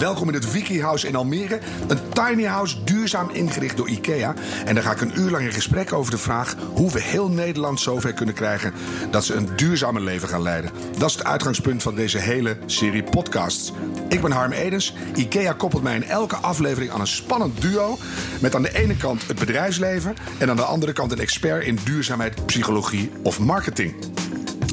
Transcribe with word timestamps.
Welkom 0.00 0.28
in 0.28 0.34
het 0.34 0.52
Wiki 0.52 0.82
House 0.82 1.08
in 1.08 1.16
Almere. 1.16 1.60
Een 1.88 1.98
tiny 2.12 2.44
house 2.44 2.84
duurzaam 2.84 3.30
ingericht 3.30 3.76
door 3.76 3.88
IKEA. 3.88 4.34
En 4.64 4.74
daar 4.74 4.84
ga 4.84 4.92
ik 4.92 5.00
een 5.00 5.20
uur 5.20 5.30
lang 5.30 5.44
in 5.44 5.52
gesprek 5.52 5.92
over 5.92 6.10
de 6.10 6.18
vraag 6.18 6.56
hoe 6.72 6.90
we 6.90 7.00
heel 7.00 7.28
Nederland 7.28 7.80
zover 7.80 8.12
kunnen 8.12 8.34
krijgen 8.34 8.72
dat 9.10 9.24
ze 9.24 9.34
een 9.34 9.48
duurzamer 9.56 10.02
leven 10.02 10.28
gaan 10.28 10.42
leiden. 10.42 10.70
Dat 10.98 11.08
is 11.08 11.16
het 11.16 11.24
uitgangspunt 11.24 11.82
van 11.82 11.94
deze 11.94 12.18
hele 12.18 12.56
serie 12.66 13.02
podcasts. 13.02 13.72
Ik 14.08 14.20
ben 14.20 14.32
Harm 14.32 14.52
Edens. 14.52 14.94
IKEA 15.14 15.52
koppelt 15.52 15.82
mij 15.82 15.94
in 15.94 16.04
elke 16.04 16.36
aflevering 16.36 16.90
aan 16.90 17.00
een 17.00 17.06
spannend 17.06 17.60
duo. 17.60 17.98
Met 18.40 18.54
aan 18.54 18.62
de 18.62 18.78
ene 18.78 18.96
kant 18.96 19.26
het 19.26 19.38
bedrijfsleven 19.38 20.14
en 20.38 20.50
aan 20.50 20.56
de 20.56 20.62
andere 20.62 20.92
kant 20.92 21.12
een 21.12 21.20
expert 21.20 21.64
in 21.64 21.78
duurzaamheid, 21.84 22.46
psychologie 22.46 23.10
of 23.22 23.38
marketing. 23.38 23.94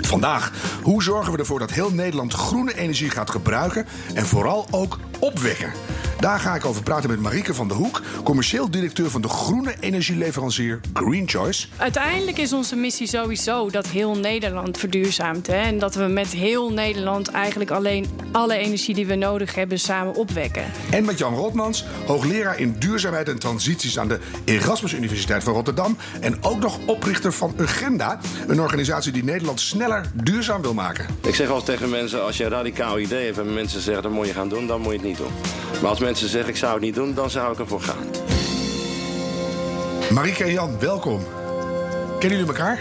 Vandaag, 0.07 0.51
hoe 0.83 1.03
zorgen 1.03 1.31
we 1.33 1.37
ervoor 1.37 1.59
dat 1.59 1.71
heel 1.71 1.91
Nederland 1.91 2.33
groene 2.33 2.77
energie 2.77 3.09
gaat 3.09 3.29
gebruiken 3.29 3.85
en 4.13 4.25
vooral 4.25 4.67
ook 4.71 4.99
opwekken? 5.19 5.71
Daar 6.19 6.39
ga 6.39 6.55
ik 6.55 6.65
over 6.65 6.83
praten 6.83 7.09
met 7.09 7.19
Marieke 7.19 7.53
van 7.53 7.67
der 7.67 7.77
Hoek, 7.77 8.01
commercieel 8.23 8.71
directeur 8.71 9.09
van 9.09 9.21
de 9.21 9.27
groene 9.27 9.75
energieleverancier 9.79 10.79
Green 10.93 11.29
Choice. 11.29 11.67
Uiteindelijk 11.77 12.37
is 12.37 12.53
onze 12.53 12.75
missie 12.75 13.07
sowieso 13.07 13.69
dat 13.69 13.87
heel 13.87 14.15
Nederland 14.15 14.77
verduurzaamt. 14.77 15.47
Hè? 15.47 15.55
En 15.55 15.79
dat 15.79 15.95
we 15.95 16.03
met 16.03 16.27
heel 16.27 16.69
Nederland 16.69 17.27
eigenlijk 17.27 17.71
alleen 17.71 18.05
alle 18.31 18.57
energie 18.57 18.95
die 18.95 19.07
we 19.07 19.15
nodig 19.15 19.55
hebben 19.55 19.79
samen 19.79 20.15
opwekken. 20.15 20.63
En 20.89 21.05
met 21.05 21.17
Jan 21.17 21.35
Rotmans, 21.35 21.85
hoogleraar 22.05 22.59
in 22.59 22.75
duurzaamheid 22.79 23.29
en 23.29 23.39
transities 23.39 23.99
aan 23.99 24.07
de 24.07 24.19
Erasmus 24.45 24.93
Universiteit 24.93 25.43
van 25.43 25.53
Rotterdam. 25.53 25.97
En 26.19 26.43
ook 26.43 26.59
nog 26.59 26.79
oprichter 26.85 27.33
van 27.33 27.53
Agenda, 27.59 28.19
een 28.47 28.61
organisatie 28.61 29.11
die 29.11 29.23
Nederland 29.23 29.61
sneller 29.61 30.05
duurzaam 30.13 30.61
wil 30.61 30.73
maken. 30.73 31.05
Ik 31.21 31.35
zeg 31.35 31.49
altijd 31.49 31.77
tegen 31.77 31.89
mensen, 31.89 32.23
als 32.23 32.37
je 32.37 32.43
een 32.43 32.49
radicaal 32.49 32.99
idee 32.99 33.25
hebt 33.25 33.37
en 33.37 33.53
mensen 33.53 33.81
zeggen 33.81 34.03
dat 34.03 34.11
moet 34.11 34.27
je 34.27 34.33
gaan 34.33 34.49
doen, 34.49 34.67
dan 34.67 34.81
moet 34.81 34.91
je 34.91 34.97
het 34.97 35.07
niet 35.07 35.17
doen. 35.17 35.31
Maar 35.81 35.89
als 35.89 35.99
mensen 36.07 36.29
zeggen 36.29 36.49
ik 36.49 36.57
zou 36.57 36.73
het 36.73 36.81
niet 36.81 36.95
doen, 36.95 37.13
dan 37.13 37.29
zou 37.29 37.53
ik 37.53 37.59
ervoor 37.59 37.81
gaan. 37.81 38.05
Marieke 40.11 40.43
en 40.43 40.51
Jan, 40.51 40.79
welkom. 40.79 41.25
Kennen 42.19 42.37
jullie 42.39 42.53
elkaar? 42.53 42.79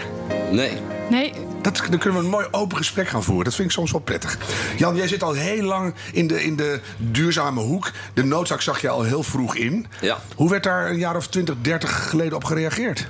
Nee. 0.50 0.72
Nee, 1.10 1.32
Dat, 1.62 1.82
dan 1.91 1.98
kunnen 1.98 2.19
we 2.19 2.24
een 2.24 2.30
mooi 2.30 2.47
open 2.50 2.77
gesprek 2.77 3.08
gaan 3.08 3.22
voeren. 3.22 3.44
Dat 3.44 3.54
vind 3.54 3.69
ik 3.69 3.74
soms 3.74 3.91
wel 3.91 4.00
prettig. 4.00 4.38
Jan, 4.77 4.97
jij 4.97 5.08
zit 5.08 5.22
al 5.22 5.32
heel 5.32 5.62
lang 5.62 5.94
in 6.12 6.27
de, 6.27 6.44
in 6.44 6.56
de 6.56 6.80
duurzame 6.97 7.60
hoek. 7.60 7.91
De 8.14 8.24
noodzaak 8.24 8.60
zag 8.60 8.80
je 8.80 8.88
al 8.88 9.02
heel 9.02 9.22
vroeg 9.22 9.56
in. 9.56 9.86
Ja. 10.00 10.19
Hoe 10.36 10.50
werd 10.50 10.62
daar 10.62 10.91
een 10.91 10.98
jaar 10.98 11.16
of 11.16 11.27
20, 11.27 11.54
30 11.60 12.08
geleden 12.08 12.36
op 12.36 12.44
gereageerd? 12.44 13.08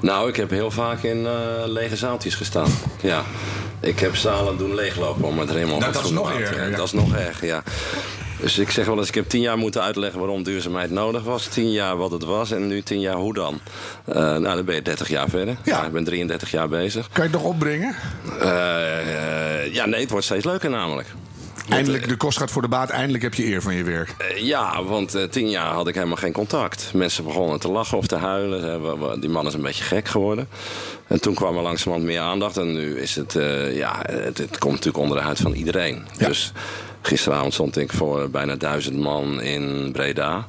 Nou, 0.00 0.28
ik 0.28 0.36
heb 0.36 0.50
heel 0.50 0.70
vaak 0.70 1.02
in 1.02 1.26
eh, 1.26 1.32
lege 1.64 1.96
zaaltjes 1.96 2.34
gestaan. 2.34 2.70
Ja. 3.00 3.22
Ik 3.80 3.98
heb 3.98 4.16
zalen 4.16 4.58
doen 4.58 4.74
leeglopen 4.74 5.24
om 5.24 5.38
het 5.38 5.48
helemaal 5.48 5.78
Nou, 5.78 5.84
met 5.84 5.94
dat 5.94 6.04
is 6.04 6.10
nog 6.10 6.32
erger, 6.32 6.70
ja. 6.70 6.76
Dat 6.76 6.86
is 6.86 6.92
nog 6.92 7.14
erger, 7.14 7.46
ja. 7.46 7.62
Dus 8.40 8.58
ik 8.58 8.70
zeg 8.70 8.86
wel 8.86 8.98
eens, 8.98 9.08
ik 9.08 9.14
heb 9.14 9.28
tien 9.28 9.40
jaar 9.40 9.58
moeten 9.58 9.82
uitleggen 9.82 10.18
waarom 10.20 10.42
duurzaamheid 10.42 10.90
nodig 10.90 11.22
was. 11.22 11.46
Tien 11.46 11.72
jaar 11.72 11.96
wat 11.96 12.10
het 12.10 12.24
was 12.24 12.50
en 12.50 12.66
nu 12.66 12.82
tien 12.82 13.00
jaar 13.00 13.14
hoe 13.14 13.34
dan. 13.34 13.60
Eh, 14.04 14.14
nou, 14.14 14.42
dan 14.42 14.64
ben 14.64 14.74
je 14.74 14.82
30 14.82 15.08
jaar 15.08 15.28
verder. 15.28 15.56
Ja. 15.64 15.84
ik 15.84 15.92
ben 15.92 16.04
33 16.04 16.50
jaar 16.50 16.68
bezig. 16.68 17.08
Kan 17.12 17.24
je 17.24 17.30
het 17.30 17.40
nog 17.40 17.50
opbrengen? 17.50 17.96
Eh, 18.40 19.72
ja, 19.74 19.86
nee, 19.86 20.00
het 20.00 20.10
wordt 20.10 20.24
steeds 20.24 20.44
leuker 20.44 20.70
namelijk. 20.70 21.08
Eindelijk, 21.68 22.08
de 22.08 22.16
kost 22.16 22.38
gaat 22.38 22.50
voor 22.50 22.62
de 22.62 22.68
baat. 22.68 22.90
Eindelijk 22.90 23.22
heb 23.22 23.34
je 23.34 23.46
eer 23.46 23.62
van 23.62 23.74
je 23.74 23.82
werk. 23.82 24.14
Eh, 24.18 24.36
Ja, 24.38 24.82
want 24.84 25.16
tien 25.30 25.50
jaar 25.50 25.72
had 25.72 25.88
ik 25.88 25.94
helemaal 25.94 26.16
geen 26.16 26.32
contact. 26.32 26.90
Mensen 26.94 27.24
begonnen 27.24 27.60
te 27.60 27.68
lachen 27.68 27.98
of 27.98 28.06
te 28.06 28.16
huilen. 28.16 29.20
Die 29.20 29.30
man 29.30 29.46
is 29.46 29.54
een 29.54 29.62
beetje 29.62 29.84
gek 29.84 30.08
geworden. 30.08 30.48
En 31.06 31.20
toen 31.20 31.34
kwam 31.34 31.56
er 31.56 31.62
langzamerhand 31.62 32.10
meer 32.10 32.20
aandacht. 32.20 32.56
En 32.56 32.72
nu 32.72 32.98
is 33.00 33.14
het, 33.14 33.32
ja, 33.72 34.02
het, 34.02 34.38
het 34.38 34.58
komt 34.58 34.72
natuurlijk 34.74 35.02
onder 35.02 35.16
de 35.16 35.22
huid 35.24 35.38
van 35.38 35.52
iedereen. 35.52 36.06
Ja. 36.18 36.26
Dus 36.26 36.52
gisteravond 37.06 37.52
stond 37.54 37.76
ik 37.78 37.92
voor 37.92 38.30
bijna 38.30 38.56
duizend 38.56 38.96
man 38.98 39.40
in 39.42 39.92
Breda. 39.92 40.46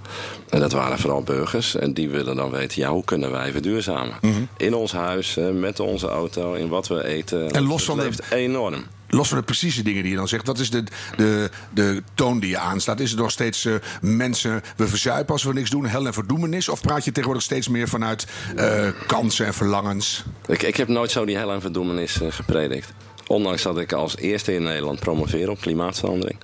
En 0.49 0.59
dat 0.59 0.71
waren 0.71 0.99
vooral 0.99 1.21
burgers. 1.23 1.75
En 1.75 1.93
die 1.93 2.09
willen 2.09 2.35
dan 2.35 2.51
weten, 2.51 2.81
ja, 2.81 2.89
hoe 2.89 3.03
kunnen 3.03 3.31
wij 3.31 3.51
verduurzamen? 3.51 4.13
In 4.57 4.73
ons 4.73 4.91
huis, 4.91 5.37
met 5.53 5.79
onze 5.79 6.07
auto, 6.07 6.53
in 6.53 6.67
wat 6.69 6.87
we 6.87 7.05
eten. 7.05 7.45
Mhm. 7.45 7.55
En 7.55 7.63
los 7.63 7.75
Het 7.75 7.85
van 7.85 7.97
de- 7.97 8.03
leeft 8.03 8.31
enorm. 8.31 8.85
Los 9.09 9.27
van 9.27 9.37
de 9.37 9.43
precieze 9.43 9.83
dingen 9.83 10.01
die 10.01 10.11
je 10.11 10.17
dan 10.17 10.27
zegt, 10.27 10.47
wat 10.47 10.59
is 10.59 10.69
de, 10.69 10.83
de, 11.17 11.49
de 11.73 12.03
toon 12.13 12.39
die 12.39 12.49
je 12.49 12.57
aanslaat? 12.57 12.99
Is 12.99 13.09
het 13.11 13.19
nog 13.19 13.31
steeds 13.31 13.65
eh, 13.65 13.73
mensen, 14.01 14.61
we 14.75 14.87
verzuipen 14.87 15.33
als 15.33 15.43
we 15.43 15.53
niks 15.53 15.69
doen, 15.69 15.85
hel 15.85 16.05
en 16.05 16.13
verdoemenis? 16.13 16.69
Of 16.69 16.81
praat 16.81 17.03
je 17.05 17.11
tegenwoordig 17.11 17.43
steeds 17.43 17.67
meer 17.67 17.87
vanuit 17.87 18.27
eh, 18.55 18.87
kansen 19.07 19.45
en 19.45 19.53
verlangens? 19.53 20.23
Ik, 20.47 20.63
ik 20.63 20.75
heb 20.77 20.87
nooit 20.87 21.11
zo 21.11 21.25
die 21.25 21.37
hel 21.37 21.51
en 21.51 21.61
verdoemenis 21.61 22.21
eh, 22.21 22.31
gepredikt. 22.31 22.93
Ondanks 23.27 23.61
dat 23.61 23.77
ik 23.77 23.93
als 23.93 24.17
eerste 24.17 24.53
in 24.53 24.63
Nederland 24.63 24.99
promoveer 24.99 25.49
op 25.49 25.61
klimaatverandering. 25.61 26.39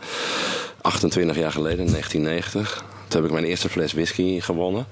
28 0.81 1.35
jaar 1.38 1.51
geleden, 1.51 1.85
in 1.85 1.91
1990. 1.91 2.83
Toen 3.07 3.21
heb 3.21 3.29
ik 3.29 3.35
mijn 3.35 3.45
eerste 3.49 3.69
fles 3.69 3.94
whisky 3.94 4.39
gewonnen. 4.41 4.85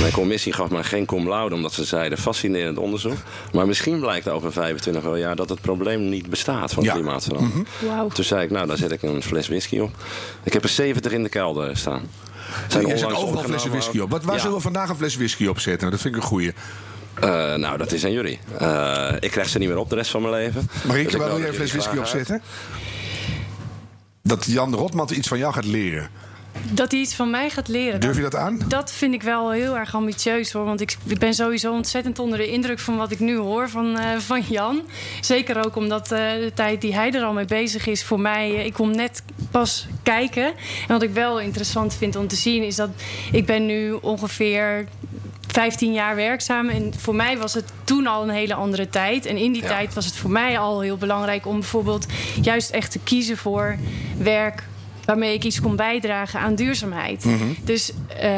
Mijn 0.00 0.12
commissie 0.12 0.52
gaf 0.52 0.70
mij 0.70 0.82
geen 0.84 1.06
cum 1.06 1.28
laude, 1.28 1.54
omdat 1.54 1.72
ze 1.72 1.84
zeiden 1.84 2.18
fascinerend 2.18 2.78
onderzoek. 2.78 3.16
Maar 3.52 3.66
misschien 3.66 4.00
blijkt 4.00 4.28
over 4.28 4.52
25 4.52 5.18
jaar 5.18 5.36
dat 5.36 5.48
het 5.48 5.60
probleem 5.60 6.08
niet 6.08 6.30
bestaat 6.30 6.72
van 6.72 6.82
Ja. 6.82 6.92
klimaatverandering. 6.92 7.66
Wauw. 7.80 8.08
Toen 8.08 8.24
zei 8.24 8.42
ik, 8.44 8.50
nou, 8.50 8.66
dan 8.66 8.76
zet 8.76 8.92
ik 8.92 9.02
een 9.02 9.22
fles 9.22 9.48
whisky 9.48 9.78
op. 9.78 9.90
Ik 10.42 10.52
heb 10.52 10.62
er 10.62 10.68
70 10.68 11.12
in 11.12 11.22
de 11.22 11.28
kelder 11.28 11.76
staan. 11.76 12.02
Zijn 12.68 12.86
je 12.86 12.96
zet 12.96 13.04
onlangs 13.06 13.24
overal 13.26 13.44
flessen 13.44 13.70
whisky 13.70 13.98
op. 13.98 14.10
Wat, 14.10 14.24
waar 14.24 14.34
Ja. 14.34 14.40
zullen 14.40 14.56
we 14.56 14.62
vandaag 14.62 14.88
een 14.88 14.96
fles 14.96 15.16
whisky 15.16 15.46
op 15.46 15.58
zetten? 15.60 15.90
Dat 15.90 16.00
vind 16.00 16.14
ik 16.14 16.20
een 16.22 16.26
goeie. 16.26 16.52
Eh, 17.20 17.54
nou, 17.54 17.78
dat 17.78 17.92
is 17.92 18.04
aan 18.04 18.12
jullie. 18.12 18.38
Eh, 18.58 19.12
ik 19.20 19.30
krijg 19.30 19.48
ze 19.48 19.58
niet 19.58 19.68
meer 19.68 19.78
op 19.78 19.90
de 19.90 19.96
rest 19.96 20.10
van 20.10 20.22
mijn 20.22 20.34
leven. 20.34 20.68
Marieke, 20.86 21.04
Dus 21.04 21.14
ik 21.14 21.20
waar 21.20 21.28
wil 21.28 21.38
jij 21.38 21.48
een 21.48 21.54
fles 21.54 21.72
whisky 21.72 21.96
op 21.96 22.06
zetten? 22.06 22.42
Dat 24.22 24.44
Jan 24.44 24.74
Rotman 24.74 25.08
iets 25.12 25.28
van 25.28 25.38
jou 25.38 25.52
gaat 25.52 25.64
leren. 25.64 26.08
dat 26.70 26.90
hij 26.90 27.00
iets 27.00 27.14
van 27.14 27.30
mij 27.30 27.50
gaat 27.50 27.68
leren. 27.68 28.00
Durf 28.00 28.16
je 28.16 28.22
dat 28.22 28.34
aan? 28.34 28.60
Dat 28.68 28.92
vind 28.92 29.14
ik 29.14 29.22
wel 29.22 29.50
heel 29.50 29.76
erg 29.76 29.94
ambitieus 29.94 30.52
hoor. 30.52 30.64
Want 30.64 30.80
ik 30.80 30.96
ben 31.18 31.34
sowieso 31.34 31.72
ontzettend 31.72 32.18
onder 32.18 32.38
de 32.38 32.50
indruk 32.50 32.78
van 32.78 32.96
wat 32.96 33.10
ik 33.10 33.20
nu 33.20 33.36
hoor 33.36 33.68
van, 33.68 33.98
eh, 33.98 34.18
van 34.18 34.40
Jan. 34.48 34.82
Zeker 35.20 35.64
ook 35.64 35.76
omdat 35.76 36.12
eh, 36.12 36.18
de 36.18 36.50
tijd 36.54 36.80
die 36.80 36.94
hij 36.94 37.12
er 37.12 37.22
al 37.22 37.32
mee 37.32 37.44
bezig 37.44 37.86
is 37.86 38.04
voor 38.04 38.20
mij. 38.20 38.50
ik 38.64 38.72
kom 38.72 38.90
net 38.90 39.22
pas 39.50 39.86
kijken. 40.02 40.46
En 40.46 40.54
wat 40.88 41.02
ik 41.02 41.10
wel 41.10 41.40
interessant 41.40 41.94
vind 41.94 42.16
om 42.16 42.28
te 42.28 42.36
zien 42.36 42.62
is 42.62 42.76
dat 42.76 42.90
ik 43.32 43.46
ben 43.46 43.66
nu 43.66 43.92
ongeveer 43.92 44.86
15 45.56 45.92
jaar 45.92 46.16
werkzaam. 46.16 46.68
En 46.68 46.92
voor 46.98 47.14
mij 47.14 47.38
was 47.38 47.54
het 47.54 47.64
toen 47.84 48.06
al 48.06 48.22
een 48.22 48.28
hele 48.30 48.54
andere 48.54 48.88
tijd. 48.88 49.26
En 49.26 49.36
in 49.36 49.52
die 49.52 49.62
Ja. 49.62 49.68
tijd 49.68 49.94
was 49.94 50.04
het 50.04 50.14
voor 50.14 50.30
mij 50.30 50.58
al 50.58 50.80
heel 50.80 50.96
belangrijk 50.96 51.46
om 51.46 51.54
bijvoorbeeld 51.60 52.06
juist 52.42 52.70
echt 52.70 52.90
te 52.90 52.98
kiezen 52.98 53.36
voor 53.36 53.76
werk 54.18 54.62
waarmee 55.04 55.34
ik 55.34 55.44
iets 55.44 55.60
kon 55.60 55.76
bijdragen 55.76 56.40
aan 56.40 56.54
duurzaamheid. 56.54 57.24
Dus 57.64 57.92
eh, 58.20 58.30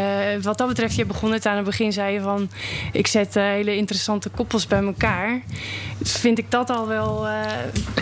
wat 0.43 0.59
dat 0.59 0.69
betreft, 0.69 0.95
je 0.95 1.05
begon 1.07 1.33
het 1.33 1.47
aan 1.47 1.57
het 1.57 1.65
begin, 1.65 1.93
zei 1.93 2.12
je 2.12 2.21
van... 2.21 2.51
ik 2.93 3.07
zet 3.07 3.37
eh, 3.37 3.43
hele 3.43 3.77
interessante 3.77 4.28
koppels 4.28 4.67
bij 4.67 4.83
elkaar. 4.83 5.41
Dus 5.99 6.12
vind 6.12 6.39
ik 6.39 6.51
dat 6.51 6.71
al 6.71 6.87
wel 6.87 7.27
eh, 7.28 7.34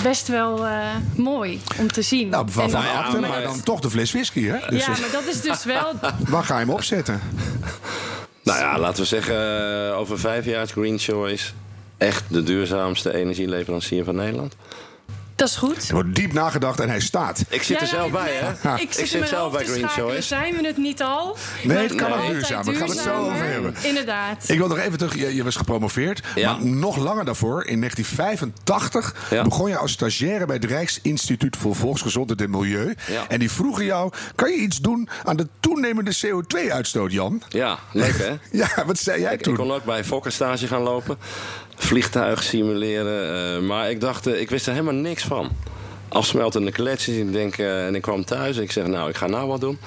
best 0.02 0.28
wel 0.28 0.66
eh, 0.66 0.78
mooi 1.16 1.60
om 1.78 1.92
te 1.92 2.02
zien. 2.02 2.28
Nou, 2.28 2.46
van, 2.50 2.70
van 2.70 2.80
achter, 2.96 3.20
maar- 3.20 3.42
dan 3.42 3.62
toch 3.62 3.80
de 3.80 3.90
fles 3.90 4.12
whisky, 4.12 4.44
hè? 4.44 4.58
Dus 4.68 4.86
ja, 4.86 4.90
maar 4.90 5.10
dat 5.12 5.26
is 5.26 5.40
dus 5.40 5.64
wel... 5.64 5.92
waar 6.34 6.44
ga 6.44 6.54
je 6.58 6.64
hem 6.64 6.74
opzetten? 6.74 7.20
Nou 8.46 8.58
ja, 8.58 8.78
laten 8.78 9.02
we 9.02 9.08
zeggen, 9.08 9.36
eh, 9.88 9.98
over 9.98 10.18
vijf 10.18 10.44
jaar 10.44 10.62
is 10.62 10.72
Green 10.72 10.98
Choice 10.98 11.52
echt 11.98 12.24
de 12.28 12.42
duurzaamste 12.42 13.14
energieleverancier 13.14 14.04
van 14.04 14.14
Nederland. 14.14 14.56
Dat 15.36 15.48
is 15.48 15.56
goed. 15.56 15.88
Er 15.88 15.94
wordt 15.94 16.14
diep 16.14 16.32
nagedacht 16.32 16.80
en 16.80 16.88
hij 16.88 17.00
staat. 17.00 17.44
Ik 17.48 17.62
zit 17.62 17.80
er 17.80 17.86
zelf 17.86 18.10
bij, 18.10 18.32
hè? 18.32 18.74
Ik 18.76 18.92
zit, 18.92 19.28
zelf 19.28 19.52
bij 19.52 19.64
Green. 19.64 19.88
Choice. 19.88 20.22
Zijn 20.22 20.54
we 20.56 20.66
het 20.66 20.76
niet 20.76 21.02
al? 21.02 21.36
Nee, 21.64 21.76
het 21.76 21.94
kan 21.94 22.12
ook 22.12 22.26
duurzaam. 22.26 22.64
Daar 22.64 22.74
gaan 22.74 22.86
we 22.88 22.92
het 22.94 23.02
zo 23.02 23.14
over 23.14 23.44
hebben. 23.44 23.74
Inderdaad. 23.82 24.48
Ik 24.48 24.58
wil 24.58 24.68
nog 24.68 24.78
even 24.78 24.98
terug. 24.98 25.14
Je, 25.16 25.34
je 25.34 25.44
was 25.44 25.56
gepromoveerd. 25.56 26.22
Ja. 26.34 26.52
Maar 26.52 26.66
nog 26.66 26.96
langer 26.96 27.24
daarvoor, 27.24 27.64
in 27.66 27.78
1985, 27.80 29.14
Ja. 29.30 29.42
begon 29.42 29.68
je 29.68 29.76
als 29.76 29.92
stagiaire 29.92 30.46
bij 30.46 30.56
het 30.56 30.64
Rijksinstituut 30.64 31.56
voor 31.56 31.74
Volksgezondheid 31.76 32.40
en 32.40 32.50
Milieu. 32.50 32.94
Ja. 33.10 33.24
En 33.28 33.38
die 33.38 33.50
vroegen 33.50 33.84
jou: 33.84 34.12
kan 34.34 34.50
je 34.50 34.56
iets 34.56 34.78
doen 34.80 35.08
aan 35.24 35.36
de 35.36 35.48
toenemende 35.60 36.16
CO2-uitstoot, 36.26 37.12
Jan? 37.12 37.42
Ja, 37.48 37.78
leuk 37.92 38.18
hè? 38.18 38.34
Ja, 38.62 38.68
wat 38.86 38.98
zei 38.98 39.20
jij 39.20 39.32
Ik, 39.32 39.38
ik 39.38 39.44
toen? 39.44 39.56
kon 39.56 39.72
ook 39.72 39.84
bij 39.84 40.04
Fokker 40.04 40.32
stage 40.32 40.66
gaan 40.66 40.82
lopen. 40.82 41.18
Vliegtuig 41.76 42.42
simuleren. 42.42 43.54
eh, 43.56 43.60
maar 43.62 43.90
ik 43.90 44.00
dacht, 44.00 44.26
eh, 44.26 44.40
ik 44.40 44.50
wist 44.50 44.66
er 44.66 44.72
helemaal 44.72 44.94
niks 44.94 45.22
van. 45.24 45.50
Afsmeltende 46.08 46.72
kletsjes. 46.72 47.16
Ik 47.16 47.32
denk, 47.32 47.58
eh, 47.58 47.86
en 47.86 47.94
ik 47.94 48.02
kwam 48.02 48.24
thuis. 48.24 48.56
Ik 48.56 48.72
zeg, 48.72 48.86
nou, 48.86 49.08
ik 49.08 49.16
ga 49.16 49.26
nou 49.26 49.48
wat 49.48 49.60
doen. 49.60 49.78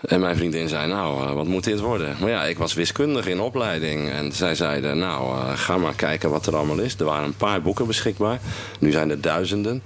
En 0.00 0.20
mijn 0.20 0.36
vriendin 0.36 0.68
zei, 0.68 0.86
nou, 0.88 1.34
wat 1.34 1.46
moet 1.46 1.64
dit 1.64 1.80
worden? 1.80 2.16
Maar 2.20 2.30
ja, 2.30 2.44
ik 2.44 2.58
was 2.58 2.74
wiskundig 2.74 3.26
in 3.26 3.40
opleiding. 3.40 4.10
En 4.10 4.32
zij 4.32 4.54
zeiden, 4.54 4.98
nou, 4.98 5.46
ga 5.56 5.76
maar 5.76 5.94
kijken 5.94 6.30
wat 6.30 6.46
er 6.46 6.56
allemaal 6.56 6.78
is. 6.78 6.94
Er 6.98 7.04
waren 7.04 7.24
een 7.24 7.36
paar 7.36 7.62
boeken 7.62 7.86
beschikbaar. 7.86 8.40
Nu 8.78 8.90
zijn 8.90 9.10
er 9.10 9.20
duizenden. 9.20 9.82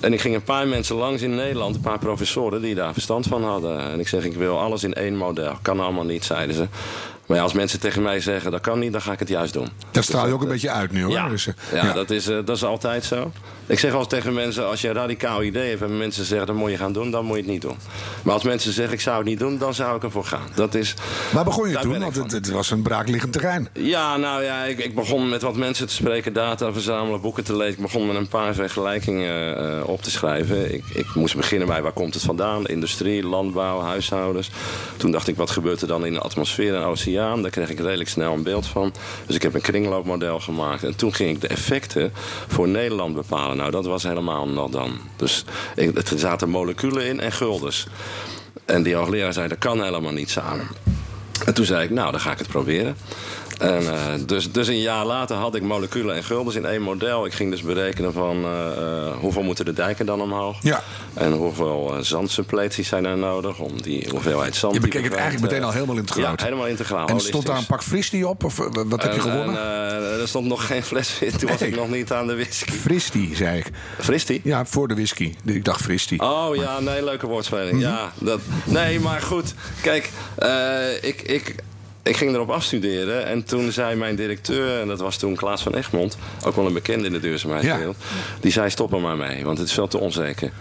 En 0.00 0.12
ik 0.12 0.20
ging 0.20 0.34
een 0.34 0.42
paar 0.42 0.66
mensen 0.68 0.96
langs 0.96 1.22
in 1.22 1.34
Nederland, 1.34 1.74
een 1.74 1.80
paar 1.80 1.98
professoren 1.98 2.60
die 2.62 2.74
daar 2.74 2.92
verstand 2.92 3.26
van 3.26 3.44
hadden. 3.44 3.80
En 3.90 4.00
ik 4.00 4.08
zeg, 4.08 4.24
ik 4.24 4.34
wil 4.34 4.58
alles 4.58 4.84
in 4.84 4.94
één 4.94 5.16
model. 5.16 5.58
Kan 5.62 5.80
allemaal 5.80 6.04
niet, 6.04 6.24
zeiden 6.24 6.54
ze. 6.54 6.66
Maar 7.30 7.38
ja, 7.38 7.44
als 7.44 7.54
mensen 7.54 7.80
tegen 7.80 8.02
mij 8.02 8.20
zeggen 8.20 8.50
dat 8.50 8.60
kan 8.60 8.78
niet, 8.78 8.92
dan 8.92 9.02
ga 9.02 9.12
ik 9.12 9.18
het 9.18 9.28
juist 9.28 9.52
doen. 9.52 9.68
Dat 9.90 10.04
straal 10.04 10.26
je 10.26 10.32
ook 10.32 10.42
een 10.42 10.48
beetje 10.48 10.70
uit 10.70 10.90
nu 10.92 11.02
hoor. 11.02 11.12
Ja, 11.12 11.28
Dus, 11.28 11.46
eh, 11.46 11.54
ja, 11.72 11.92
Dat, 11.92 12.10
is, 12.10 12.28
eh, 12.28 12.38
dat 12.44 12.56
is 12.56 12.64
altijd 12.64 13.04
zo. 13.04 13.32
Ik 13.70 13.78
zeg 13.78 13.92
altijd 13.92 14.08
tegen 14.10 14.34
mensen, 14.34 14.68
als 14.68 14.80
je 14.80 14.88
een 14.88 14.94
radicaal 14.94 15.42
idee 15.42 15.68
hebt... 15.68 15.82
en 15.82 15.96
mensen 15.98 16.24
zeggen 16.24 16.46
dat 16.46 16.56
moet 16.56 16.70
je 16.70 16.76
gaan 16.76 16.92
doen, 16.92 17.10
dan 17.10 17.24
moet 17.24 17.36
je 17.36 17.42
het 17.42 17.50
niet 17.50 17.60
doen. 17.60 17.76
Maar 18.22 18.34
als 18.34 18.42
mensen 18.42 18.72
zeggen 18.72 18.94
ik 18.94 19.00
zou 19.00 19.16
het 19.16 19.26
niet 19.26 19.38
doen, 19.38 19.58
dan 19.58 19.74
zou 19.74 19.96
ik 19.96 20.02
ervoor 20.02 20.24
gaan. 20.24 20.48
Dat 20.54 20.74
is, 20.74 20.94
Waar 21.32 21.44
begon 21.44 21.68
je 21.68 21.78
toen? 21.78 21.98
Want 21.98 22.16
het, 22.16 22.32
het 22.32 22.50
was 22.50 22.70
een 22.70 22.82
braakliggend 22.82 23.32
terrein. 23.32 23.68
Ja, 23.72 24.16
nou 24.16 24.42
ja, 24.42 24.64
ik, 24.64 24.78
ik 24.78 24.94
begon 24.94 25.28
met 25.28 25.42
wat 25.42 25.56
mensen 25.56 25.86
te 25.86 25.94
spreken, 25.94 26.32
data 26.32 26.72
verzamelen, 26.72 27.20
boeken 27.20 27.44
te 27.44 27.56
lezen. 27.56 27.74
Ik 27.74 27.80
begon 27.80 28.06
met 28.06 28.16
een 28.16 28.28
paar 28.28 28.54
vergelijkingen 28.54 29.56
eh, 29.58 29.88
op 29.88 30.02
te 30.02 30.10
schrijven. 30.10 30.74
Ik, 30.74 30.84
ik 30.94 31.14
moest 31.14 31.36
beginnen 31.36 31.68
bij 31.68 31.82
waar 31.82 31.92
komt 31.92 32.14
het 32.14 32.22
vandaan? 32.22 32.66
Industrie, 32.66 33.26
landbouw, 33.26 33.80
huishoudens. 33.80 34.50
Toen 34.96 35.10
dacht 35.10 35.28
ik, 35.28 35.36
wat 35.36 35.50
gebeurt 35.50 35.80
er 35.80 35.88
dan 35.88 36.06
in 36.06 36.12
de 36.12 36.20
atmosfeer 36.20 36.74
en 36.74 36.82
oceaan? 36.82 37.42
Daar 37.42 37.50
kreeg 37.50 37.70
ik 37.70 37.78
redelijk 37.78 38.08
snel 38.08 38.32
een 38.32 38.42
beeld 38.42 38.66
van. 38.66 38.92
Dus 39.26 39.36
ik 39.36 39.42
heb 39.42 39.54
een 39.54 39.60
kringloopmodel 39.60 40.40
gemaakt. 40.40 40.84
En 40.84 40.96
toen 40.96 41.14
ging 41.14 41.30
ik 41.30 41.40
de 41.40 41.48
effecten 41.48 42.12
voor 42.48 42.68
Nederland 42.68 43.14
bepalen. 43.14 43.58
Nou, 43.60 43.72
dat 43.72 43.86
was 43.86 44.02
helemaal 44.02 44.48
nog 44.48 44.70
dan. 44.70 44.98
Dus 45.16 45.44
er 45.76 46.18
zaten 46.18 46.48
moleculen 46.48 47.06
in 47.06 47.20
en 47.20 47.32
guldens. 47.32 47.86
En 48.64 48.82
die 48.82 48.94
hoogleraar 48.94 49.32
zei, 49.32 49.48
dat 49.48 49.58
kan 49.58 49.82
helemaal 49.82 50.12
niet 50.12 50.30
samen. 50.30 50.68
En 51.44 51.54
toen 51.54 51.64
zei 51.64 51.84
ik, 51.84 51.90
nou, 51.90 52.10
dan 52.10 52.20
ga 52.20 52.32
ik 52.32 52.38
het 52.38 52.48
proberen. 52.48 52.96
En, 53.60 53.92
eh, 53.92 54.12
dus, 54.26 54.52
dus 54.52 54.68
een 54.68 54.80
jaar 54.80 55.04
later 55.04 55.36
had 55.36 55.54
ik 55.54 55.62
moleculen 55.62 56.16
en 56.16 56.24
guldens 56.24 56.56
in 56.56 56.64
één 56.64 56.82
model. 56.82 57.26
Ik 57.26 57.32
ging 57.32 57.50
dus 57.50 57.62
berekenen 57.62 58.12
van 58.12 58.44
eh, 58.44 58.70
eh, 58.76 59.16
hoeveel 59.18 59.42
moeten 59.42 59.64
de 59.64 59.72
dijken 59.72 60.06
dan 60.06 60.20
omhoog. 60.20 60.56
Ja. 60.62 60.82
En 61.14 61.32
hoeveel 61.32 61.96
uh, 61.96 62.02
zandsuppleties 62.02 62.88
zijn 62.88 63.04
er 63.04 63.16
nodig 63.16 63.58
om 63.58 63.82
die 63.82 64.08
hoeveelheid 64.10 64.56
zand... 64.56 64.74
Je 64.74 64.80
bekeek 64.80 65.04
het 65.04 65.12
eigenlijk 65.12 65.42
meteen 65.42 65.64
al 65.64 65.72
helemaal 65.72 65.96
integraal. 65.96 66.34
Ja, 66.36 66.44
helemaal 66.44 66.66
integraal. 66.66 67.06
En 67.06 67.20
stond 67.20 67.46
daar 67.46 67.56
een 67.56 67.66
pak 67.66 67.82
fristie 67.82 68.28
op? 68.28 68.44
Of 68.44 68.56
wat 68.56 69.02
heb 69.02 69.12
je 69.12 69.20
En- 69.20 69.20
gewonnen? 69.20 69.56
en, 69.56 70.20
er 70.20 70.28
stond 70.28 70.46
nog 70.46 70.66
geen 70.66 70.82
fles 70.82 71.18
in. 71.20 71.36
Toen 71.36 71.48
was 71.50 71.62
ik 71.62 71.76
nog 71.76 71.90
niet 71.90 72.12
aan 72.12 72.26
de 72.26 72.34
whisky. 72.34 72.70
Fristie, 72.70 73.36
zei 73.36 73.58
ik. 73.58 73.70
Fristie? 73.98 74.40
Ja, 74.44 74.66
voor 74.66 74.88
de 74.88 74.94
whisky. 74.94 75.34
Ik 75.44 75.64
dacht 75.64 75.82
fristie. 75.82 76.20
Oh 76.20 76.56
ja, 76.56 76.80
nee, 76.80 77.04
leuke 77.04 77.26
woordspeling. 77.26 77.80
Ja, 77.80 78.12
dat, 78.18 78.40
nee, 78.64 79.00
maar 79.00 79.20
goed. 79.22 79.54
Kijk, 79.82 80.10
ik, 81.02 81.22
ik, 81.22 81.54
ik 82.02 82.16
ging 82.16 82.34
erop 82.34 82.50
afstuderen. 82.50 83.26
En 83.26 83.44
toen 83.44 83.72
zei 83.72 83.96
mijn 83.96 84.16
directeur, 84.16 84.80
en 84.80 84.88
dat 84.88 85.00
was 85.00 85.16
toen 85.16 85.34
Klaas 85.34 85.62
van 85.62 85.74
Egmond... 85.74 86.16
ook 86.44 86.56
wel 86.56 86.66
een 86.66 86.72
bekende 86.72 87.06
in 87.06 87.12
de 87.12 87.20
duurzaamheidswereld... 87.20 87.96
die 88.40 88.52
zei 88.52 88.70
stop 88.70 88.92
er 88.92 89.00
maar 89.00 89.16
mee, 89.16 89.44
want 89.44 89.58
het 89.58 89.66
is 89.66 89.74
veel 89.74 89.88
te 89.88 89.98
onzeker. 89.98 90.52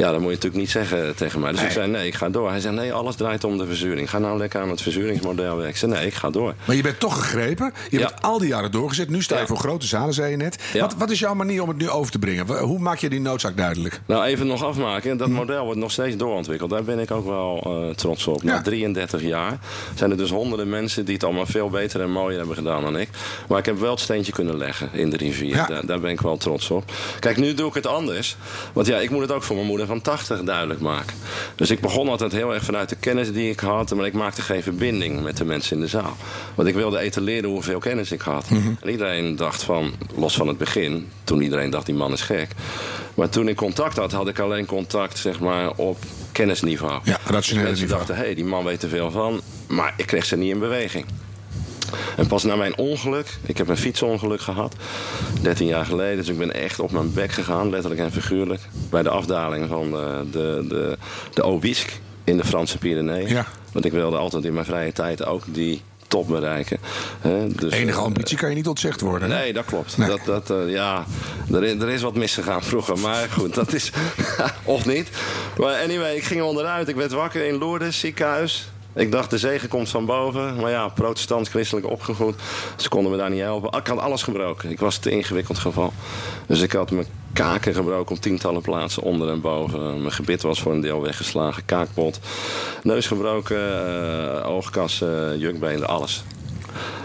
Ja, 0.00 0.10
dat 0.10 0.20
moet 0.20 0.28
je 0.28 0.34
natuurlijk 0.34 0.62
niet 0.62 0.70
zeggen 0.70 1.16
tegen 1.16 1.40
mij. 1.40 1.50
Dus 1.50 1.58
Nee. 1.60 1.68
ik 1.68 1.74
zei, 1.74 1.90
nee, 1.90 2.06
ik 2.06 2.14
ga 2.14 2.28
door. 2.28 2.50
Hij 2.50 2.60
zei, 2.60 2.74
nee, 2.74 2.92
alles 2.92 3.14
draait 3.16 3.44
om 3.44 3.58
de 3.58 3.66
verzuring. 3.66 4.10
Ga 4.10 4.18
nou 4.18 4.38
lekker 4.38 4.60
aan 4.60 4.70
het 4.70 4.82
verzuringsmodel 4.82 5.44
werken. 5.54 5.68
Ik 5.68 5.76
zei, 5.76 5.92
nee, 5.92 6.06
ik 6.06 6.14
ga 6.14 6.30
door. 6.30 6.54
Maar 6.64 6.76
je 6.76 6.82
bent 6.82 7.00
toch 7.00 7.14
gegrepen. 7.18 7.72
Je 7.90 7.98
Ja. 7.98 8.06
hebt 8.06 8.22
al 8.22 8.38
die 8.38 8.48
jaren 8.48 8.70
doorgezet. 8.70 9.08
Nu 9.08 9.22
sta 9.22 9.34
je 9.34 9.40
Ja. 9.40 9.46
voor 9.46 9.56
grote 9.56 9.86
zalen, 9.86 10.14
zei 10.14 10.30
je 10.30 10.36
net. 10.36 10.62
Ja. 10.72 10.80
Wat, 10.80 10.94
wat 10.94 11.10
is 11.10 11.18
jouw 11.18 11.34
manier 11.34 11.62
om 11.62 11.68
het 11.68 11.76
nu 11.78 11.88
over 11.88 12.12
te 12.12 12.18
brengen? 12.18 12.58
Hoe 12.58 12.78
maak 12.78 12.98
je 12.98 13.08
die 13.10 13.20
noodzaak 13.20 13.56
duidelijk? 13.56 14.00
Nou, 14.06 14.24
even 14.24 14.46
nog 14.46 14.64
afmaken. 14.64 15.16
Dat 15.16 15.28
model 15.28 15.64
wordt 15.64 15.80
nog 15.80 15.90
steeds 15.90 16.16
doorontwikkeld. 16.16 16.70
Daar 16.70 16.84
ben 16.84 16.98
ik 16.98 17.10
ook 17.10 17.26
wel 17.26 17.60
eh, 17.88 17.94
trots 17.94 18.26
op. 18.26 18.42
Na 18.42 18.62
33 18.62 19.22
jaar 19.22 19.58
zijn 19.94 20.10
er 20.10 20.16
dus 20.16 20.30
honderden 20.30 20.68
mensen 20.68 21.04
die 21.04 21.14
het 21.14 21.24
allemaal 21.24 21.46
veel 21.46 21.68
beter 21.70 22.00
en 22.00 22.10
mooier 22.10 22.38
hebben 22.38 22.56
gedaan 22.56 22.82
dan 22.82 22.98
ik. 22.98 23.08
Maar 23.48 23.58
ik 23.58 23.66
heb 23.66 23.78
wel 23.78 23.90
het 23.90 24.00
steentje 24.00 24.32
kunnen 24.32 24.56
leggen 24.56 24.88
in 24.92 25.10
de 25.10 25.16
rivier. 25.16 25.64
Daar, 25.68 25.86
daar 25.86 26.00
ben 26.00 26.10
ik 26.10 26.20
wel 26.20 26.36
trots 26.36 26.70
op. 26.70 26.84
Kijk, 27.20 27.36
nu 27.36 27.54
doe 27.54 27.68
ik 27.68 27.74
het 27.74 27.86
anders. 27.86 28.36
Want 28.72 28.86
ja, 28.86 28.98
ik 28.98 29.10
moet 29.10 29.22
het 29.22 29.32
ook 29.32 29.42
voor 29.42 29.56
mijn 29.56 29.68
moeder 29.68 29.86
van 29.90 30.00
80 30.00 30.42
duidelijk 30.42 30.80
maken. 30.80 31.16
Dus 31.54 31.70
ik 31.70 31.80
begon 31.80 32.08
altijd 32.08 32.32
heel 32.32 32.54
erg 32.54 32.64
vanuit 32.64 32.88
de 32.88 32.96
kennis 32.96 33.32
die 33.32 33.50
ik 33.50 33.60
had. 33.60 33.94
Maar 33.94 34.06
ik 34.06 34.12
maakte 34.12 34.42
geen 34.42 34.62
verbinding 34.62 35.22
met 35.22 35.36
de 35.36 35.44
mensen 35.44 35.76
in 35.76 35.82
de 35.82 35.88
zaal. 35.88 36.16
Want 36.54 36.68
ik 36.68 36.74
wilde 36.74 36.98
etaleren 36.98 37.50
hoeveel 37.50 37.78
kennis 37.78 38.12
ik 38.12 38.20
had. 38.20 38.50
Mhm. 38.50 38.72
En 38.80 38.90
iedereen 38.90 39.36
dacht 39.36 39.62
van, 39.62 39.92
los 40.16 40.34
van 40.34 40.48
het 40.48 40.58
begin, 40.58 41.08
toen 41.24 41.42
iedereen 41.42 41.70
dacht 41.70 41.86
die 41.86 41.94
man 41.94 42.12
is 42.12 42.20
gek. 42.20 42.48
Maar 43.14 43.28
toen 43.28 43.48
ik 43.48 43.56
contact 43.56 43.96
had, 43.96 44.12
had 44.12 44.28
ik 44.28 44.38
alleen 44.38 44.66
contact 44.66 45.18
zeg 45.18 45.40
maar, 45.40 45.70
op 45.70 45.98
kennisniveau. 46.32 47.00
Ja, 47.04 47.18
rationele 47.24 47.40
dus 47.40 47.54
mensen 47.54 47.72
niveau. 47.72 47.98
dachten, 47.98 48.16
hé, 48.16 48.24
hey, 48.24 48.34
die 48.34 48.44
man 48.44 48.64
weet 48.64 48.82
er 48.82 48.88
veel 48.88 49.10
van. 49.10 49.40
Maar 49.66 49.94
ik 49.96 50.06
kreeg 50.06 50.24
ze 50.24 50.36
niet 50.36 50.50
in 50.50 50.58
beweging. 50.58 51.04
En 52.16 52.26
pas 52.26 52.44
na 52.44 52.56
mijn 52.56 52.78
ongeluk, 52.78 53.38
ik 53.46 53.58
heb 53.58 53.68
een 53.68 53.76
fietsongeluk 53.76 54.40
gehad, 54.40 54.74
13 55.42 55.66
jaar 55.66 55.84
geleden. 55.86 56.16
Dus 56.16 56.28
ik 56.28 56.38
ben 56.38 56.54
echt 56.54 56.80
op 56.80 56.90
mijn 56.90 57.12
bek 57.12 57.32
gegaan, 57.32 57.70
letterlijk 57.70 58.00
en 58.02 58.12
figuurlijk. 58.12 58.60
Bij 58.90 59.02
de 59.02 59.10
afdaling 59.10 59.68
van 59.68 59.90
de, 59.90 60.24
de, 60.30 60.64
de, 60.68 60.98
de 61.34 61.42
Obisque 61.42 61.92
in 62.24 62.36
de 62.36 62.44
Franse 62.44 62.78
Pyreneeën. 62.78 63.28
Ja. 63.28 63.46
Want 63.72 63.84
ik 63.84 63.92
wilde 63.92 64.16
altijd 64.16 64.44
in 64.44 64.52
mijn 64.52 64.64
vrije 64.66 64.92
tijd 64.92 65.24
ook 65.24 65.42
die 65.46 65.82
top 66.08 66.28
bereiken. 66.28 66.78
Hè, 67.20 67.48
dus, 67.48 67.72
Enige 67.72 67.98
eh, 67.98 68.04
ambitie 68.04 68.36
kan 68.36 68.48
je 68.48 68.54
niet 68.54 68.68
ontzegd 68.68 69.00
worden. 69.00 69.30
hè? 69.30 69.38
Nee, 69.38 69.52
dat 69.52 69.64
klopt. 69.64 69.96
Nee. 69.98 70.08
Dat, 70.08 70.20
dat, 70.24 70.50
eh, 70.50 70.70
ja, 70.72 71.04
er, 71.52 71.64
is- 71.64 71.80
er 71.82 71.88
is 71.88 72.02
wat 72.02 72.14
misgegaan 72.14 72.62
vroeger. 72.62 72.98
Maar 72.98 73.28
goed, 73.32 73.54
dat 73.54 73.72
is... 73.72 73.90
of 74.64 74.86
niet. 74.86 75.08
Maar 75.58 75.82
anyway, 75.82 76.14
ik 76.16 76.24
ging 76.24 76.42
onderuit. 76.42 76.88
Ik 76.88 76.94
werd 76.96 77.12
wakker 77.12 77.46
in 77.46 77.58
Lourdes, 77.58 78.00
ziekenhuis. 78.00 78.70
Ik 78.94 79.12
dacht, 79.12 79.30
de 79.30 79.38
zegen 79.38 79.68
komt 79.68 79.88
van 79.88 80.06
boven. 80.06 80.56
Maar 80.56 80.70
ja, 80.70 80.88
protestants-christelijk 80.88 81.86
opgevoed. 81.86 82.34
Ze 82.76 82.88
konden 82.88 83.12
me 83.12 83.18
daar 83.18 83.30
niet 83.30 83.40
helpen. 83.40 83.78
Ik 83.78 83.86
had 83.86 83.98
alles 83.98 84.22
gebroken. 84.22 84.70
Ik 84.70 84.80
was 84.80 84.96
te 84.96 85.10
ingewikkeld 85.10 85.58
geval. 85.58 85.92
Dus 86.46 86.60
ik 86.60 86.72
had 86.72 86.90
mijn 86.90 87.06
kaken 87.32 87.74
gebroken 87.74 88.16
op 88.16 88.22
tientallen 88.22 88.62
plaatsen. 88.62 89.02
Onder 89.02 89.28
en 89.28 89.40
boven. 89.40 90.00
Mijn 90.00 90.12
gebit 90.12 90.42
was 90.42 90.60
voor 90.60 90.72
een 90.72 90.80
deel 90.80 91.02
weggeslagen. 91.02 91.64
Kaakpot. 91.64 92.20
Neus 92.82 93.06
gebroken. 93.06 93.58
eh, 94.40 94.48
oogkas, 94.48 95.02
eh, 95.02 95.36
jukbeen, 95.36 95.86
alles. 95.86 96.22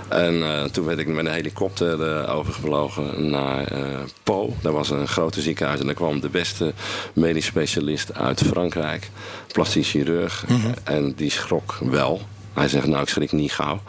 En 0.07 0.43
eh, 0.43 0.63
toen 0.63 0.85
werd 0.85 0.99
ik 0.99 1.07
met 1.07 1.25
een 1.25 1.31
helikopter 1.31 2.01
eh, 2.01 2.35
overgevlogen 2.35 3.29
naar 3.29 3.67
eh 3.67 3.79
Po. 4.23 4.53
Daar 4.61 4.73
was 4.73 4.89
een 4.89 5.07
grote 5.07 5.41
ziekenhuis 5.41 5.79
en 5.79 5.85
daar 5.85 5.95
kwam 5.95 6.19
de 6.19 6.29
beste 6.29 6.73
medisch 7.13 7.45
specialist 7.45 8.13
uit 8.13 8.41
Frankrijk. 8.41 9.09
Plastisch 9.51 9.89
chirurg. 9.89 10.45
En 10.83 11.13
die 11.15 11.29
schrok 11.31 11.77
wel. 11.81 12.21
Hij 12.53 12.67
zegt, 12.67 12.87
nou 12.87 13.01
ik 13.01 13.09
schrik 13.09 13.31
niet 13.31 13.51
gauw. 13.51 13.81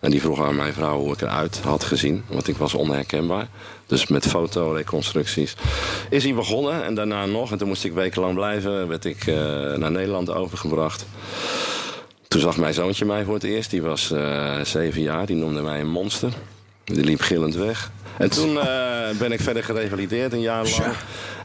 En 0.00 0.10
die 0.10 0.20
vroeg 0.20 0.42
aan 0.42 0.56
mijn 0.56 0.72
vrouw 0.72 0.98
hoe 0.98 1.12
ik 1.12 1.20
eruit 1.20 1.60
had 1.64 1.84
gezien. 1.84 2.24
Want 2.26 2.48
ik 2.48 2.56
was 2.56 2.74
onherkenbaar. 2.74 3.48
Dus 3.86 4.06
met 4.06 4.26
fotoreconstructies 4.26 5.56
is 6.10 6.24
hij 6.24 6.34
begonnen. 6.34 6.84
En 6.84 6.94
daarna 6.94 7.26
nog. 7.26 7.50
En 7.50 7.58
toen 7.58 7.68
moest 7.68 7.84
ik 7.84 7.92
wekenlang 7.92 8.34
blijven. 8.34 8.88
Werd 8.88 9.04
ik 9.04 9.26
naar 9.76 9.90
Nederland 9.90 10.30
overgebracht. 10.30 11.06
Toen 12.34 12.42
zag 12.42 12.56
mijn 12.56 12.74
zoontje 12.74 13.04
mij 13.04 13.24
voor 13.24 13.34
het 13.34 13.44
eerst. 13.44 13.70
Die 13.70 13.82
was 13.82 14.10
eh, 14.10 14.60
zeven 14.60 15.02
jaar. 15.02 15.26
Die 15.26 15.36
noemde 15.36 15.60
mij 15.60 15.80
een 15.80 15.90
monster. 15.90 16.32
Die 16.84 17.04
liep 17.04 17.20
gillend 17.20 17.54
weg. 17.54 17.90
En 18.18 18.30
toen 18.30 18.58
eh, 18.60 18.66
ben 19.18 19.32
ik 19.32 19.40
verder 19.40 19.64
gerevalideerd 19.64 20.32
een 20.32 20.40
jaar 20.40 20.62
lang. 20.62 20.76
Ja. 20.76 20.92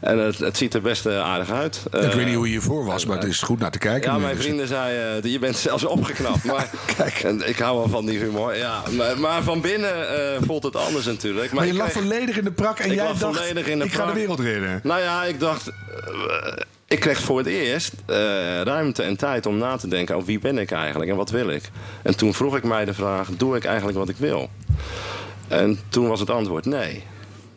En 0.00 0.18
het, 0.18 0.38
het 0.38 0.56
ziet 0.56 0.74
er 0.74 0.80
best 0.80 1.06
eh, 1.06 1.20
aardig 1.22 1.50
uit. 1.50 1.82
ik 1.90 2.12
weet 2.12 2.26
niet 2.26 2.34
hoe 2.34 2.44
je 2.46 2.50
hiervoor 2.50 2.84
was, 2.84 3.06
maar 3.06 3.18
het 3.18 3.28
is 3.28 3.40
goed 3.40 3.58
naar 3.58 3.70
te 3.70 3.78
kijken. 3.78 4.12
ja, 4.12 4.18
mijn 4.18 4.34
Dus- 4.36 4.44
vrienden 4.44 4.66
zeiden, 4.66 5.30
je 5.30 5.38
bent 5.38 5.56
zelfs 5.56 5.84
opgeknapt. 5.84 6.44
Maar 6.44 6.70
Kijk. 6.96 7.14
En 7.22 7.48
ik 7.48 7.58
hou 7.58 7.78
wel 7.78 7.88
van 7.88 8.06
die 8.06 8.18
humor. 8.18 8.56
Ja, 8.56 8.82
maar, 8.90 9.18
maar 9.18 9.42
van 9.42 9.60
binnen 9.60 9.94
voelt 10.44 10.62
het 10.62 10.76
anders 10.76 11.04
natuurlijk. 11.06 11.52
Maar 11.52 11.66
je 11.66 11.74
lag 11.74 11.90
kreeg- 11.90 12.02
volledig 12.02 12.38
in 12.38 12.44
de 12.44 12.52
prak 12.52 12.78
en 12.78 12.94
jij 12.94 13.06
dacht, 13.06 13.18
volledig 13.18 13.66
in 13.66 13.78
de 13.78 13.84
ik 13.84 13.92
ga 13.92 14.06
de 14.06 14.12
wereld 14.12 14.40
redden. 14.40 14.80
Nou 14.82 15.00
ja, 15.00 15.24
ik 15.24 15.40
dacht... 15.40 15.70
ik 16.90 17.00
kreeg 17.00 17.20
voor 17.20 17.38
het 17.38 17.46
eerst 17.46 17.92
eh, 18.06 18.16
ruimte 18.60 19.02
en 19.02 19.16
tijd 19.16 19.46
om 19.46 19.58
na 19.58 19.76
te 19.76 19.88
denken... 19.88 20.14
over 20.14 20.26
wie 20.26 20.38
ben 20.38 20.58
ik 20.58 20.70
eigenlijk 20.70 21.10
en 21.10 21.16
wat 21.16 21.30
wil 21.30 21.48
ik? 21.48 21.70
En 22.02 22.16
toen 22.16 22.34
vroeg 22.34 22.56
ik 22.56 22.64
mij 22.64 22.84
de 22.84 22.94
vraag, 22.94 23.28
doe 23.36 23.56
ik 23.56 23.64
eigenlijk 23.64 23.98
wat 23.98 24.08
ik 24.08 24.16
wil? 24.16 24.50
En 25.48 25.80
toen 25.88 26.08
was 26.08 26.20
het 26.20 26.30
antwoord 26.30 26.64
nee. 26.64 27.02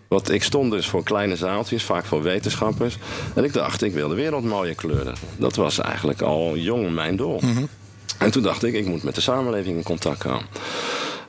Want 0.07 0.31
ik 0.31 0.43
stond 0.43 0.71
dus 0.71 0.87
voor 0.87 1.03
kleine 1.03 1.35
zaaltjes, 1.35 1.83
vaak 1.83 2.05
voor 2.05 2.21
wetenschappers. 2.21 2.97
En 3.35 3.43
ik 3.43 3.53
dacht, 3.53 3.81
ik 3.81 3.93
wil 3.93 4.07
de 4.07 4.15
wereld 4.15 4.43
mooier 4.43 4.75
kleuren. 4.75 5.15
Dat 5.37 5.55
was 5.55 5.79
eigenlijk 5.79 6.21
al 6.21 6.57
jong 6.57 6.93
mijn 6.93 7.15
doel. 7.15 7.41
En 8.17 8.31
toen 8.31 8.43
dacht 8.43 8.63
ik, 8.63 8.73
ik 8.73 8.85
moet 8.85 9.03
met 9.03 9.15
de 9.15 9.21
samenleving 9.21 9.77
in 9.77 9.83
contact 9.83 10.19
komen. 10.19 10.45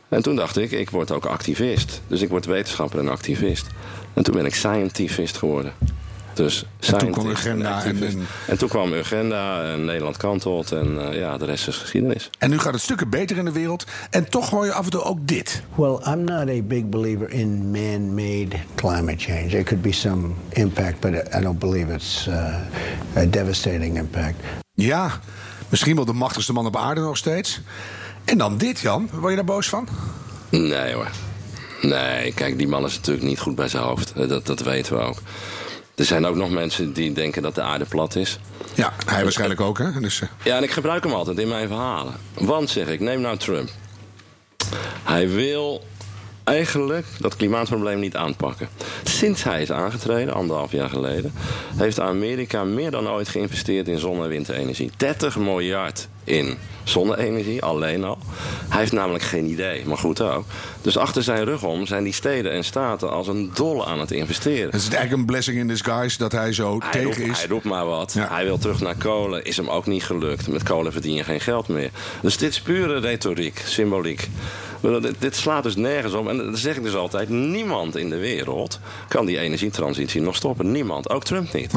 En 0.08 0.22
toen 0.22 0.36
dacht 0.36 0.56
ik, 0.56 0.70
ik 0.70 0.90
word 0.90 1.10
ook 1.10 1.24
activist. 1.24 2.02
Dus 2.06 2.20
ik 2.20 2.28
word 2.28 2.44
wetenschapper 2.44 2.98
en 2.98 3.08
activist. 3.08 3.66
En 4.14 4.22
toen 4.22 4.34
ben 4.34 4.46
ik 4.46 4.54
scientivist 4.54 5.36
geworden. 5.36 5.72
Dus 6.34 6.64
toen 6.78 7.10
kwam 7.10 7.26
Urgenda 7.26 7.84
en- 7.84 8.02
en- 8.02 8.26
En 8.46 8.58
toen 8.58 8.68
kwam 8.68 8.92
Urgenda 8.92 9.62
en 9.72 9.84
Nederland 9.84 10.16
kantelt. 10.16 10.72
En 10.72 11.08
eh, 11.10 11.18
ja, 11.18 11.38
de 11.38 11.44
rest 11.44 11.68
is 11.68 11.76
geschiedenis. 11.76 12.30
En 12.38 12.50
nu 12.50 12.58
gaat 12.58 12.72
het 12.72 12.82
stukken 12.82 13.10
beter 13.10 13.36
in 13.36 13.44
de 13.44 13.52
wereld. 13.52 13.84
En 14.10 14.28
toch 14.30 14.50
hoor 14.50 14.64
je 14.64 14.72
af 14.72 14.84
en 14.84 14.90
toe 14.90 15.02
ook 15.02 15.18
dit. 15.26 15.62
Well, 15.74 15.98
I'm 16.06 16.24
not 16.24 16.48
a 16.48 16.62
big 16.62 16.88
believer 16.88 17.30
in 17.30 17.70
man 17.70 18.14
made 18.14 18.56
climate 18.74 19.18
change. 19.18 19.46
There 19.48 19.62
could 19.62 19.82
be 19.82 19.92
some 19.92 20.28
impact, 20.48 21.00
but 21.00 21.12
I 21.34 21.40
don't 21.40 21.58
believe 21.58 21.92
it's 21.92 22.26
uh, 22.28 22.54
a 23.16 23.24
devastating 23.30 23.96
impact. 23.96 24.34
Ja, 24.74 25.20
misschien 25.68 25.96
wel 25.96 26.04
de 26.04 26.12
machtigste 26.12 26.52
man 26.52 26.66
op 26.66 26.76
aarde 26.76 27.00
nog 27.00 27.16
steeds. 27.16 27.60
En 28.24 28.38
dan 28.38 28.56
dit, 28.58 28.78
Jan. 28.80 29.08
Word 29.12 29.30
je 29.30 29.36
daar 29.36 29.44
boos 29.44 29.68
van? 29.68 29.88
Nee 30.50 30.92
hoor. 30.94 31.10
Nee, 31.82 32.32
kijk, 32.32 32.58
die 32.58 32.68
man 32.68 32.84
is 32.84 32.96
natuurlijk 32.96 33.26
niet 33.26 33.38
goed 33.38 33.54
bij 33.54 33.68
zijn 33.68 33.82
hoofd. 33.82 34.12
Eh, 34.16 34.28
Dat, 34.28 34.46
dat 34.46 34.60
weten 34.60 34.96
we 34.96 35.02
ook. 35.02 35.18
Er 35.94 36.04
zijn 36.04 36.26
ook 36.26 36.36
nog 36.36 36.50
mensen 36.50 36.92
die 36.92 37.12
denken 37.12 37.42
dat 37.42 37.54
de 37.54 37.62
aarde 37.62 37.84
plat 37.84 38.16
is. 38.16 38.38
Ja, 38.74 38.92
hij 39.06 39.22
waarschijnlijk 39.22 39.60
ook, 39.60 39.78
hè? 39.78 40.00
Dus, 40.00 40.20
uh... 40.20 40.28
Ja, 40.42 40.56
en 40.56 40.62
ik 40.62 40.70
gebruik 40.70 41.04
hem 41.04 41.12
altijd 41.12 41.38
in 41.38 41.48
mijn 41.48 41.68
verhalen. 41.68 42.14
Want, 42.34 42.70
zeg 42.70 42.88
ik, 42.88 43.00
neem 43.00 43.20
nou 43.20 43.36
Trump. 43.36 43.68
Hij 45.04 45.28
wil 45.28 45.84
eigenlijk 46.44 47.06
dat 47.18 47.36
klimaatprobleem 47.36 47.98
niet 47.98 48.16
aanpakken. 48.16 48.68
Sinds 49.04 49.44
hij 49.44 49.62
is 49.62 49.72
aangetreden, 49.72 50.34
anderhalf 50.34 50.72
jaar 50.72 50.88
geleden, 50.88 51.32
heeft 51.76 52.00
Amerika 52.00 52.64
meer 52.64 52.90
dan 52.90 53.08
ooit 53.08 53.28
geïnvesteerd 53.28 53.88
in 53.88 53.98
zonne- 53.98 54.22
en 54.22 54.28
windenergie. 54.28 54.90
30 54.96 55.36
miljard 55.36 56.08
in 56.24 56.58
zonne-energie, 56.84 57.62
alleen 57.62 58.04
al. 58.04 58.18
Hij 58.68 58.78
heeft 58.78 58.92
namelijk 58.92 59.24
geen 59.24 59.46
idee, 59.46 59.86
maar 59.86 59.98
goed 59.98 60.20
ook. 60.20 60.44
Dus 60.82 60.96
achter 60.96 61.22
zijn 61.22 61.44
rug 61.44 61.62
om 61.62 61.86
zijn 61.86 62.04
die 62.04 62.12
steden 62.12 62.52
en 62.52 62.64
staten 62.64 63.10
als 63.10 63.28
een 63.28 63.50
dolle 63.54 63.84
aan 63.84 64.00
het 64.00 64.10
investeren. 64.10 64.64
Het 64.64 64.74
is 64.74 64.88
eigenlijk 64.88 65.12
een 65.12 65.24
blessing 65.26 65.58
in 65.58 65.68
disguise 65.68 66.18
dat 66.18 66.32
hij 66.32 66.52
zo 66.52 66.78
hij 66.78 66.90
tegen 66.90 67.04
roept, 67.04 67.18
is. 67.18 67.38
Hij 67.38 67.48
roept 67.48 67.64
maar 67.64 67.86
wat. 67.86 68.12
Ja. 68.12 68.28
Hij 68.28 68.44
wil 68.44 68.58
terug 68.58 68.80
naar 68.80 68.96
kolen, 68.96 69.44
is 69.44 69.56
hem 69.56 69.68
ook 69.68 69.86
niet 69.86 70.04
gelukt. 70.04 70.48
Met 70.48 70.62
kolen 70.62 70.92
verdien 70.92 71.14
je 71.14 71.24
geen 71.24 71.40
geld 71.40 71.68
meer. 71.68 71.90
Dus 72.22 72.36
dit 72.36 72.50
is 72.50 72.60
pure 72.60 72.98
retoriek, 72.98 73.62
symboliek. 73.66 74.28
Dit, 74.80 75.14
dit, 75.18 75.36
slaat 75.36 75.62
dus 75.62 75.76
nergens 75.76 76.14
op. 76.14 76.28
En 76.28 76.36
dat 76.36 76.58
zeg 76.58 76.76
ik 76.76 76.82
dus 76.82 76.94
altijd. 76.94 77.28
Niemand 77.28 77.96
in 77.96 78.10
de 78.10 78.18
wereld 78.18 78.80
kan 79.08 79.26
die 79.26 79.38
energietransitie 79.38 80.20
nog 80.20 80.36
stoppen. 80.36 80.72
Niemand. 80.72 81.10
Ook 81.10 81.24
Trump 81.24 81.52
niet. 81.52 81.72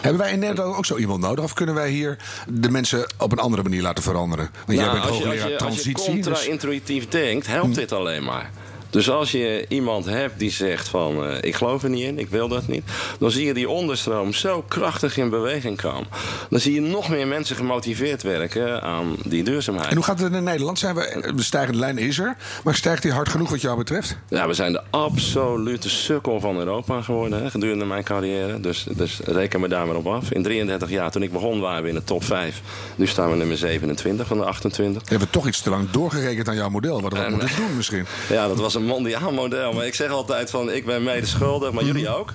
Hebben 0.00 0.20
wij 0.20 0.32
in 0.32 0.38
Nederland 0.38 0.76
ook 0.76 0.86
zo 0.86 0.96
iemand 0.96 1.20
nodig? 1.20 1.44
Of 1.44 1.52
kunnen 1.52 1.74
wij 1.74 1.90
hier 1.90 2.16
de 2.48 2.70
mensen 2.70 3.12
op 3.18 3.32
een 3.32 3.38
andere 3.38 3.62
manier 3.62 3.69
laten 3.78 4.02
veranderen? 4.02 4.50
Want 4.66 4.78
nou, 4.78 4.80
jij 4.80 4.90
bent 4.92 5.04
als, 5.04 5.18
je, 5.18 5.28
als, 5.28 5.42
je, 5.42 5.56
transitie. 5.56 5.94
als 5.94 6.06
je 6.06 6.12
contra-intuïtief 6.12 7.08
dus... 7.08 7.20
denkt, 7.20 7.46
helpt 7.46 7.74
dit 7.74 7.92
alleen 7.92 8.24
maar. 8.24 8.50
Dus 8.90 9.10
als 9.10 9.30
je 9.30 9.64
iemand 9.68 10.04
hebt 10.04 10.38
die 10.38 10.50
zegt 10.50 10.88
van 10.88 11.26
uh, 11.26 11.36
ik 11.40 11.54
geloof 11.54 11.82
er 11.82 11.90
niet 11.90 12.04
in, 12.04 12.18
ik 12.18 12.28
wil 12.28 12.48
dat 12.48 12.66
niet. 12.66 12.84
Dan 13.18 13.30
zie 13.30 13.46
je 13.46 13.54
die 13.54 13.68
onderstroom 13.68 14.32
zo 14.32 14.64
krachtig 14.68 15.16
in 15.16 15.30
beweging 15.30 15.80
komen. 15.80 16.06
Dan 16.50 16.60
zie 16.60 16.74
je 16.74 16.80
nog 16.80 17.08
meer 17.08 17.26
mensen 17.26 17.56
gemotiveerd 17.56 18.22
werken 18.22 18.82
aan 18.82 19.16
die 19.24 19.42
duurzaamheid. 19.42 19.88
En 19.88 19.96
hoe 19.96 20.04
gaat 20.04 20.20
het 20.20 20.32
in 20.32 20.44
Nederland? 20.44 20.78
Zijn 20.78 20.94
we, 20.94 21.32
de 21.36 21.42
stijgende 21.42 21.78
lijn 21.78 21.98
is 21.98 22.18
er. 22.18 22.36
Maar 22.64 22.74
stijgt 22.74 23.02
die 23.02 23.12
hard 23.12 23.28
genoeg 23.28 23.50
wat 23.50 23.60
jou 23.60 23.76
betreft? 23.76 24.16
Ja, 24.28 24.46
we 24.46 24.54
zijn 24.54 24.72
de 24.72 24.82
absolute 24.90 25.90
sukkel 25.90 26.40
van 26.40 26.58
Europa 26.58 27.02
geworden 27.02 27.42
hè, 27.42 27.50
gedurende 27.50 27.84
mijn 27.84 28.04
carrière. 28.04 28.60
Dus, 28.60 28.86
dus 28.96 29.20
reken 29.24 29.60
me 29.60 29.68
daar 29.68 29.86
maar 29.86 29.96
op 29.96 30.06
af. 30.06 30.30
In 30.30 30.42
33 30.42 30.90
jaar, 30.90 31.10
toen 31.10 31.22
ik 31.22 31.32
begon, 31.32 31.60
waren 31.60 31.82
we 31.82 31.88
in 31.88 31.94
de 31.94 32.04
top 32.04 32.24
5. 32.24 32.60
Nu 32.96 33.06
staan 33.06 33.30
we 33.30 33.36
nummer 33.36 33.56
27 33.56 34.26
van 34.26 34.38
de 34.38 34.44
28. 34.44 35.02
We 35.02 35.08
hebben 35.08 35.30
toch 35.30 35.46
iets 35.46 35.62
te 35.62 35.70
lang 35.70 35.90
doorgerekend 35.90 36.48
aan 36.48 36.54
jouw 36.54 36.68
model. 36.68 37.02
Wat 37.02 37.12
we 37.12 37.18
en, 37.18 37.30
moeten 37.30 37.56
doen 37.56 37.76
misschien. 37.76 38.06
Ja, 38.28 38.48
dat 38.48 38.58
was 38.58 38.74
een 38.74 38.79
mondiaal 38.84 39.32
model. 39.32 39.72
Maar 39.72 39.86
ik 39.86 39.94
zeg 39.94 40.10
altijd 40.10 40.50
van 40.50 40.72
ik 40.72 40.86
ben 40.86 41.02
mede 41.02 41.26
schuldig, 41.26 41.72
maar 41.72 41.84
jullie 41.84 42.08
ook. 42.08 42.34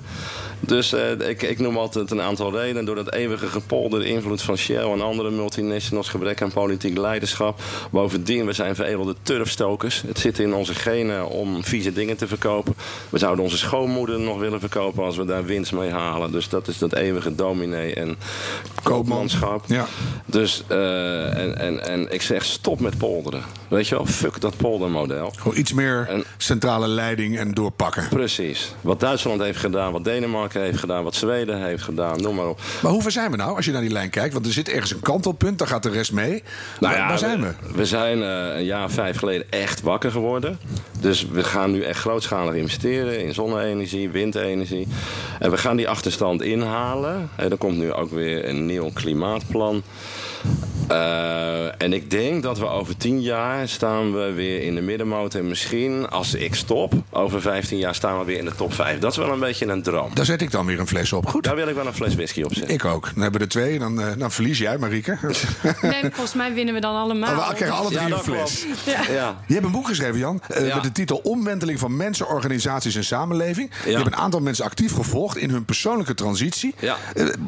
Dus 0.59 0.93
uh, 0.93 1.11
ik, 1.11 1.41
ik, 1.41 1.59
noem 1.59 1.77
altijd 1.77 2.11
een 2.11 2.21
aantal 2.21 2.51
redenen. 2.51 2.85
Door 2.85 2.95
dat 2.95 3.13
eeuwige 3.13 3.47
gepolder, 3.47 3.99
de 3.99 4.07
invloed 4.07 4.41
van 4.41 4.57
Shell 4.57 4.91
en 4.91 5.01
andere 5.01 5.29
multinationals, 5.29 6.09
gebrek 6.09 6.41
aan 6.41 6.51
politiek 6.51 6.97
leiderschap. 6.97 7.61
Bovendien, 7.91 8.45
we 8.45 8.53
zijn 8.53 8.75
veredelde 8.75 9.15
turfstokers. 9.21 10.03
Het 10.07 10.19
zit 10.19 10.39
in 10.39 10.53
onze 10.53 10.75
genen 10.75 11.29
om 11.29 11.63
vieze 11.63 11.93
dingen 11.93 12.17
te 12.17 12.27
verkopen. 12.27 12.75
We 13.09 13.17
zouden 13.17 13.43
onze 13.43 13.57
schoonmoeder 13.57 14.19
nog 14.19 14.39
willen 14.39 14.59
verkopen 14.59 15.03
als 15.03 15.17
we 15.17 15.25
daar 15.25 15.45
winst 15.45 15.71
mee 15.71 15.91
halen. 15.91 16.31
Dus 16.31 16.49
dat 16.49 16.67
is 16.67 16.77
dat 16.77 16.93
eeuwige 16.93 17.35
dominee 17.35 17.93
en 17.93 18.15
koopmanschap. 18.83 19.63
Ja. 19.67 19.85
Dus, 20.25 20.63
uh, 20.71 21.37
en, 21.37 21.57
en, 21.57 21.87
en 21.87 22.13
ik 22.13 22.21
zeg 22.21 22.43
stop 22.43 22.79
met 22.79 22.97
polderen. 22.97 23.43
Weet 23.67 23.87
je 23.87 23.95
wel, 23.95 24.05
fuck 24.05 24.41
dat 24.41 24.57
poldermodel. 24.57 25.33
Gewoon 25.37 25.57
iets 25.57 25.73
meer 25.73 26.05
en, 26.09 26.23
centrale 26.37 26.87
leiding 26.87 27.37
en 27.37 27.53
doorpakken. 27.53 28.07
Precies. 28.09 28.75
Wat 28.81 28.99
Duitsland 28.99 29.41
heeft 29.41 29.59
gedaan, 29.59 29.91
wat 29.91 30.03
Denemarken 30.03 30.61
heeft 30.61 30.79
gedaan, 30.79 31.03
wat 31.03 31.15
Zweden 31.15 31.63
heeft 31.63 31.83
gedaan, 31.83 32.21
noem 32.21 32.35
maar 32.35 32.47
op. 32.47 32.59
Maar 32.81 32.91
hoe 32.91 33.01
ver 33.01 33.11
zijn 33.11 33.31
we 33.31 33.37
nou 33.37 33.55
als 33.55 33.65
je 33.65 33.71
naar 33.71 33.81
die 33.81 33.91
lijn 33.91 34.09
kijkt? 34.09 34.33
Want 34.33 34.45
er 34.45 34.51
zit 34.51 34.69
ergens 34.69 34.91
een 34.91 34.99
kantelpunt, 34.99 35.57
daar 35.59 35.67
gaat 35.67 35.83
de 35.83 35.89
rest 35.89 36.11
mee. 36.11 36.43
Nou 36.79 36.93
ja, 36.93 36.99
waar, 36.99 37.09
waar 37.09 37.17
zijn 37.17 37.41
we? 37.41 37.47
We, 37.47 37.75
we 37.75 37.85
zijn 37.85 38.19
uh, 38.19 38.57
een 38.57 38.65
jaar 38.65 38.89
vijf 38.91 39.17
geleden 39.17 39.47
echt 39.49 39.81
wakker 39.81 40.11
geworden. 40.11 40.59
Dus 40.99 41.27
we 41.27 41.43
gaan 41.43 41.71
nu 41.71 41.81
echt 41.81 41.99
grootschalig 41.99 42.53
investeren 42.53 43.19
in 43.19 43.33
zonne-energie, 43.33 44.09
windenergie. 44.09 44.87
En 45.39 45.51
we 45.51 45.57
gaan 45.57 45.75
die 45.75 45.89
achterstand 45.89 46.41
inhalen. 46.41 47.29
En 47.35 47.51
er 47.51 47.57
komt 47.57 47.77
nu 47.77 47.93
ook 47.93 48.11
weer 48.11 48.49
een 48.49 48.65
nieuw 48.65 48.89
klimaatplan. 48.93 49.83
Uh, 50.91 51.81
en 51.81 51.93
ik 51.93 52.11
denk 52.11 52.43
dat 52.43 52.59
we 52.59 52.67
over 52.67 52.97
tien 52.97 53.21
jaar 53.21 53.67
staan 53.67 54.13
we 54.13 54.31
weer 54.31 54.61
in 54.61 54.75
de 54.75 54.81
middenmoot. 54.81 55.35
En 55.35 55.47
misschien, 55.47 56.09
als 56.09 56.33
ik 56.33 56.55
stop, 56.55 56.93
over 57.09 57.41
15 57.41 57.77
jaar 57.77 57.95
staan 57.95 58.19
we 58.19 58.25
weer 58.25 58.37
in 58.37 58.45
de 58.45 58.55
top 58.55 58.73
5. 58.73 58.99
Dat 58.99 59.11
is 59.11 59.17
wel 59.17 59.31
een 59.31 59.39
beetje 59.39 59.65
een 59.65 59.81
droom. 59.81 60.11
Daar 60.13 60.25
zet 60.25 60.41
ik 60.41 60.51
dan 60.51 60.65
weer 60.65 60.79
een 60.79 60.87
fles 60.87 61.13
op. 61.13 61.27
Goed. 61.27 61.43
Daar 61.43 61.55
wil 61.55 61.67
ik 61.67 61.75
wel 61.75 61.87
een 61.87 61.93
fles 61.93 62.15
whisky 62.15 62.41
op 62.41 62.53
zetten. 62.53 62.73
Ik 62.73 62.85
ook. 62.85 63.03
Dan 63.13 63.21
hebben 63.21 63.39
we 63.39 63.45
er 63.45 63.51
twee. 63.51 63.79
Dan, 63.79 63.99
uh, 63.99 64.07
dan 64.17 64.31
verlies 64.31 64.57
jij, 64.57 64.77
Marieke. 64.77 65.17
Nee, 65.81 66.01
volgens 66.01 66.33
mij 66.33 66.53
winnen 66.53 66.73
we 66.73 66.79
dan 66.79 66.95
allemaal. 66.95 67.37
Oh, 67.37 67.49
we 67.49 67.55
krijgen 67.55 67.77
alle 67.77 67.89
drie 67.89 68.07
ja, 68.07 68.15
een 68.15 68.23
fles. 68.23 68.65
Ja. 68.85 69.01
Ja. 69.11 69.43
Je 69.47 69.53
hebt 69.53 69.65
een 69.65 69.71
boek 69.71 69.87
geschreven, 69.87 70.17
Jan. 70.17 70.41
Uh, 70.61 70.73
met 70.73 70.83
de 70.83 70.91
titel 70.91 71.17
Omwenteling 71.17 71.79
van 71.79 71.95
mensen, 71.95 72.27
organisaties 72.27 72.95
en 72.95 73.03
samenleving. 73.03 73.71
Je 73.85 73.95
hebt 73.95 74.05
een 74.05 74.15
aantal 74.15 74.39
mensen 74.39 74.65
actief 74.65 74.93
gevolgd 74.93 75.37
in 75.37 75.49
hun 75.49 75.65
persoonlijke 75.65 76.13
transitie. 76.13 76.75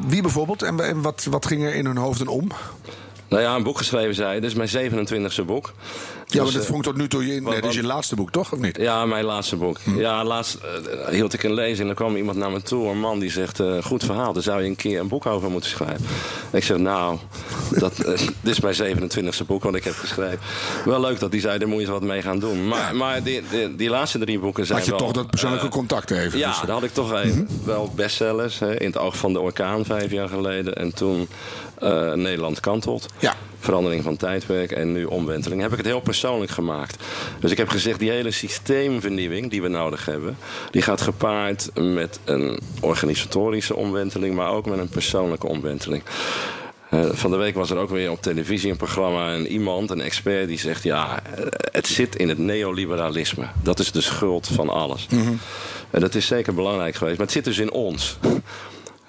wie 0.06 0.22
bijvoorbeeld? 0.22 0.62
En, 0.62 0.80
en 0.80 1.02
wat, 1.02 1.26
wat 1.30 1.46
ging 1.46 1.62
er 1.62 1.74
in 1.74 1.86
hun 1.86 1.96
hoofden 1.96 2.28
om? 2.28 2.48
Nou 3.28 3.42
ja, 3.42 3.54
een 3.54 3.62
boek 3.62 3.78
geschreven, 3.78 4.14
zei 4.14 4.40
Dit 4.40 4.50
is 4.50 4.54
mijn 4.54 4.92
27e 4.92 5.44
boek. 5.46 5.72
Ja, 6.26 6.42
maar 6.42 6.52
dat 6.52 6.66
vond 6.66 6.82
tot 6.82 6.96
nu 6.96 7.08
toe 7.08 7.26
je, 7.26 7.40
nee, 7.40 7.60
dat 7.60 7.70
is 7.70 7.76
je 7.76 7.82
laatste 7.82 8.16
boek, 8.16 8.30
toch? 8.30 8.52
Of 8.52 8.58
niet? 8.58 8.76
Ja, 8.76 9.06
mijn 9.06 9.24
laatste 9.24 9.56
book. 9.56 9.78
Hm. 9.84 9.98
Ja, 9.98 10.24
laatst 10.24 10.58
uh, 10.84 11.08
hield 11.08 11.32
ik 11.32 11.42
een 11.42 11.54
lezing 11.54 11.78
en 11.78 11.86
dan 11.86 11.94
kwam 11.94 12.16
iemand 12.16 12.36
naar 12.36 12.50
me 12.50 12.62
toe. 12.62 12.88
Een 12.88 13.00
man 13.00 13.18
die 13.18 13.30
zegt, 13.30 13.60
uh, 13.60 13.82
goed 13.82 14.04
verhaal, 14.04 14.32
daar 14.32 14.42
zou 14.42 14.62
je 14.62 14.68
een 14.68 14.76
keer 14.76 15.00
een 15.00 15.08
boek 15.08 15.26
over 15.26 15.50
moeten 15.50 15.70
schrijven. 15.70 16.06
ik 16.52 16.64
zeg, 16.64 16.78
nou, 16.78 17.18
dat, 17.70 17.98
uh, 17.98 18.06
dit 18.40 18.58
is 18.58 18.60
mijn 18.60 18.74
27e 18.96 19.46
boek 19.46 19.62
wat 19.62 19.74
ik 19.74 19.84
heb 19.84 19.94
geschreven. 19.94 20.38
Wel 20.84 21.00
leuk 21.00 21.20
dat 21.20 21.30
die 21.30 21.40
zei, 21.40 21.58
daar 21.58 21.68
moet 21.68 21.80
je 21.80 21.90
wat 21.90 22.02
mee 22.02 22.22
gaan 22.22 22.38
doen. 22.38 22.68
Maar, 22.68 22.96
maar 22.96 23.22
die, 23.22 23.42
die, 23.50 23.76
die, 23.76 23.90
laatste 23.90 24.18
drie 24.18 24.38
boeken 24.38 24.66
zijn 24.66 24.78
Had 24.78 24.86
je 24.86 24.92
wel, 24.92 25.00
toch 25.00 25.12
dat 25.12 25.30
persoonlijke 25.30 25.68
contact 25.68 26.10
even? 26.10 26.38
Ja, 26.38 26.48
dus. 26.48 26.60
daar 26.60 26.70
had 26.70 26.82
ik 26.82 26.92
toch 26.92 27.12
even. 27.12 27.38
Mm 27.38 27.46
-hmm. 27.46 27.64
Wel 27.64 27.92
bestsellers. 27.94 28.58
Hè, 28.58 28.80
in 28.80 28.86
het 28.86 28.98
oog 28.98 29.16
van 29.16 29.32
de 29.32 29.40
orkaan 29.40 29.84
vijf 29.84 30.10
jaar 30.10 30.28
geleden. 30.28 30.74
En 30.74 30.94
toen 30.94 31.28
Nederland 32.14 32.60
kantelt. 32.60 33.06
Ja 33.18 33.34
verandering 33.60 34.02
van 34.02 34.16
tijdwerk 34.16 34.72
en 34.72 34.92
nu 34.92 35.04
omwenteling. 35.04 35.60
Heb 35.60 35.70
ik 35.70 35.76
het 35.76 35.86
heel 35.86 36.00
persoonlijk 36.00 36.50
gemaakt. 36.50 37.04
Dus 37.40 37.50
ik 37.50 37.56
heb 37.56 37.68
gezegd, 37.68 37.98
die 37.98 38.10
hele 38.10 38.30
systeemvernieuwing 38.30 39.50
die 39.50 39.62
we 39.62 39.68
nodig 39.68 40.04
hebben, 40.04 40.36
die 40.70 40.82
gaat 40.82 41.00
gepaard 41.00 41.70
met 41.74 42.20
een 42.24 42.60
organisatorische 42.80 43.76
omwenteling, 43.76 44.34
maar 44.34 44.50
ook 44.50 44.66
met 44.66 44.78
een 44.78 44.88
persoonlijke 44.88 45.46
omwenteling. 45.46 46.02
Uh, 46.90 47.06
van 47.12 47.30
de 47.30 47.36
week 47.36 47.54
was 47.54 47.70
er 47.70 47.76
ook 47.76 47.90
weer 47.90 48.10
op 48.10 48.22
televisie 48.22 48.70
een 48.70 48.76
programma 48.76 49.32
en 49.32 49.46
iemand, 49.46 49.90
een 49.90 50.00
expert, 50.00 50.48
die 50.48 50.58
zegt: 50.58 50.82
Ja, 50.82 51.22
het 51.72 51.86
zit 51.86 52.16
in 52.16 52.28
het 52.28 52.38
neoliberalisme. 52.38 53.46
Dat 53.62 53.78
is 53.78 53.92
de 53.92 54.00
schuld 54.00 54.48
van 54.54 54.68
alles. 54.68 55.06
Mm 55.10 55.22
-hmm. 55.22 55.38
En 55.90 56.00
dat 56.00 56.14
is 56.14 56.26
zeker 56.26 56.54
belangrijk 56.54 56.94
geweest, 56.94 57.16
maar 57.16 57.26
het 57.26 57.34
zit 57.34 57.44
dus 57.44 57.58
in 57.58 57.72
ons. 57.72 58.18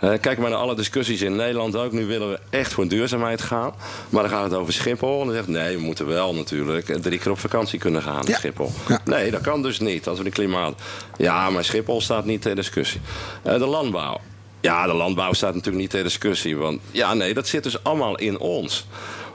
Uh, 0.03 0.11
kijk 0.21 0.37
maar 0.37 0.49
naar 0.49 0.59
alle 0.59 0.75
discussies 0.75 1.21
in 1.21 1.35
Nederland 1.35 1.75
ook. 1.75 1.91
Nu 1.91 2.05
willen 2.05 2.29
we 2.29 2.39
echt 2.49 2.73
voor 2.73 2.87
duurzaamheid 2.87 3.41
gaan. 3.41 3.73
Maar 4.09 4.21
dan 4.21 4.31
gaat 4.31 4.43
het 4.43 4.53
over 4.53 4.73
Schiphol. 4.73 5.19
En 5.19 5.25
dan 5.25 5.35
zegt 5.35 5.47
nee, 5.47 5.75
we 5.75 5.83
moeten 5.83 6.07
wel 6.07 6.35
natuurlijk 6.35 7.01
drie 7.01 7.19
keer 7.19 7.31
op 7.31 7.39
vakantie 7.39 7.79
kunnen 7.79 8.01
gaan 8.01 8.23
ja. 8.25 8.37
Schiphol. 8.37 8.71
Ja. 8.87 8.99
Nee, 9.05 9.31
dat 9.31 9.41
kan 9.41 9.61
dus 9.61 9.79
niet 9.79 10.07
als 10.07 10.17
we 10.17 10.23
de 10.23 10.29
klimaat... 10.29 10.81
Ja, 11.17 11.49
maar 11.49 11.63
Schiphol 11.63 12.01
staat 12.01 12.25
niet 12.25 12.41
ter 12.41 12.55
discussie. 12.55 13.01
Uh, 13.45 13.53
de 13.53 13.65
landbouw. 13.65 14.19
Ja, 14.61 14.87
de 14.87 14.93
landbouw 14.93 15.33
staat 15.33 15.53
natuurlijk 15.53 15.81
niet 15.81 15.91
ter 15.91 16.03
discussie. 16.03 16.57
Want 16.57 16.81
ja, 16.91 17.13
nee, 17.13 17.33
dat 17.33 17.47
zit 17.47 17.63
dus 17.63 17.83
allemaal 17.83 18.17
in 18.17 18.39
ons. 18.39 18.85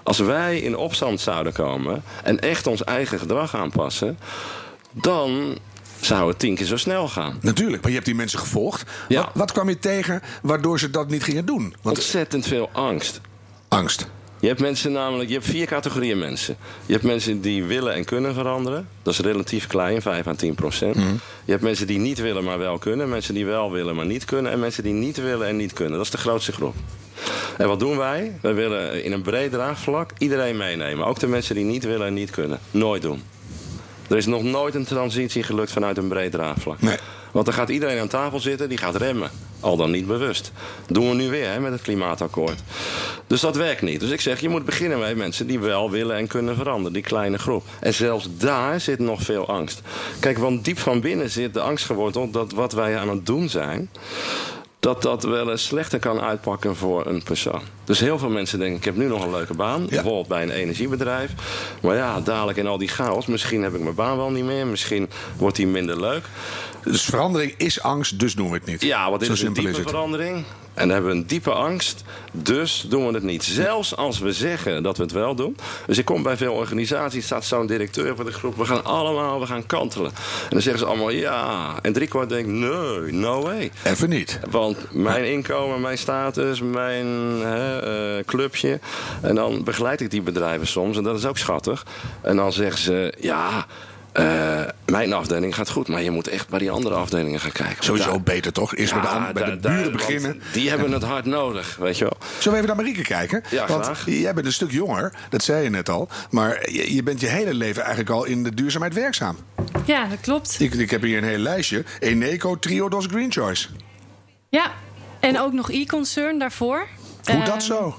Als 0.02 0.18
wij 0.18 0.58
in 0.58 0.76
opstand 0.76 1.20
zouden 1.20 1.52
komen 1.52 2.02
en 2.22 2.40
echt 2.40 2.66
ons 2.66 2.84
eigen 2.84 3.18
gedrag 3.18 3.56
aanpassen... 3.56 4.18
dan 4.90 5.58
zou 6.04 6.28
het 6.28 6.38
tien 6.38 6.54
keer 6.54 6.66
zo 6.66 6.76
snel 6.76 7.08
gaan. 7.08 7.38
Natuurlijk, 7.40 7.80
maar 7.80 7.90
je 7.90 7.96
hebt 7.96 8.08
die 8.08 8.16
mensen 8.16 8.38
gevolgd. 8.38 8.90
Ja. 9.08 9.20
Wat, 9.20 9.30
wat 9.34 9.52
kwam 9.52 9.68
je 9.68 9.78
tegen 9.78 10.22
waardoor 10.42 10.78
ze 10.78 10.90
dat 10.90 11.08
niet 11.08 11.22
gingen 11.22 11.44
doen? 11.44 11.74
Want... 11.82 11.96
Ontzettend 11.96 12.46
veel 12.46 12.70
angst. 12.72 13.20
Angst. 13.68 14.08
Je 14.44 14.50
hebt 14.50 14.60
mensen 14.60 14.92
namelijk, 14.92 15.28
je 15.28 15.34
hebt 15.34 15.48
vier 15.48 15.66
categorieën 15.66 16.18
mensen. 16.18 16.56
Je 16.86 16.92
hebt 16.92 17.04
mensen 17.04 17.40
die 17.40 17.64
willen 17.64 17.94
en 17.94 18.04
kunnen 18.04 18.34
veranderen. 18.34 18.88
Dat 19.02 19.12
is 19.12 19.18
relatief 19.18 19.66
klein, 19.66 20.02
5 20.02 20.26
à 20.26 20.34
10 20.34 20.54
procent. 20.54 20.94
Mm. 20.94 21.20
Je 21.44 21.50
hebt 21.50 21.62
mensen 21.62 21.86
die 21.86 21.98
niet 21.98 22.18
willen, 22.20 22.44
maar 22.44 22.58
wel 22.58 22.78
kunnen. 22.78 23.08
Mensen 23.08 23.34
die 23.34 23.46
wel 23.46 23.72
willen, 23.72 23.96
maar 23.96 24.06
niet 24.06 24.24
kunnen. 24.24 24.52
En 24.52 24.60
mensen 24.60 24.82
die 24.82 24.92
niet 24.92 25.16
willen 25.16 25.48
en 25.48 25.56
niet 25.56 25.72
kunnen. 25.72 25.96
Dat 25.96 26.04
is 26.04 26.10
de 26.10 26.18
grootste 26.18 26.52
groep. 26.52 26.74
En 27.58 27.68
wat 27.68 27.80
doen 27.80 27.96
wij? 27.96 28.38
Wij 28.40 28.54
willen 28.54 29.04
in 29.04 29.12
een 29.12 29.22
breed 29.22 29.52
draagvlak 29.52 30.10
iedereen 30.18 30.56
meenemen. 30.56 31.06
Ook 31.06 31.18
de 31.18 31.26
mensen 31.26 31.54
die 31.54 31.64
niet 31.64 31.84
willen 31.84 32.06
en 32.06 32.14
niet 32.14 32.30
kunnen. 32.30 32.58
Nooit 32.70 33.02
doen. 33.02 33.22
Er 34.08 34.16
is 34.16 34.26
nog 34.26 34.42
nooit 34.42 34.74
een 34.74 34.84
transitie 34.84 35.42
gelukt 35.42 35.72
vanuit 35.72 35.98
een 35.98 36.08
breed 36.08 36.32
draagvlak. 36.32 36.80
Nee. 36.80 36.96
Want 37.32 37.46
dan 37.46 37.54
gaat 37.54 37.68
iedereen 37.68 38.00
aan 38.00 38.08
tafel 38.08 38.40
zitten, 38.40 38.68
die 38.68 38.78
gaat 38.78 38.96
remmen. 38.96 39.30
Al 39.60 39.76
dan 39.76 39.90
niet 39.90 40.06
bewust. 40.06 40.52
Dat 40.86 40.96
doen 40.96 41.08
we 41.08 41.14
nu 41.14 41.30
weer 41.30 41.48
hè, 41.48 41.60
met 41.60 41.72
het 41.72 41.82
klimaatakkoord. 41.82 42.62
Dus 43.26 43.40
dat 43.40 43.56
werkt 43.56 43.82
niet. 43.82 44.00
Dus 44.00 44.10
ik 44.10 44.20
zeg, 44.20 44.40
je 44.40 44.48
moet 44.48 44.64
beginnen 44.64 44.98
met 44.98 45.16
mensen 45.16 45.46
die 45.46 45.58
wel 45.58 45.90
willen 45.90 46.16
en 46.16 46.26
kunnen 46.26 46.56
veranderen. 46.56 46.92
Die 46.92 47.02
kleine 47.02 47.38
groep. 47.38 47.64
En 47.80 47.94
zelfs 47.94 48.28
daar 48.38 48.80
zit 48.80 48.98
nog 48.98 49.22
veel 49.22 49.48
angst. 49.48 49.80
Kijk, 50.20 50.38
want 50.38 50.64
diep 50.64 50.78
van 50.78 51.00
binnen 51.00 51.30
zit 51.30 51.54
de 51.54 51.60
angst 51.60 51.84
geworteld 51.84 52.32
dat 52.32 52.52
wat 52.52 52.72
wij 52.72 52.98
aan 52.98 53.08
het 53.08 53.26
doen 53.26 53.48
zijn... 53.48 53.90
dat 54.84 55.02
dat 55.02 55.22
wel 55.22 55.50
eens 55.50 55.64
slechter 55.64 55.98
kan 55.98 56.20
uitpakken 56.20 56.76
voor 56.76 57.06
een 57.06 57.22
persoon. 57.22 57.60
Dus 57.84 58.00
heel 58.00 58.18
veel 58.18 58.28
mensen 58.28 58.58
denken, 58.58 58.76
ik 58.76 58.84
heb 58.84 58.96
nu 58.96 59.06
nog 59.06 59.24
een 59.24 59.30
leuke 59.30 59.54
baan. 59.54 59.86
Bijvoorbeeld 59.86 60.28
bij 60.28 60.42
een 60.42 60.50
energiebedrijf. 60.50 61.30
Maar 61.82 61.96
ja, 61.96 62.20
dadelijk 62.20 62.58
in 62.58 62.66
al 62.66 62.78
die 62.78 62.88
chaos, 62.88 63.26
misschien 63.26 63.62
heb 63.62 63.74
ik 63.74 63.80
mijn 63.80 63.94
baan 63.94 64.16
wel 64.16 64.30
niet 64.30 64.44
meer. 64.44 64.66
Misschien 64.66 65.08
wordt 65.36 65.56
die 65.56 65.66
minder 65.66 66.00
leuk. 66.00 66.24
Dus 66.82 67.02
verandering 67.02 67.54
is 67.56 67.82
angst, 67.82 68.18
dus 68.18 68.34
doen 68.34 68.48
we 68.48 68.54
het 68.54 68.66
niet. 68.66 68.82
Ja, 68.82 69.18
Zo 69.18 69.32
is 69.32 69.42
een 69.42 69.52
diepe 69.52 69.70
is 69.70 69.78
verandering. 69.78 70.44
En 70.74 70.88
dan 70.88 70.90
hebben 70.90 71.10
we 71.10 71.16
een 71.16 71.26
diepe 71.26 71.52
angst. 71.52 72.04
Dus 72.32 72.84
doen 72.88 73.06
we 73.06 73.14
het 73.14 73.22
niet. 73.22 73.44
Zelfs 73.44 73.96
als 73.96 74.18
we 74.18 74.32
zeggen 74.32 74.82
dat 74.82 74.96
we 74.96 75.02
het 75.02 75.12
wel 75.12 75.34
doen. 75.34 75.56
Dus 75.86 75.98
ik 75.98 76.04
kom 76.04 76.22
bij 76.22 76.36
veel 76.36 76.54
organisaties, 76.54 77.24
staat 77.24 77.44
zo'n 77.44 77.66
directeur 77.66 78.16
van 78.16 78.24
de 78.24 78.32
groep. 78.32 78.56
We 78.56 78.64
gaan 78.64 78.84
allemaal, 78.84 79.40
we 79.40 79.46
gaan 79.46 79.66
kantelen. 79.66 80.10
En 80.10 80.48
dan 80.50 80.62
zeggen 80.62 80.80
ze 80.80 80.86
allemaal 80.86 81.10
ja. 81.10 81.74
En 81.82 81.92
driekwart 81.92 82.28
denkt 82.28 82.48
nee, 82.48 83.12
no 83.12 83.42
way. 83.42 83.70
Even 83.84 84.08
niet. 84.08 84.40
Want 84.50 84.92
mijn 84.92 85.24
inkomen, 85.32 85.80
mijn 85.80 85.98
status, 85.98 86.60
mijn 86.60 87.06
hè, 87.40 87.78
eh, 88.18 88.24
clubje. 88.24 88.80
En 89.20 89.34
dan 89.34 89.64
begeleid 89.64 90.00
ik 90.00 90.10
die 90.10 90.22
bedrijven 90.22 90.66
soms. 90.66 90.96
En 90.96 91.02
dat 91.02 91.18
is 91.18 91.26
ook 91.26 91.38
schattig. 91.38 91.86
En 92.20 92.36
dan 92.36 92.52
zeggen 92.52 92.80
ze 92.80 93.14
ja. 93.20 93.66
Eh, 94.14 94.60
mijn 94.86 95.12
afdeling 95.12 95.54
gaat 95.54 95.70
goed, 95.70 95.88
maar 95.88 96.02
je 96.02 96.10
moet 96.10 96.28
echt 96.28 96.48
bij 96.48 96.58
die 96.58 96.70
andere 96.70 96.94
afdelingen 96.94 97.40
gaan 97.40 97.52
kijken. 97.52 97.84
Sowieso 97.84 98.10
Daar- 98.10 98.22
beter 98.22 98.52
toch? 98.52 98.74
Eerst 98.76 98.92
bij 98.92 99.02
de, 99.02 99.08
ja, 99.08 99.32
bij 99.32 99.44
de 99.44 99.56
buren 99.56 99.82
daar- 99.82 99.90
beginnen. 99.90 100.42
Die 100.52 100.68
hebben 100.68 100.92
het 100.92 101.02
hard 101.02 101.24
nodig, 101.24 101.76
weet 101.76 101.98
je 101.98 102.04
wel. 102.04 102.16
Zullen 102.38 102.58
we 102.58 102.64
even 102.64 102.66
naar 102.66 102.84
Marieke 102.84 103.02
kijken? 103.02 103.42
Ja, 103.50 103.66
Want 103.66 103.84
graag. 103.84 104.04
jij 104.06 104.34
bent 104.34 104.46
een 104.46 104.52
stuk 104.52 104.70
jonger, 104.70 105.12
dat 105.30 105.42
zei 105.42 105.62
je 105.64 105.70
net 105.70 105.88
al. 105.88 106.08
Maar 106.30 106.70
je, 106.70 106.94
je 106.94 107.02
bent 107.02 107.20
je 107.20 107.26
hele 107.26 107.54
leven 107.54 107.80
eigenlijk 107.82 108.10
al 108.10 108.24
in 108.24 108.42
de 108.42 108.54
duurzaamheid 108.54 108.94
werkzaam. 108.94 109.36
Ja, 109.84 110.06
dat 110.06 110.20
klopt. 110.20 110.56
Ik, 110.60 110.74
ik 110.74 110.90
heb 110.90 111.02
hier 111.02 111.18
een 111.18 111.24
heel 111.28 111.38
lijstje. 111.38 111.84
Eneco, 112.00 112.58
Triodos, 112.58 113.06
Green 113.06 113.32
Choice. 113.32 113.68
Ja, 114.48 114.72
en 115.20 115.40
ook 115.40 115.52
nog 115.52 115.70
e-concern 115.70 116.38
daarvoor. 116.38 116.86
Hoe 117.32 117.44
dat 117.44 117.62
zo? 117.62 117.96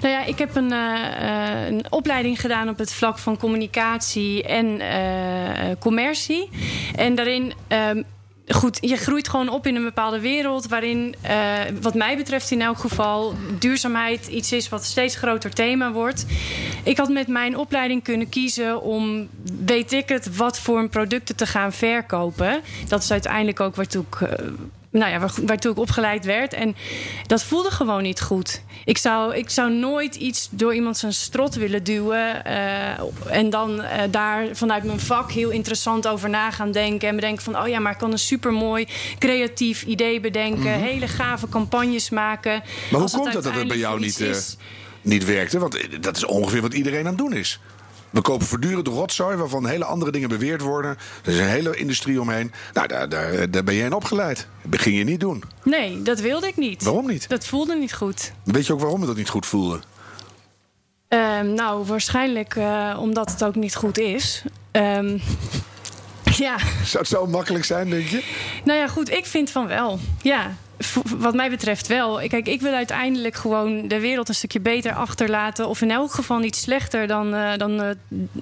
Nou 0.00 0.14
ja, 0.14 0.24
ik 0.24 0.38
heb 0.38 0.56
een, 0.56 0.72
eh, 0.72 1.62
eh, 1.62 1.66
een 1.66 1.84
opleiding 1.90 2.40
gedaan 2.40 2.68
op 2.68 2.78
het 2.78 2.92
vlak 2.92 3.18
van 3.18 3.36
communicatie 3.36 4.42
en 4.42 4.80
eh, 4.80 5.76
commercie. 5.78 6.48
En 6.96 7.14
daarin. 7.14 7.52
ehm, 7.68 8.02
Goed, 8.48 8.78
je 8.80 8.96
groeit 8.96 9.28
gewoon 9.28 9.48
op 9.48 9.66
in 9.66 9.76
een 9.76 9.84
bepaalde 9.84 10.20
wereld 10.20 10.66
waarin, 10.68 11.14
wat 11.80 11.94
mij 11.94 12.16
betreft 12.16 12.50
in 12.50 12.62
elk 12.62 12.78
geval, 12.78 13.34
duurzaamheid 13.58 14.26
iets 14.26 14.52
is 14.52 14.68
wat 14.68 14.84
steeds 14.84 15.16
groter 15.16 15.50
thema 15.50 15.92
wordt. 15.92 16.26
Ik 16.82 16.96
had 16.96 17.08
met 17.08 17.28
mijn 17.28 17.56
opleiding 17.56 18.02
kunnen 18.02 18.28
kiezen 18.28 18.82
om, 18.82 19.28
weet 19.64 19.92
ik 19.92 20.08
het, 20.08 20.36
wat 20.36 20.60
voor 20.60 20.88
producten 20.88 21.36
te 21.36 21.46
gaan 21.46 21.72
verkopen. 21.72 22.60
Dat 22.88 23.02
is 23.02 23.10
uiteindelijk 23.10 23.60
ook 23.60 23.76
waartoe 23.76 24.04
ik 24.10 24.28
nou 25.00 25.10
ja, 25.12 25.18
waar- 25.18 25.32
waartoe 25.46 25.72
ik 25.72 25.78
opgeleid 25.78 26.24
werd. 26.24 26.52
En 26.52 26.76
dat 27.26 27.44
voelde 27.44 27.70
gewoon 27.70 28.02
niet 28.02 28.20
goed. 28.20 28.62
Ik 28.84 28.98
zou, 28.98 29.34
ik 29.36 29.50
zou 29.50 29.72
nooit 29.72 30.14
iets 30.14 30.48
door 30.50 30.74
iemand 30.74 30.96
zijn 30.98 31.12
strot 31.12 31.54
willen 31.54 31.84
duwen. 31.84 32.44
eh, 32.44 32.98
en 33.36 33.50
dan 33.50 33.82
eh, 33.82 34.02
daar 34.10 34.46
vanuit 34.52 34.84
mijn 34.84 35.00
vak 35.00 35.32
heel 35.32 35.50
interessant 35.50 36.08
over 36.08 36.30
na 36.30 36.50
gaan 36.50 36.72
denken. 36.72 37.08
En 37.08 37.14
bedenken 37.14 37.42
van, 37.44 37.58
oh 37.58 37.68
ja, 37.68 37.78
maar 37.78 37.92
ik 37.92 37.98
kan 37.98 38.12
een 38.12 38.18
supermooi 38.18 38.86
creatief 39.18 39.82
idee 39.82 40.20
bedenken. 40.20 40.70
Hele 40.72 41.08
gave 41.08 41.48
campagnes 41.48 42.10
maken. 42.10 42.52
Mhm. 42.54 42.66
Maar 42.90 43.00
hoe 43.00 43.10
komt 43.10 43.34
het 43.34 43.42
dat 43.44 43.54
het 43.54 43.68
bij 43.68 43.76
jou 43.76 44.00
niet, 44.00 44.20
is- 44.20 44.56
niet 45.02 45.24
werkte? 45.24 45.58
Want 45.58 46.02
dat 46.02 46.16
is 46.16 46.24
ongeveer 46.24 46.60
wat 46.62 46.74
iedereen 46.74 47.00
aan 47.00 47.06
het 47.06 47.18
doen 47.18 47.32
is. 47.32 47.60
We 48.14 48.20
kopen 48.20 48.46
voortdurend 48.46 48.86
rotzooi 48.88 49.36
waarvan 49.36 49.66
hele 49.66 49.84
andere 49.84 50.10
dingen 50.10 50.28
beweerd 50.28 50.60
worden. 50.60 50.96
Er 51.24 51.32
is 51.32 51.38
een 51.38 51.44
hele 51.48 51.76
industrie 51.76 52.20
omheen. 52.20 52.52
Nou, 52.72 52.86
daar, 52.86 53.08
daar, 53.08 53.50
daar 53.50 53.64
ben 53.64 53.74
jij 53.74 53.86
in 53.86 53.92
opgeleid. 53.92 54.46
Dat 54.62 54.80
ging 54.80 54.96
je 54.98 55.04
niet 55.04 55.20
doen. 55.20 55.42
Nee, 55.62 56.02
dat 56.02 56.20
wilde 56.20 56.46
ik 56.46 56.56
niet. 56.56 56.82
Waarom 56.82 57.06
niet? 57.06 57.28
Dat 57.28 57.46
voelde 57.46 57.74
niet 57.76 57.94
goed. 57.94 58.32
Weet 58.44 58.66
je 58.66 58.72
ook 58.72 58.80
waarom 58.80 59.00
je 59.00 59.06
dat 59.06 59.16
niet 59.16 59.28
goed 59.28 59.46
voelde? 59.46 59.80
Ehm, 61.08 61.54
nou, 61.54 61.84
waarschijnlijk 61.86 62.56
eh, 62.56 62.96
omdat 63.00 63.30
het 63.30 63.44
ook 63.44 63.54
niet 63.54 63.74
goed 63.76 63.98
is. 63.98 64.42
Ehm, 64.70 65.18
ja, 66.44 66.58
Zou 66.84 66.98
het 66.98 67.08
zo 67.08 67.26
makkelijk 67.26 67.64
zijn, 67.64 67.90
denk 67.90 68.06
je? 68.08 68.24
nou 68.64 68.78
ja, 68.78 68.88
goed, 68.88 69.10
ik 69.10 69.26
vind 69.26 69.50
van 69.50 69.66
wel. 69.66 69.98
Ja, 70.22 70.56
wat 71.18 71.34
mij 71.34 71.50
betreft 71.50 71.86
wel. 71.86 72.20
Kijk, 72.28 72.46
ik 72.48 72.60
wil 72.60 72.72
uiteindelijk 72.72 73.34
gewoon 73.34 73.88
de 73.88 74.00
wereld 74.00 74.28
een 74.28 74.34
stukje 74.34 74.60
beter 74.60 74.92
achterlaten. 74.92 75.68
Of 75.68 75.80
in 75.80 75.90
elk 75.90 76.12
geval 76.12 76.38
niet 76.38 76.56
slechter 76.56 77.06
dan, 77.06 77.34
eh, 77.34 77.56
dan 77.56 77.82
eh, 77.82 77.90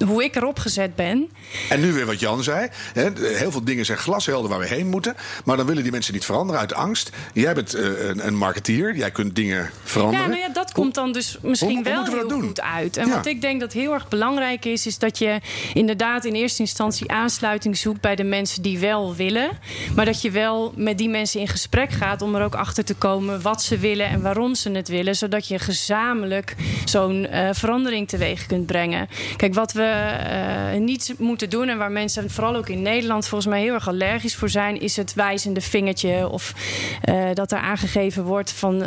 hoe 0.07 0.25
ik 0.25 0.37
erop 0.37 0.59
gezet 0.59 0.95
ben. 0.97 1.29
En 1.69 1.81
nu 1.81 1.93
weer 1.93 2.07
wat 2.07 2.21
Jan 2.21 2.43
zei. 2.43 2.69
Hè, 2.93 3.09
heel 3.37 3.51
veel 3.51 3.65
dingen 3.65 3.85
zijn 3.85 3.99
glashelder 3.99 4.51
waar 4.51 4.59
we 4.59 4.67
heen 4.67 4.87
moeten. 4.89 5.15
Maar 5.45 5.57
dan 5.57 5.67
willen 5.67 5.83
die 5.83 5.93
mensen 5.93 6.13
niet 6.15 6.25
veranderen 6.25 6.61
uit 6.61 6.75
angst. 6.75 7.11
Jij 7.35 7.55
bent 7.55 7.75
eh, 7.75 8.09
een, 8.09 8.27
een 8.27 8.37
marketeer. 8.37 8.97
Jij 8.97 9.11
kunt 9.11 9.35
dingen 9.37 9.71
veranderen. 9.85 10.21
Ja, 10.25 10.31
nou 10.31 10.41
ja, 10.41 10.49
dat 10.49 10.73
komt 10.73 10.95
dan 10.95 11.13
dus 11.13 11.39
misschien 11.43 11.75
hoe- 11.75 11.85
wel 11.85 12.05
heel 12.05 12.29
doen? 12.29 12.43
goed 12.43 12.61
uit. 12.61 12.97
En 12.97 13.07
Ja. 13.09 13.15
wat 13.15 13.27
ik 13.27 13.41
denk 13.41 13.61
dat 13.61 13.73
heel 13.73 13.93
erg 13.93 14.09
belangrijk 14.09 14.65
is, 14.65 14.87
is 14.87 14.99
dat 14.99 15.19
je 15.19 15.41
inderdaad 15.75 16.25
in 16.25 16.35
eerste 16.35 16.61
instantie 16.63 17.11
aansluiting 17.11 17.77
zoekt 17.77 18.01
bij 18.01 18.17
de 18.17 18.25
mensen 18.25 18.63
die 18.63 18.79
wel 18.79 19.15
willen. 19.15 19.51
Maar 19.95 20.05
dat 20.05 20.23
je 20.23 20.31
wel 20.31 20.73
met 20.77 20.99
die 20.99 21.09
mensen 21.09 21.41
in 21.41 21.49
gesprek 21.49 21.91
gaat 21.91 22.23
om 22.23 22.32
er 22.35 22.45
ook 22.45 22.55
achter 22.55 22.85
te 22.85 22.95
komen 22.95 23.43
wat 23.43 23.63
ze 23.63 23.79
willen 23.79 24.07
en 24.07 24.23
waarom 24.23 24.55
ze 24.55 24.71
het 24.71 24.89
willen. 24.89 25.17
Zodat 25.17 25.49
je 25.49 25.59
gezamenlijk 25.59 26.55
zo'n 26.85 27.27
eh, 27.27 27.49
verandering 27.53 28.09
teweeg 28.09 28.47
kunt 28.47 28.67
brengen. 28.67 29.09
Kijk, 29.37 29.55
wat 29.55 29.73
we 29.73 29.83
eh, 29.83 30.81
niet 30.81 31.15
moeten 31.19 31.51
doen 31.51 31.69
en 31.69 31.79
waar 31.79 31.91
mensen 31.91 32.31
vooral 32.31 32.57
ook 32.57 32.69
in 32.69 32.83
Nederland 32.83 33.27
volgens 33.27 33.51
mij 33.51 33.61
heel 33.61 33.75
erg 33.75 33.89
allergisch 33.89 34.35
voor 34.35 34.49
zijn, 34.49 34.81
is 34.81 34.97
het 34.97 35.15
wijzende 35.15 35.61
vingertje 35.61 36.29
of 36.29 36.55
eh, 37.03 37.25
dat 37.35 37.53
er 37.53 37.59
aangegeven 37.59 38.25
wordt 38.25 38.53
van 38.53 38.83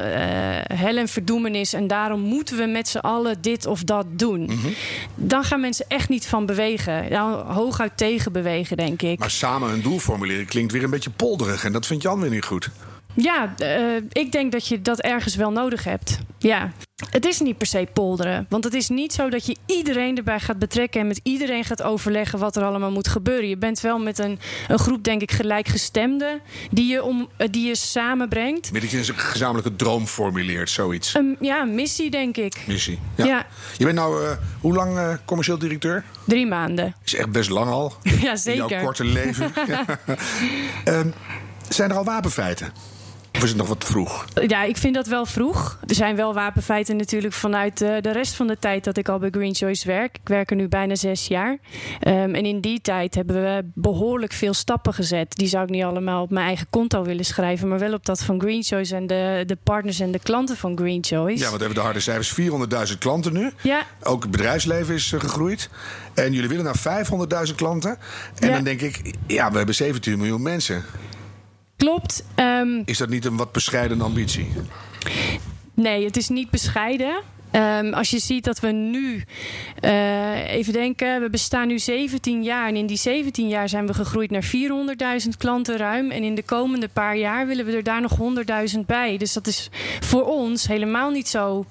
hel 0.73 0.97
en 0.97 1.07
verdoemenis 1.07 1.73
en 1.73 1.87
daarom 1.87 2.19
moeten 2.19 2.57
we 2.57 2.65
met 2.65 2.87
z'n 2.87 2.97
allen 2.97 3.41
dit 3.41 3.65
of 3.65 3.83
dat 3.83 4.05
doen. 4.09 4.43
Mhm. 4.43 4.67
Dan 5.15 5.43
gaan 5.43 5.59
mensen 5.61 5.85
echt 5.87 6.09
niet 6.09 6.27
van 6.27 6.45
bewegen. 6.45 7.09
Nou, 7.09 7.53
hooguit 7.53 7.97
tegen 7.97 8.31
bewegen, 8.31 8.77
denk 8.77 9.01
ik. 9.01 9.19
Maar 9.19 9.31
samen 9.31 9.71
een 9.71 9.81
doel 9.81 9.99
formuleren 9.99 10.45
klinkt 10.45 10.71
weer 10.71 10.83
een 10.83 10.89
beetje 10.89 11.09
polderig. 11.09 11.63
En 11.63 11.71
dat 11.71 11.85
vindt 11.85 12.03
Jan 12.03 12.19
weer 12.19 12.29
niet 12.29 12.45
goed. 12.45 12.69
Ja, 13.15 13.53
eh, 13.57 13.95
ik 14.11 14.31
denk 14.31 14.51
dat 14.51 14.67
je 14.67 14.81
dat 14.81 14.99
ergens 15.01 15.35
wel 15.35 15.51
nodig 15.51 15.83
hebt. 15.83 16.17
Ja. 16.37 16.71
Het 17.09 17.25
is 17.25 17.39
niet 17.39 17.57
per 17.57 17.67
se 17.67 17.87
polderen. 17.93 18.45
Want 18.49 18.63
het 18.63 18.73
is 18.73 18.89
niet 18.89 19.13
zo 19.13 19.29
dat 19.29 19.45
je 19.45 19.55
iedereen 19.65 20.17
erbij 20.17 20.39
gaat 20.39 20.59
betrekken 20.59 21.01
en 21.01 21.07
met 21.07 21.19
iedereen 21.23 21.63
gaat 21.63 21.81
overleggen 21.83 22.39
wat 22.39 22.55
er 22.55 22.63
allemaal 22.63 22.91
moet 22.91 23.07
gebeuren. 23.07 23.49
Je 23.49 23.57
bent 23.57 23.79
wel 23.79 23.99
met 23.99 24.19
een, 24.19 24.39
een 24.67 24.79
groep, 24.79 25.03
denk 25.03 25.21
ik, 25.21 25.31
gelijkgestemden 25.31 26.39
die 26.71 26.91
je, 26.91 27.03
om, 27.03 27.29
eh, 27.37 27.47
die 27.51 27.67
je 27.67 27.75
samenbrengt. 27.75 28.73
Dat 28.73 28.91
je 28.91 28.97
een 28.97 29.17
gezamenlijke 29.17 29.75
droom 29.75 30.07
formuleert, 30.07 30.69
zoiets. 30.69 31.15
Ja, 31.39 31.63
missie, 31.63 32.09
denk 32.09 32.37
ik. 32.37 32.55
Missie. 32.67 32.99
Ja. 33.15 33.45
Je 33.77 33.83
bent 33.83 33.97
nou, 33.97 34.25
eh, 34.25 34.31
hoe 34.61 34.73
lang 34.73 35.19
commercieel 35.25 35.57
directeur? 35.57 36.03
Drie 36.25 36.47
maanden. 36.47 36.95
Is 37.05 37.15
echt 37.15 37.31
best 37.31 37.49
lang 37.49 37.71
al. 37.71 37.93
Ja, 38.03 38.11
In 38.11 38.19
jouw 38.21 38.35
zeker. 38.35 38.81
korte 38.81 39.03
leven. 39.03 39.51
Ehm, 40.83 41.07
zijn 41.69 41.89
er 41.89 41.97
al 41.97 42.03
wapenfeiten? 42.03 42.73
Of 43.35 43.43
is 43.43 43.49
het 43.49 43.57
nog 43.57 43.67
wat 43.67 43.83
vroeg? 43.83 44.25
Ja, 44.47 44.63
ik 44.63 44.77
vind 44.77 44.95
dat 44.95 45.07
wel 45.07 45.25
vroeg. 45.25 45.79
Er 45.87 45.95
zijn 45.95 46.15
wel 46.15 46.33
wapenfeiten 46.33 46.95
natuurlijk 46.97 47.33
vanuit 47.33 47.81
eh, 47.81 48.01
de 48.01 48.11
rest 48.11 48.33
van 48.33 48.47
de 48.47 48.57
tijd 48.59 48.83
dat 48.83 48.97
ik 48.97 49.09
al 49.09 49.19
bij 49.19 49.29
Green 49.29 49.55
Choice 49.55 49.87
werk. 49.87 50.15
Ik 50.21 50.27
werk 50.27 50.49
er 50.49 50.55
nu 50.55 50.67
bijna 50.67 50.95
zes 50.95 51.27
jaar. 51.27 51.57
Ehm, 51.99 52.35
en 52.35 52.45
in 52.45 52.61
die 52.61 52.81
tijd 52.81 53.15
hebben 53.15 53.35
we 53.43 53.65
behoorlijk 53.73 54.33
veel 54.33 54.53
stappen 54.53 54.93
gezet. 54.93 55.35
Die 55.35 55.47
zou 55.47 55.63
ik 55.63 55.69
niet 55.69 55.83
allemaal 55.83 56.21
op 56.21 56.29
mijn 56.29 56.45
eigen 56.45 56.67
konto 56.69 57.03
willen 57.03 57.25
schrijven, 57.25 57.67
maar 57.67 57.79
wel 57.79 57.93
op 57.93 58.05
dat 58.05 58.23
van 58.23 58.39
Green 58.41 58.63
Choice 58.63 58.95
en 58.95 59.07
de, 59.07 59.43
de 59.45 59.57
partners 59.63 59.99
en 59.99 60.11
de 60.11 60.19
klanten 60.19 60.57
van 60.57 60.77
Green 60.77 61.03
Choice. 61.03 61.37
Ja, 61.43 61.45
want 61.49 61.55
we 61.57 61.65
hebben 61.65 61.75
de 61.77 61.81
harde 61.85 61.99
cijfers. 61.99 62.39
400.000 62.91 62.97
klanten 62.99 63.33
nu. 63.33 63.51
Ja. 63.61 63.83
Ook 64.03 64.21
het 64.21 64.31
bedrijfsleven 64.31 64.93
is 64.95 65.11
eh, 65.13 65.19
gegroeid. 65.19 65.69
En 66.13 66.33
jullie 66.33 66.49
willen 66.49 66.63
naar 66.63 67.05
500.000 67.47 67.55
klanten. 67.55 67.97
En 68.39 68.47
Ja. 68.47 68.53
dan 68.53 68.63
denk 68.63 68.81
ik, 68.81 69.13
ja, 69.27 69.51
we 69.51 69.57
hebben 69.57 69.75
17 69.75 70.17
miljoen 70.17 70.41
mensen. 70.41 70.83
Klopt. 71.77 72.23
Ehm, 72.35 72.81
Is 72.85 72.97
dat 72.97 73.09
niet 73.09 73.25
een 73.25 73.37
wat 73.37 73.51
bescheiden 73.51 74.01
ambitie? 74.01 74.47
Nee, 75.73 76.05
het 76.05 76.17
is 76.17 76.29
niet 76.29 76.49
bescheiden. 76.49 77.21
Ehm, 77.51 77.93
als 77.93 78.09
je 78.09 78.19
ziet 78.19 78.43
dat 78.43 78.59
we 78.59 78.71
nu, 78.71 79.23
eh, 79.79 80.49
even 80.53 80.73
denken, 80.73 81.21
we 81.21 81.29
bestaan 81.29 81.67
nu 81.67 81.79
17 81.79 82.43
jaar. 82.43 82.67
En 82.67 82.75
in 82.75 82.85
die 82.85 82.97
17 82.97 83.47
jaar 83.47 83.69
zijn 83.69 83.87
we 83.87 83.93
gegroeid 83.93 84.31
naar 84.31 84.43
400.000 84.43 85.37
klanten 85.37 85.77
ruim. 85.77 86.11
En 86.11 86.23
in 86.23 86.35
de 86.35 86.43
komende 86.43 86.87
paar 86.87 87.17
jaar 87.17 87.47
willen 87.47 87.65
we 87.65 87.71
er 87.75 87.83
daar 87.83 88.01
nog 88.01 88.17
100.000 88.17 88.85
bij. 88.85 89.17
Dus 89.17 89.33
dat 89.33 89.47
is 89.47 89.69
voor 89.99 90.23
ons 90.25 90.67
helemaal 90.67 91.09
niet 91.09 91.27
zo 91.27 91.65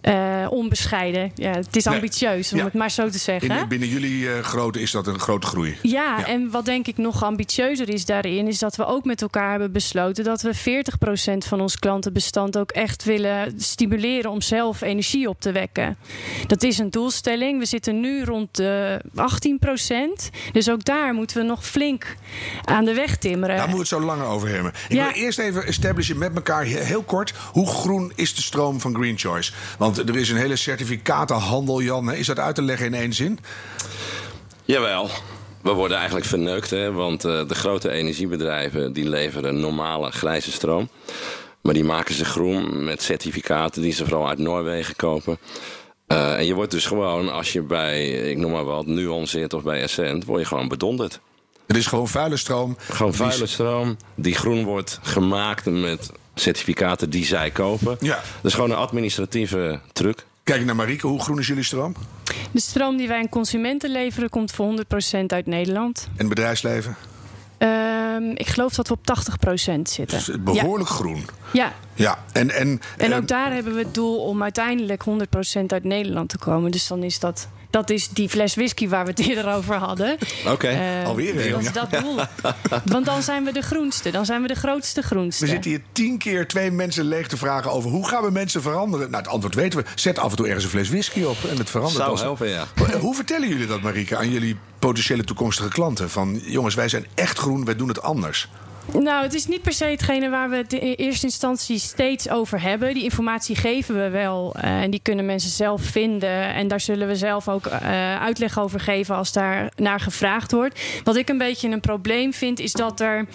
eh, 0.00 0.46
onbescheiden. 0.50 1.32
Ja, 1.34 1.50
het 1.50 1.76
is 1.76 1.84
Nee. 1.84 1.94
ambitieus, 1.94 2.52
om 2.52 2.58
Ja. 2.58 2.64
het 2.64 2.72
maar 2.74 2.90
zo 2.90 3.08
te 3.08 3.18
zeggen. 3.18 3.50
In, 3.58 3.68
binnen 3.68 3.88
jullie 3.88 4.32
eh 4.32 4.38
grootte 4.44 4.80
is 4.80 4.90
dat 4.90 5.06
een 5.06 5.18
grote 5.18 5.46
groei. 5.46 5.76
Ja, 5.82 6.18
Ja. 6.18 6.26
en 6.26 6.50
wat 6.50 6.64
denk 6.64 6.86
ik 6.86 6.96
nog 6.96 7.22
ambitieuzer 7.24 7.88
is 7.88 8.04
daarin, 8.04 8.46
is 8.48 8.58
dat 8.58 8.76
we 8.76 8.84
ook 8.86 9.04
met 9.04 9.22
elkaar 9.22 9.50
hebben 9.50 9.72
besloten 9.72 10.24
dat 10.24 10.42
we 10.42 10.54
40% 10.54 11.44
van 11.46 11.60
ons 11.60 11.78
klantenbestand 11.78 12.58
ook 12.58 12.70
echt 12.70 13.04
willen 13.04 13.52
stimuleren 13.60 14.30
om 14.30 14.40
zelf 14.40 14.80
energie 14.80 15.28
op 15.28 15.40
te 15.40 15.52
wekken. 15.52 15.96
Dat 16.46 16.62
is 16.62 16.78
een 16.78 16.90
doelstelling. 16.90 17.58
We 17.58 17.64
zitten 17.66 18.00
nu 18.00 18.24
rond 18.24 18.56
de 18.56 19.00
18 19.14 19.58
procent. 19.58 20.30
Dus 20.52 20.70
ook 20.70 20.84
daar 20.84 21.14
moeten 21.14 21.36
we 21.36 21.42
nog 21.42 21.66
flink 21.66 22.16
aan 22.64 22.84
de 22.84 22.94
weg 22.94 23.16
timmeren. 23.16 23.56
Daar 23.56 23.68
moeten 23.68 23.88
we 23.88 23.96
het 23.96 24.02
zo 24.04 24.08
langer 24.16 24.26
over 24.26 24.48
hebben. 24.48 24.72
Ik 24.88 24.96
Ja. 24.96 25.04
wil 25.12 25.22
eerst 25.22 25.38
even 25.38 25.66
establishen 25.66 26.18
met 26.18 26.34
elkaar 26.34 26.64
he- 26.66 26.82
heel 26.84 27.02
kort... 27.02 27.32
hoe 27.52 27.66
groen 27.66 28.12
is 28.14 28.34
de 28.34 28.42
stroom 28.42 28.80
van 28.80 28.94
Green 28.94 29.18
Choice? 29.18 29.52
Want 29.78 29.87
er 29.96 30.16
is 30.16 30.30
een 30.30 30.36
hele 30.36 30.56
certificatenhandel, 30.56 31.82
Jan. 31.82 32.08
hè? 32.08 32.14
Is 32.14 32.26
dat 32.26 32.38
uit 32.38 32.54
te 32.54 32.62
leggen 32.62 32.86
in 32.86 32.94
één 32.94 33.12
zin? 33.12 33.38
Jawel. 34.64 35.10
We 35.62 35.72
worden 35.72 35.96
eigenlijk 35.96 36.26
verneukt, 36.26 36.70
hè? 36.70 36.92
want 36.92 37.24
eh, 37.24 37.48
de 37.48 37.54
grote 37.54 37.90
energiebedrijven 37.90 38.92
die 38.92 39.08
leveren 39.08 39.60
normale 39.60 40.10
grijze 40.10 40.52
stroom. 40.52 40.88
Maar 41.60 41.74
die 41.74 41.84
maken 41.84 42.14
ze 42.14 42.24
groen 42.24 42.84
met 42.84 43.02
certificaten 43.02 43.82
die 43.82 43.92
ze 43.92 44.04
vooral 44.04 44.28
uit 44.28 44.38
Noorwegen 44.38 44.96
kopen. 44.96 45.38
Eh, 46.06 46.38
en 46.38 46.46
je 46.46 46.54
wordt 46.54 46.70
dus 46.70 46.86
gewoon, 46.86 47.32
als 47.32 47.52
je 47.52 47.62
bij, 47.62 48.08
ik 48.08 48.36
noem 48.36 48.50
maar 48.50 48.64
wat, 48.64 48.86
Nuon 48.86 49.26
zit 49.26 49.54
of 49.54 49.62
bij 49.62 49.82
Essent, 49.82 50.24
word 50.24 50.40
je 50.40 50.46
gewoon 50.46 50.68
bedonderd. 50.68 51.20
Het 51.66 51.76
is 51.76 51.86
gewoon 51.86 52.08
vuile 52.08 52.36
stroom. 52.36 52.76
Gewoon 52.78 53.14
vuile 53.14 53.46
stroom 53.46 53.96
die 54.14 54.34
groen 54.34 54.64
wordt 54.64 54.98
gemaakt 55.02 55.64
met 55.64 56.10
certificaten 56.40 57.10
die 57.10 57.24
zij 57.24 57.50
kopen. 57.50 57.96
Ja. 58.00 58.14
Dat 58.14 58.44
is 58.44 58.54
gewoon 58.54 58.70
een 58.70 58.76
administratieve 58.76 59.80
truc. 59.92 60.26
Kijk 60.42 60.64
naar 60.64 60.76
Marieke, 60.76 61.06
hoe 61.06 61.20
groen 61.20 61.38
is 61.38 61.46
jullie 61.46 61.62
stroom? 61.62 61.94
De 62.50 62.60
stroom 62.60 62.96
die 62.96 63.08
wij 63.08 63.18
aan 63.18 63.28
consumenten 63.28 63.90
leveren 63.90 64.28
komt 64.28 64.52
voor 64.52 64.84
100% 65.22 65.26
uit 65.26 65.46
Nederland. 65.46 66.04
En 66.10 66.16
het 66.16 66.28
bedrijfsleven? 66.28 66.96
Ehm, 67.58 68.30
ik 68.34 68.46
geloof 68.46 68.74
dat 68.74 68.88
we 68.88 68.94
op 68.94 69.06
80% 69.06 69.88
zitten. 69.88 70.18
Dus 70.18 70.26
het 70.26 70.44
behoorlijk 70.44 70.90
groen. 70.90 71.24
Ja. 71.52 71.72
Ja, 71.94 72.24
en... 72.32 72.50
En, 72.50 72.80
En 72.96 73.10
eh, 73.12 73.16
ook 73.16 73.28
daar 73.28 73.52
hebben 73.52 73.74
we 73.74 73.78
het 73.78 73.94
doel 73.94 74.18
om 74.18 74.42
uiteindelijk 74.42 75.04
100% 75.04 75.66
uit 75.66 75.84
Nederland 75.84 76.28
te 76.28 76.38
komen. 76.38 76.70
Dus 76.70 76.86
dan 76.86 77.02
is 77.02 77.18
dat, 77.18 77.48
dat 77.70 77.90
is 77.90 78.08
die 78.08 78.28
fles 78.28 78.54
whisky 78.54 78.88
waar 78.88 79.04
we 79.04 79.10
het 79.10 79.18
eerder 79.28 79.52
over 79.54 79.74
hadden. 79.74 80.18
Oké. 80.46 80.66
Eh, 80.68 81.04
Alweer 81.06 81.46
een, 81.46 81.50
Dat 81.52 81.60
is 81.60 81.72
dat 81.72 81.90
doel. 81.90 82.16
Want 82.84 83.04
dan 83.06 83.22
zijn 83.22 83.44
we 83.44 83.52
de 83.52 83.62
groenste. 83.62 84.10
Dan 84.10 84.24
zijn 84.26 84.42
we 84.42 84.48
de 84.48 84.54
grootste 84.54 85.02
groenste. 85.02 85.44
We 85.44 85.50
zitten 85.50 85.70
hier 85.70 85.80
tien 85.92 86.18
keer 86.18 86.46
twee 86.48 86.70
mensen 86.70 87.04
leeg 87.04 87.28
te 87.28 87.36
vragen 87.36 87.70
over 87.72 87.90
hoe 87.90 88.08
gaan 88.08 88.22
we 88.22 88.30
mensen 88.30 88.62
veranderen. 88.62 89.10
Nou, 89.10 89.22
het 89.22 89.32
antwoord 89.32 89.54
weten 89.54 89.78
we. 89.78 89.84
Zet 89.94 90.18
af 90.18 90.30
en 90.30 90.36
toe 90.36 90.46
ergens 90.46 90.64
een 90.64 90.70
fles 90.70 90.88
whisky 90.88 91.22
op 91.22 91.36
en 91.50 91.56
het 91.58 91.70
verandert. 91.70 91.96
Zou 91.98 92.10
als- 92.10 92.20
helpen, 92.20 92.48
ja. 92.48 92.64
Maar 92.74 92.92
Hoe 92.92 93.14
vertellen 93.14 93.48
jullie 93.48 93.66
dat, 93.66 93.80
Marieke, 93.82 94.16
aan 94.16 94.30
jullie 94.30 94.56
potentiële 94.78 95.24
toekomstige 95.24 95.68
klanten? 95.68 96.10
Van 96.10 96.40
jongens, 96.44 96.74
wij 96.74 96.88
zijn 96.88 97.06
echt 97.14 97.38
groen, 97.38 97.64
wij 97.64 97.76
doen 97.76 97.88
het 97.88 98.02
anders. 98.02 98.48
Nou, 98.92 99.22
het 99.22 99.34
is 99.34 99.46
niet 99.46 99.62
per 99.62 99.72
se 99.72 99.84
hetgene 99.84 100.28
waar 100.28 100.50
we 100.50 100.56
het 100.56 100.72
in 100.72 100.92
eerste 100.92 101.26
instantie 101.26 101.78
steeds 101.78 102.28
over 102.28 102.60
hebben. 102.60 102.94
Die 102.94 103.02
informatie 103.02 103.56
geven 103.56 103.94
we 104.02 104.08
wel 104.08 104.54
eh, 104.54 104.82
en 104.82 104.90
die 104.90 105.00
kunnen 105.02 105.26
mensen 105.26 105.50
zelf 105.50 105.82
vinden. 105.82 106.54
En 106.54 106.68
daar 106.68 106.80
zullen 106.80 107.08
we 107.08 107.16
zelf 107.16 107.48
ook 107.48 107.66
eh, 107.66 108.20
uitleg 108.20 108.58
over 108.58 108.80
geven 108.80 109.14
als 109.14 109.32
daar 109.32 109.72
naar 109.76 110.00
gevraagd 110.00 110.52
wordt. 110.52 110.80
Wat 111.04 111.16
ik 111.16 111.28
een 111.28 111.38
beetje 111.38 111.68
een 111.68 111.80
probleem 111.80 112.32
vind, 112.32 112.60
is 112.60 112.72
dat 112.72 113.00
er. 113.00 113.26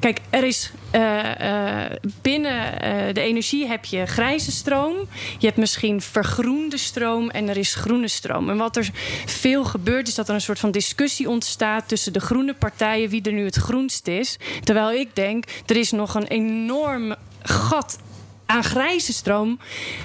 Kijk, 0.00 0.20
er 0.30 0.44
is 0.44 0.72
eh, 0.96 1.84
eh, 1.84 1.90
binnen 2.22 2.80
eh, 2.80 3.14
de 3.14 3.20
energie 3.20 3.66
heb 3.66 3.84
je 3.84 4.06
grijze 4.06 4.52
stroom. 4.52 4.96
Je 5.38 5.46
hebt 5.46 5.58
misschien 5.58 6.00
vergroende 6.00 6.76
stroom 6.76 7.30
en 7.30 7.48
er 7.48 7.56
is 7.56 7.74
groene 7.74 8.08
stroom. 8.08 8.50
En 8.50 8.56
wat 8.56 8.76
er 8.76 8.90
veel 9.26 9.64
gebeurt, 9.64 10.08
is 10.08 10.14
dat 10.14 10.28
er 10.28 10.34
een 10.34 10.40
soort 10.40 10.58
van 10.58 10.70
discussie 10.70 11.28
ontstaat 11.28 11.88
tussen 11.88 12.12
de 12.12 12.20
groene 12.20 12.54
partijen 12.54 13.08
wie 13.08 13.22
er 13.22 13.32
nu 13.32 13.44
het 13.44 13.56
groenst 13.56 14.08
is. 14.08 14.38
Terwijl 14.62 14.92
ik 14.92 15.14
denk, 15.14 15.44
er 15.66 15.76
is 15.76 15.90
nog 15.90 16.14
een 16.14 16.26
enorm 16.26 17.14
gat 17.42 17.98
aan 18.46 18.64
grijze 18.64 19.12
stroom. 19.12 19.58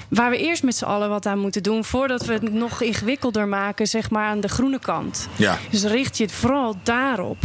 Waar 0.08 0.30
we 0.30 0.38
eerst 0.38 0.64
met 0.64 0.76
z'n 0.76 0.86
allen 0.86 1.10
wat 1.10 1.26
aan 1.26 1.40
moeten 1.40 1.64
doen. 1.64 1.84
Voordat 1.84 2.26
we 2.26 2.34
het 2.34 2.54
nog 2.54 2.82
ingewikkelder 2.82 3.48
maken, 3.48 3.88
zeg 3.88 4.10
maar 4.10 4.26
aan 4.26 4.42
de 4.42 4.50
groene 4.50 4.80
kant. 4.80 5.28
Ja. 5.36 5.58
Dus 5.70 5.84
richt 5.84 6.18
je 6.18 6.24
het 6.24 6.34
vooral 6.34 6.76
daarop. 6.84 7.38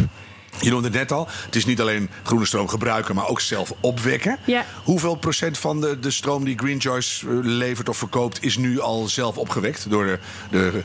Je 0.61 0.71
noemde 0.71 0.89
het 0.89 0.97
net 0.97 1.13
al, 1.13 1.29
het 1.45 1.57
is 1.57 1.65
niet 1.65 1.81
alleen 1.81 2.11
groene 2.23 2.47
stroom 2.47 2.69
gebruiken, 2.69 3.15
maar 3.15 3.29
ook 3.29 3.41
zelf 3.41 3.73
opwekken. 3.81 4.39
Ja. 4.45 4.65
Hoeveel 4.85 5.15
procent 5.15 5.59
van 5.59 5.81
de, 5.81 5.99
de 5.99 6.11
stroom 6.11 6.45
die 6.45 6.59
Green 6.59 6.81
Choice 6.81 7.29
eh, 7.29 7.35
levert 7.43 7.89
of 7.89 7.97
verkoopt, 7.97 8.43
is 8.43 8.57
nu 8.57 8.81
al 8.81 9.09
zelf 9.09 9.39
opgewekt 9.39 9.91
door 9.91 10.05
de, 10.05 10.19
de 10.51 10.85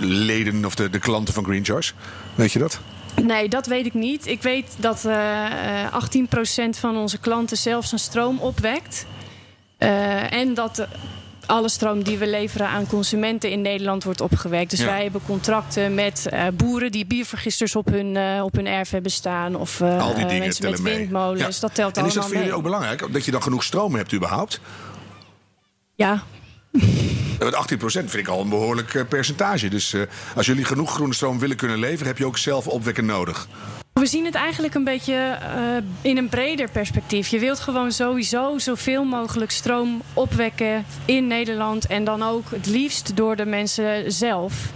leden 0.00 0.64
of 0.64 0.74
de, 0.74 0.90
de 0.90 0.98
klanten 0.98 1.34
van 1.34 1.44
Green 1.44 1.64
Choice? 1.64 1.92
Weet 2.34 2.52
je 2.52 2.58
dat? 2.58 2.80
Nee, 3.22 3.48
dat 3.48 3.66
weet 3.66 3.86
ik 3.86 3.94
niet. 3.94 4.26
Ik 4.26 4.42
weet 4.42 4.66
dat 4.76 5.04
eh, 5.04 5.84
eh, 5.84 5.92
18% 5.92 6.78
van 6.78 6.96
onze 6.96 7.18
klanten 7.18 7.56
zelf 7.56 7.86
zijn 7.86 8.00
stroom 8.00 8.38
opwekt. 8.38 9.06
Eh, 9.82 10.32
en 10.32 10.54
dat 10.54 10.78
eh, 10.78 10.86
alle 11.46 11.68
stroom 11.68 12.02
die 12.02 12.18
we 12.18 12.26
leveren 12.28 12.68
aan 12.68 12.86
consumenten 12.86 13.50
in 13.50 13.60
Nederland 13.60 14.04
wordt 14.04 14.20
opgewekt. 14.20 14.70
Dus 14.70 14.78
Ja. 14.80 14.86
wij 14.86 15.02
hebben 15.02 15.20
contracten 15.26 15.94
met 15.94 16.26
eh, 16.26 16.44
boeren 16.54 16.92
die 16.92 17.06
biervergisters 17.06 17.76
op 17.76 17.86
hun, 17.86 18.16
eh, 18.16 18.42
op 18.44 18.54
hun 18.54 18.66
erf 18.66 18.90
hebben 18.90 19.10
staan. 19.10 19.54
Of 19.56 19.80
eh, 19.80 20.00
Al 20.00 20.14
die 20.14 20.26
dingen 20.26 20.54
met 20.60 20.80
mee. 20.82 20.96
windmolens. 20.96 21.54
Ja. 21.54 21.60
Dat 21.60 21.74
telt 21.74 21.96
en 21.96 22.04
is 22.04 22.12
dat 22.14 22.22
allemaal 22.22 22.28
voor 22.28 22.36
jullie 22.38 22.52
ook 22.56 22.62
belangrijk? 22.62 23.12
Dat 23.12 23.24
je 23.24 23.30
dan 23.30 23.42
genoeg 23.42 23.62
stroom 23.64 23.94
hebt 23.94 24.12
überhaupt? 24.14 24.60
Ja, 25.94 26.22
Want 27.38 27.54
18% 27.54 28.10
vind 28.10 28.14
ik 28.14 28.28
al 28.28 28.40
een 28.40 28.48
behoorlijk 28.48 28.94
eh, 28.94 29.02
percentage. 29.08 29.68
Dus 29.68 29.94
als 30.36 30.46
jullie 30.46 30.64
genoeg 30.64 30.92
groene 30.94 31.14
stroom 31.14 31.38
willen 31.38 31.56
kunnen 31.56 31.78
leveren, 31.78 32.06
heb 32.06 32.18
je 32.18 32.26
ook 32.26 32.38
zelf 32.38 32.66
opwekken 32.66 33.04
nodig. 33.06 33.48
We 33.92 34.08
zien 34.08 34.24
het 34.24 34.34
eigenlijk 34.34 34.74
een 34.74 34.84
beetje 34.84 35.14
eh, 35.14 35.76
in 36.00 36.16
een 36.16 36.28
breder 36.28 36.70
perspectief. 36.70 37.28
Je 37.28 37.38
wilt 37.38 37.60
gewoon 37.60 37.92
sowieso 37.92 38.58
zoveel 38.58 39.04
mogelijk 39.04 39.50
stroom 39.50 40.02
opwekken 40.14 40.84
in 41.04 41.26
Nederland. 41.26 41.86
En 41.86 42.04
dan 42.04 42.22
ook 42.22 42.50
het 42.50 42.66
liefst 42.66 43.16
door 43.16 43.36
de 43.36 43.44
mensen 43.44 44.12
zelf. 44.12 44.72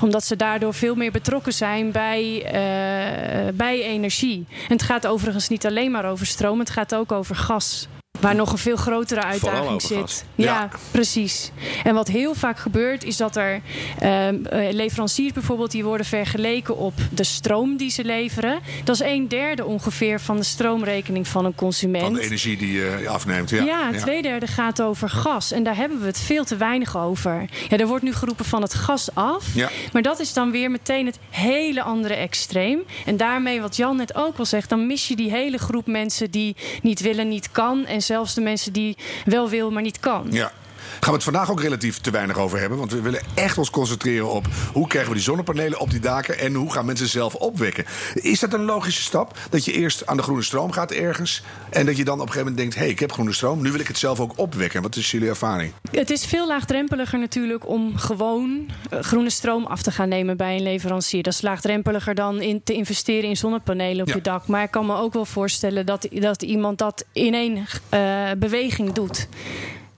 Omdat 0.00 0.24
ze 0.24 0.36
daardoor 0.36 0.74
veel 0.74 0.94
meer 0.94 1.12
betrokken 1.12 1.52
zijn 1.52 1.92
bij, 1.92 2.42
eh, 2.44 3.54
bij 3.54 3.82
energie. 3.82 4.46
En 4.48 4.72
het 4.72 4.82
gaat 4.82 5.06
overigens 5.06 5.48
niet 5.48 5.66
alleen 5.66 5.90
maar 5.90 6.04
over 6.04 6.26
stroom, 6.26 6.58
het 6.58 6.70
gaat 6.70 6.94
ook 6.94 7.12
over 7.12 7.36
gas. 7.36 7.88
Waar 8.24 8.34
nog 8.34 8.52
een 8.52 8.58
veel 8.58 8.76
grotere 8.76 9.22
uitdaging 9.22 9.82
zit. 9.82 10.24
Ja, 10.34 10.44
Ja. 10.44 10.68
precies. 10.90 11.50
En 11.84 11.94
wat 11.94 12.08
heel 12.08 12.34
vaak 12.34 12.58
gebeurt, 12.58 13.04
is 13.04 13.16
dat 13.16 13.36
er 13.36 13.60
ehm, 13.98 14.44
eh, 14.44 14.72
leveranciers 14.72 15.32
bijvoorbeeld, 15.32 15.70
die 15.70 15.84
worden 15.84 16.06
vergeleken 16.06 16.76
op 16.76 16.92
de 17.10 17.24
stroom 17.24 17.76
die 17.76 17.90
ze 17.90 18.04
leveren. 18.04 18.58
Dat 18.84 18.94
is 18.94 19.00
een 19.06 19.28
derde 19.28 19.64
ongeveer 19.64 20.20
van 20.20 20.36
de 20.36 20.42
stroomrekening 20.42 21.28
van 21.28 21.44
een 21.44 21.54
consument. 21.54 22.04
Van 22.04 22.12
de 22.14 22.20
energie 22.22 22.56
die 22.56 22.72
je 22.72 23.04
afneemt. 23.08 23.50
Ja, 23.50 23.64
Ja, 23.64 23.90
twee 23.98 24.22
derde 24.22 24.46
gaat 24.46 24.82
over 24.82 25.08
gas. 25.10 25.52
En 25.52 25.62
daar 25.62 25.76
hebben 25.76 26.00
we 26.00 26.06
het 26.06 26.20
veel 26.20 26.44
te 26.44 26.56
weinig 26.56 26.96
over. 26.96 27.44
Ja, 27.68 27.76
er 27.76 27.86
wordt 27.86 28.04
nu 28.04 28.12
geroepen 28.12 28.44
van 28.44 28.62
het 28.62 28.74
gas 28.74 29.08
af. 29.14 29.54
Ja. 29.54 29.70
Maar 29.92 30.02
dat 30.02 30.20
is 30.20 30.32
dan 30.32 30.50
weer 30.50 30.70
meteen 30.70 31.06
het 31.06 31.18
hele 31.30 31.82
andere 31.82 32.14
extreem. 32.14 32.78
En 33.06 33.16
daarmee, 33.16 33.60
wat 33.60 33.76
Jan 33.76 33.96
net 33.96 34.14
ook 34.14 34.38
al 34.38 34.46
zegt, 34.46 34.68
dan 34.68 34.86
mis 34.86 35.08
je 35.08 35.16
die 35.16 35.30
hele 35.30 35.58
groep 35.58 35.86
mensen 35.86 36.30
die 36.30 36.56
niet 36.82 37.00
willen, 37.00 37.28
niet 37.28 37.50
kan. 37.52 37.86
En 37.86 38.02
zelfs 38.14 38.34
de 38.34 38.40
mensen 38.40 38.72
die 38.72 38.96
wel 39.24 39.48
wil, 39.48 39.70
maar 39.70 39.82
niet 39.82 40.00
kan. 40.00 40.26
Ja. 40.30 40.52
Gaan 40.90 41.08
we 41.08 41.12
het 41.12 41.22
vandaag 41.22 41.50
ook 41.50 41.60
relatief 41.60 41.98
te 42.00 42.10
weinig 42.10 42.38
over 42.38 42.58
hebben. 42.60 42.78
Want 42.78 42.92
we 42.92 43.00
willen 43.00 43.20
echt 43.34 43.58
ons 43.58 43.70
concentreren 43.70 44.30
op 44.30 44.46
hoe 44.72 44.86
krijgen 44.86 45.10
we 45.10 45.16
die 45.16 45.26
zonnepanelen 45.26 45.80
op 45.80 45.90
die 45.90 46.00
daken. 46.00 46.38
En 46.38 46.54
hoe 46.54 46.72
gaan 46.72 46.86
mensen 46.86 47.08
zelf 47.08 47.34
opwekken. 47.34 47.84
Is 48.14 48.40
dat 48.40 48.52
een 48.52 48.64
logische 48.64 49.02
stap? 49.02 49.38
Dat 49.50 49.64
je 49.64 49.72
eerst 49.72 50.06
aan 50.06 50.16
de 50.16 50.22
groene 50.22 50.42
stroom 50.42 50.72
gaat 50.72 50.90
ergens. 50.90 51.42
En 51.70 51.86
dat 51.86 51.96
je 51.96 52.04
dan 52.04 52.20
op 52.20 52.26
een 52.26 52.32
gegeven 52.32 52.46
moment 52.52 52.60
denkt: 52.60 52.74
hé, 52.74 52.80
hey, 52.80 52.90
ik 52.90 52.98
heb 52.98 53.12
groene 53.12 53.32
stroom. 53.32 53.62
Nu 53.62 53.70
wil 53.70 53.80
ik 53.80 53.88
het 53.88 53.98
zelf 53.98 54.20
ook 54.20 54.32
opwekken. 54.36 54.82
Wat 54.82 54.96
is 54.96 55.10
jullie 55.10 55.28
ervaring? 55.28 55.72
Het 55.90 56.10
is 56.10 56.24
veel 56.26 56.46
laagdrempeliger 56.46 57.18
natuurlijk 57.18 57.68
om 57.68 57.96
gewoon 57.96 58.66
eh, 58.90 58.98
groene 59.00 59.30
stroom 59.30 59.64
af 59.66 59.82
te 59.82 59.90
gaan 59.90 60.08
nemen 60.08 60.36
bij 60.36 60.56
een 60.56 60.62
leverancier. 60.62 61.22
Dat 61.22 61.32
is 61.32 61.42
laagdrempeliger 61.42 62.14
dan 62.14 62.40
in 62.40 62.60
te 62.64 62.72
investeren 62.72 63.28
in 63.28 63.36
zonnepanelen 63.36 64.00
op 64.02 64.08
Ja. 64.08 64.14
je 64.14 64.20
dak. 64.20 64.46
Maar 64.46 64.62
ik 64.62 64.70
kan 64.70 64.86
me 64.86 64.96
ook 64.96 65.12
wel 65.12 65.24
voorstellen 65.24 65.86
dat, 65.86 66.08
dat 66.10 66.42
iemand 66.42 66.78
dat 66.78 67.04
in 67.12 67.34
één 67.34 67.66
eh, 67.88 68.00
beweging 68.38 68.92
doet. 68.92 69.28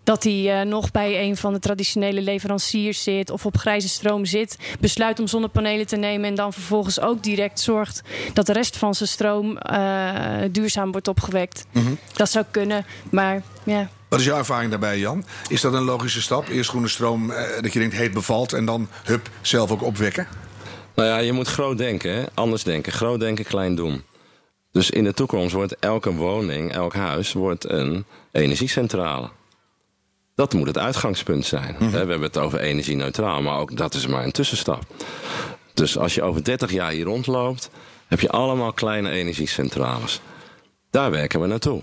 Dat 0.07 0.23
hij 0.23 0.61
eh, 0.61 0.67
nog 0.67 0.91
bij 0.91 1.23
een 1.23 1.37
van 1.37 1.53
de 1.53 1.59
traditionele 1.59 2.23
leveranciers 2.23 3.03
zit 3.03 3.31
of 3.31 3.47
op 3.47 3.57
grijze 3.57 3.89
stroom 3.89 4.25
zit, 4.25 4.59
besluit 4.81 5.21
om 5.21 5.27
zonnepanelen 5.27 5.87
te 5.87 5.97
nemen 5.97 6.29
en 6.29 6.35
dan 6.35 6.53
vervolgens 6.53 7.01
ook 7.01 7.23
direct 7.23 7.61
zorgt 7.61 8.03
dat 8.33 8.47
de 8.47 8.53
rest 8.53 8.77
van 8.77 8.95
zijn 8.95 9.09
stroom 9.09 9.59
eh, 9.59 10.21
duurzaam 10.51 10.93
wordt 10.93 11.09
opgewekt. 11.09 11.67
Mhm. 11.73 11.95
Dat 12.13 12.31
zou 12.31 12.45
kunnen, 12.51 12.87
maar 13.11 13.43
ja. 13.65 13.89
Wat 14.09 14.21
is 14.21 14.27
jouw 14.27 14.39
ervaring 14.39 14.71
daarbij, 14.71 14.99
Jan? 14.99 15.25
Is 15.49 15.61
dat 15.61 15.73
een 15.73 15.83
logische 15.83 16.23
stap? 16.23 16.49
Eerst 16.49 16.71
groene 16.71 16.89
stroom, 16.89 17.31
eh, 17.31 17.63
dat 17.63 17.73
je 17.73 17.79
denkt: 17.79 17.95
heet 17.95 18.13
bevalt. 18.13 18.53
En 18.53 18.65
dan, 18.65 18.89
hup, 19.05 19.31
zelf 19.41 19.71
ook 19.71 19.83
opwekken? 19.83 20.27
Nou 20.95 21.09
ja, 21.09 21.19
je 21.19 21.33
moet 21.33 21.49
groot 21.49 21.79
denken, 21.79 22.15
hè? 22.15 22.25
anders 22.35 22.63
denken. 22.63 22.93
Groot 22.93 23.21
denken, 23.21 23.45
klein 23.45 23.75
doen. 23.75 24.03
Dus 24.73 24.91
in 24.91 25.05
de 25.05 25.15
toekomst 25.15 25.55
wordt 25.55 25.77
elke 25.79 26.13
woning, 26.15 26.73
elk 26.73 26.95
huis, 26.95 27.33
wordt 27.33 27.71
een 27.71 28.05
energiecentrale. 28.33 29.31
Dat 30.37 30.55
moet 30.55 30.67
het 30.67 30.79
uitgangspunt 30.79 31.47
zijn. 31.47 31.75
Hè, 31.79 31.91
We 31.91 31.97
hebben 31.97 32.23
het 32.23 32.39
over 32.39 32.59
energie-neutraal, 32.59 33.43
maar 33.43 33.59
ook 33.59 33.77
dat 33.77 33.95
is 33.95 34.07
maar 34.07 34.25
een 34.25 34.33
tussenstap. 34.33 34.83
Dus 35.75 35.99
als 35.99 36.15
je 36.15 36.23
over 36.23 36.45
30 36.45 36.73
jaar 36.73 36.91
hier 36.91 37.05
rondloopt, 37.05 37.71
heb 38.07 38.21
je 38.21 38.31
allemaal 38.31 38.73
kleine 38.73 39.11
energiecentrales. 39.11 40.21
Daar 40.91 41.11
werken 41.11 41.41
we 41.41 41.47
naartoe. 41.47 41.83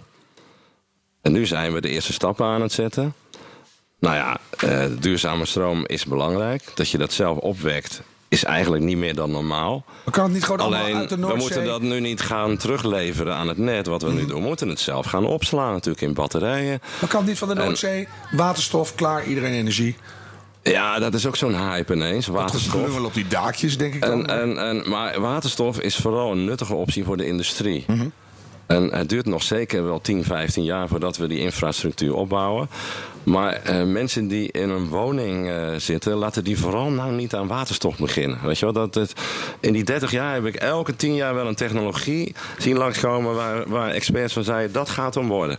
En 1.21 1.31
nu 1.31 1.45
zijn 1.45 1.73
we 1.73 1.81
de 1.81 1.89
eerste 1.89 2.13
stappen 2.13 2.45
aan 2.45 2.61
het 2.61 2.71
zetten. 2.71 3.13
Nou 3.99 4.15
ja, 4.15 4.37
uh, 4.63 4.85
duurzame 4.99 5.45
stroom 5.45 5.85
is 5.85 6.05
belangrijk. 6.05 6.71
Dat 6.75 6.89
je 6.89 6.97
dat 6.97 7.13
zelf 7.13 7.37
opwekt 7.37 8.01
is 8.33 8.43
eigenlijk 8.43 8.83
niet 8.83 8.97
meer 8.97 9.15
dan 9.15 9.31
normaal. 9.31 9.85
Maar 10.03 10.13
kan 10.13 10.23
het 10.23 10.33
niet 10.33 10.43
gewoon 10.43 10.59
Alleen, 10.59 10.95
uit 10.95 11.09
de 11.09 11.15
we 11.15 11.35
moeten 11.35 11.65
dat 11.65 11.81
nu 11.81 11.99
niet 11.99 12.21
gaan 12.21 12.57
terugleveren 12.57 13.35
aan 13.35 13.47
het 13.47 13.57
net, 13.57 13.87
wat 13.87 14.01
we 14.01 14.11
nu 14.11 14.25
doen. 14.25 14.41
We 14.41 14.47
moeten 14.47 14.69
het 14.69 14.79
zelf 14.79 15.05
gaan 15.05 15.25
opslaan 15.25 15.71
natuurlijk 15.71 16.01
in 16.01 16.13
batterijen. 16.13 16.81
Maar 16.99 17.09
kan 17.09 17.19
het 17.19 17.29
niet 17.29 17.37
van 17.37 17.47
de 17.47 17.53
Noordzee? 17.53 18.07
Waterstof, 18.31 18.95
klaar, 18.95 19.25
iedereen 19.25 19.53
energie. 19.53 19.95
Ja, 20.63 20.99
dat 20.99 21.13
is 21.13 21.25
ook 21.25 21.35
zo'n 21.35 21.69
hype 21.69 21.93
ineens. 21.93 22.27
Waterstof. 22.27 22.93
wel 22.93 23.05
op 23.05 23.13
die 23.13 23.27
daakjes, 23.27 23.77
denk 23.77 23.93
ik 23.93 24.01
dan. 24.01 24.27
En, 24.27 24.41
en, 24.41 24.57
en, 24.57 24.89
maar 24.89 25.19
waterstof 25.21 25.79
is 25.79 25.95
vooral 25.95 26.31
een 26.31 26.45
nuttige 26.45 26.73
optie 26.73 27.03
voor 27.03 27.17
de 27.17 27.27
industrie. 27.27 27.83
Mm 27.87 28.11
En 28.65 28.93
het 28.93 29.09
duurt 29.09 29.25
nog 29.25 29.43
zeker 29.43 29.83
wel 29.83 30.01
10, 30.01 30.23
15 30.23 30.63
jaar 30.63 30.87
voordat 30.87 31.17
we 31.17 31.27
die 31.27 31.39
infrastructuur 31.39 32.15
opbouwen. 32.15 32.69
Maar 33.23 33.61
uh, 33.69 33.83
mensen 33.83 34.27
die 34.27 34.51
in 34.51 34.69
een 34.69 34.87
woning 34.87 35.49
uh, 35.49 35.75
zitten, 35.77 36.13
laten 36.13 36.43
die 36.43 36.59
vooral 36.59 36.89
nou 36.89 37.11
niet 37.11 37.35
aan 37.35 37.47
waterstof 37.47 37.97
beginnen. 37.97 38.39
Weet 38.43 38.59
je 38.59 38.65
wel, 38.65 38.73
dat 38.73 38.95
het, 38.95 39.13
in 39.59 39.73
die 39.73 39.83
30 39.83 40.11
jaar 40.11 40.33
heb 40.33 40.45
ik 40.45 40.55
elke 40.55 40.95
10 40.95 41.15
jaar 41.15 41.33
wel 41.35 41.47
een 41.47 41.55
technologie 41.55 42.35
zien 42.57 42.77
langskomen 42.77 43.35
waar, 43.35 43.69
waar 43.69 43.89
experts 43.89 44.33
van 44.33 44.43
zeiden 44.43 44.73
dat 44.73 44.89
gaat 44.89 45.17
om 45.17 45.27
worden. 45.27 45.57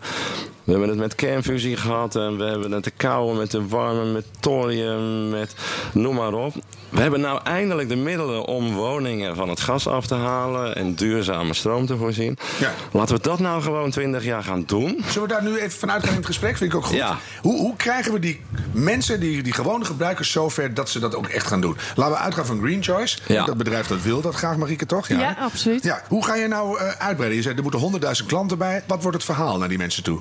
We 0.65 0.71
hebben 0.71 0.89
het 0.89 0.99
met 0.99 1.15
kernfusie 1.15 1.77
gehad 1.77 2.17
en 2.17 2.37
we 2.37 2.45
hebben 2.45 2.73
het 2.73 2.85
de 2.85 2.91
koude 2.91 3.39
met 3.39 3.51
de 3.51 3.69
warme, 3.69 4.05
met 4.05 4.25
thorium, 4.41 5.29
met 5.29 5.55
noem 5.93 6.15
maar 6.15 6.33
op. 6.33 6.55
We 6.89 7.01
hebben 7.01 7.21
nou 7.21 7.41
eindelijk 7.45 7.89
de 7.89 7.97
middelen 7.97 8.45
om 8.45 8.75
woningen 8.75 9.37
van 9.37 9.49
het 9.49 9.61
gas 9.61 9.89
af 9.89 10.07
te 10.07 10.15
halen 10.15 10.77
en 10.77 10.95
duurzame 10.95 11.55
stroom 11.55 11.87
te 11.87 11.97
voorzien. 11.97 12.39
Ja. 12.61 12.73
Laten 12.91 13.17
we 13.17 13.23
dat 13.23 13.39
nou 13.39 13.63
gewoon 13.63 13.91
20 13.91 14.25
jaar 14.25 14.43
gaan 14.43 14.65
doen. 14.67 15.05
Zullen 15.07 15.29
we 15.29 15.35
daar 15.35 15.43
nu 15.43 15.57
even 15.59 15.79
vanuit 15.79 16.03
gaan 16.03 16.11
in 16.11 16.17
het 16.17 16.27
gesprek? 16.27 16.57
Vind 16.57 16.73
ik 16.73 16.77
ook 16.77 16.85
goed. 16.85 16.97
Ja. 16.97 17.19
Hoe, 17.41 17.59
hoe 17.59 17.77
krijgen 17.77 18.13
we 18.13 18.19
die 18.19 18.41
mensen, 18.73 19.21
die, 19.21 19.43
die 19.43 19.53
gewone 19.53 19.85
gebruikers, 19.85 20.31
zover 20.31 20.75
dat 20.75 20.91
ze 20.91 21.01
dat 21.01 21.15
ook 21.15 21.27
echt 21.27 21.47
gaan 21.47 21.61
doen? 21.61 21.77
Laten 21.95 22.15
we 22.15 22.21
uitgaan 22.21 22.47
van 22.47 22.61
Green 22.61 22.83
Choice. 22.83 23.19
Ja. 23.27 23.45
Dat 23.45 23.57
bedrijf 23.57 23.87
dat 23.87 24.03
wil 24.03 24.21
dat 24.21 24.35
graag, 24.35 24.57
Marieke, 24.57 24.87
toch? 24.87 25.09
Ja, 25.09 25.19
ja 25.19 25.37
absoluut. 25.41 25.85
Ja. 25.85 26.03
Hoe 26.09 26.25
ga 26.25 26.35
je 26.35 26.49
nou 26.49 26.81
uh, 26.81 26.89
uitbreiden? 26.89 27.37
Je 27.37 27.43
zei 27.43 27.55
er 27.57 27.63
moeten 27.63 27.81
honderdduizend 27.81 28.29
klanten 28.29 28.59
bij. 28.59 28.83
Wat 28.87 29.03
wordt 29.03 29.17
het 29.17 29.27
verhaal 29.27 29.59
naar 29.59 29.69
die 29.69 29.79
mensen 29.79 30.03
toe? 30.03 30.21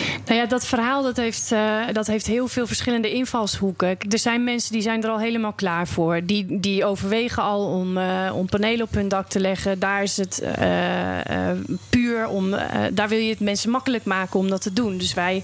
Nou 0.31 0.43
ja, 0.43 0.49
dat 0.49 0.65
verhaal 0.65 1.03
dat 1.03 1.17
heeft, 1.17 1.51
uh, 1.51 1.81
dat 1.91 2.07
heeft 2.07 2.27
heel 2.27 2.47
veel 2.47 2.67
verschillende 2.67 3.11
invalshoeken. 3.11 3.97
Er 4.09 4.19
zijn 4.19 4.43
mensen 4.43 4.71
die 4.71 4.81
zijn 4.81 5.03
er 5.03 5.09
al 5.09 5.19
helemaal 5.19 5.53
klaar 5.53 5.87
voor. 5.87 6.21
Die, 6.23 6.59
die 6.59 6.85
overwegen 6.85 7.43
al 7.43 7.65
om, 7.65 7.97
uh, 7.97 8.31
om 8.35 8.45
panelen 8.45 8.85
op 8.85 8.93
hun 8.93 9.07
dak 9.07 9.29
te 9.29 9.39
leggen. 9.39 9.79
Daar 9.79 10.03
is 10.03 10.17
het 10.17 10.43
uh, 10.59 11.51
puur 11.89 12.27
om. 12.27 12.49
daar 12.93 13.09
wil 13.09 13.17
je 13.17 13.29
het 13.29 13.39
mensen 13.39 13.69
makkelijk 13.69 14.05
maken 14.05 14.39
om 14.39 14.49
dat 14.49 14.61
te 14.61 14.73
doen. 14.73 14.97
Dus 14.97 15.13
wij 15.13 15.43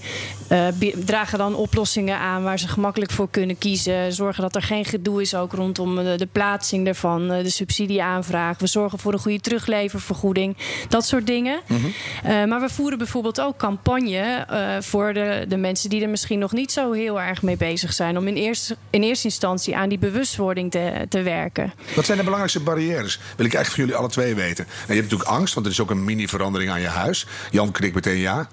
dragen 1.04 1.38
dan 1.38 1.54
oplossingen 1.54 2.18
aan 2.18 2.42
waar 2.42 2.58
ze 2.58 2.68
gemakkelijk 2.68 3.10
voor 3.10 3.30
kunnen 3.30 3.58
kiezen. 3.58 4.12
Zorgen 4.12 4.42
dat 4.42 4.54
er 4.54 4.62
geen 4.62 4.84
gedoe 4.84 5.20
is 5.20 5.34
ook 5.34 5.52
rondom 5.52 5.96
de, 5.96 6.14
de 6.16 6.28
plaatsing 6.32 6.86
ervan, 6.86 7.28
de 7.28 7.50
subsidieaanvraag. 7.50 8.58
We 8.58 8.66
zorgen 8.66 8.98
voor 8.98 9.12
een 9.12 9.18
goede 9.18 9.40
terugleververgoeding. 9.40 10.56
Dat 10.88 11.06
soort 11.06 11.26
dingen. 11.26 11.60
Mm 11.66 11.76
-hmm. 12.22 12.48
maar 12.48 12.60
we 12.60 12.68
voeren 12.68 12.98
bijvoorbeeld 12.98 13.40
ook 13.40 13.56
campagne 13.56 14.46
voor 14.80 15.12
de, 15.12 15.44
de 15.48 15.56
mensen 15.56 15.90
die 15.90 16.02
er 16.02 16.08
misschien 16.08 16.38
nog 16.38 16.52
niet 16.52 16.72
zo 16.72 16.92
heel 16.92 17.20
erg 17.20 17.42
mee 17.42 17.56
bezig 17.56 17.92
zijn. 17.92 18.18
Om 18.18 18.26
in 18.26 18.34
eerste, 18.34 18.76
in 18.90 19.02
eerste 19.02 19.26
instantie 19.26 19.76
aan 19.76 19.88
die 19.88 19.98
bewustwording 19.98 20.70
te, 20.70 21.06
te 21.08 21.22
werken. 21.22 21.72
Wat 21.94 22.04
zijn 22.04 22.18
de 22.18 22.24
belangrijkste 22.24 22.62
barrières? 22.62 23.20
Wil 23.36 23.46
ik 23.46 23.54
eigenlijk 23.54 23.68
van 23.68 23.84
jullie 23.84 23.96
alle 23.96 24.08
twee 24.08 24.34
weten. 24.34 24.64
Nou, 24.64 24.86
je 24.86 24.94
hebt 24.94 25.10
natuurlijk 25.10 25.30
angst, 25.30 25.54
want 25.54 25.66
er 25.66 25.72
is 25.72 25.80
ook 25.80 25.90
een 25.90 26.04
mini-verandering 26.04 26.70
aan 26.70 26.80
je 26.80 26.86
huis. 26.86 27.26
Jan 27.50 27.70
knikt 27.70 27.94
meteen 27.94 28.18
ja. 28.18 28.48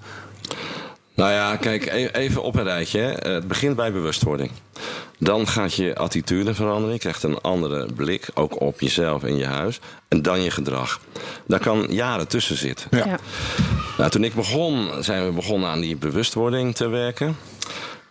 Nou 1.14 1.30
ja, 1.30 1.56
kijk, 1.56 1.86
e- 1.86 2.06
even 2.06 2.42
op 2.42 2.56
een 2.56 2.64
rijtje. 2.64 3.00
Het 3.00 3.48
begint 3.48 3.76
bij 3.76 3.92
bewustwording. 3.92 4.50
Dan 5.18 5.46
gaat 5.46 5.74
je 5.74 5.96
attitude 5.96 6.54
veranderen. 6.54 6.92
Je 6.92 6.98
krijgt 6.98 7.22
een 7.22 7.40
andere 7.40 7.86
blik, 7.94 8.28
ook 8.34 8.60
op 8.60 8.80
jezelf 8.80 9.22
en 9.22 9.36
je 9.36 9.46
huis. 9.46 9.80
En 10.08 10.22
dan 10.22 10.42
je 10.42 10.50
gedrag. 10.50 11.00
Daar 11.46 11.60
kan 11.60 11.86
jaren 11.90 12.28
tussen 12.28 12.56
zitten. 12.56 12.88
Ja. 12.90 13.18
Nou, 13.98 14.10
toen 14.10 14.24
ik 14.24 14.34
begon, 14.34 14.88
zijn 15.00 15.26
we 15.26 15.32
begonnen 15.32 15.68
aan 15.68 15.80
die 15.80 15.96
bewustwording 15.96 16.74
te 16.74 16.88
werken. 16.88 17.36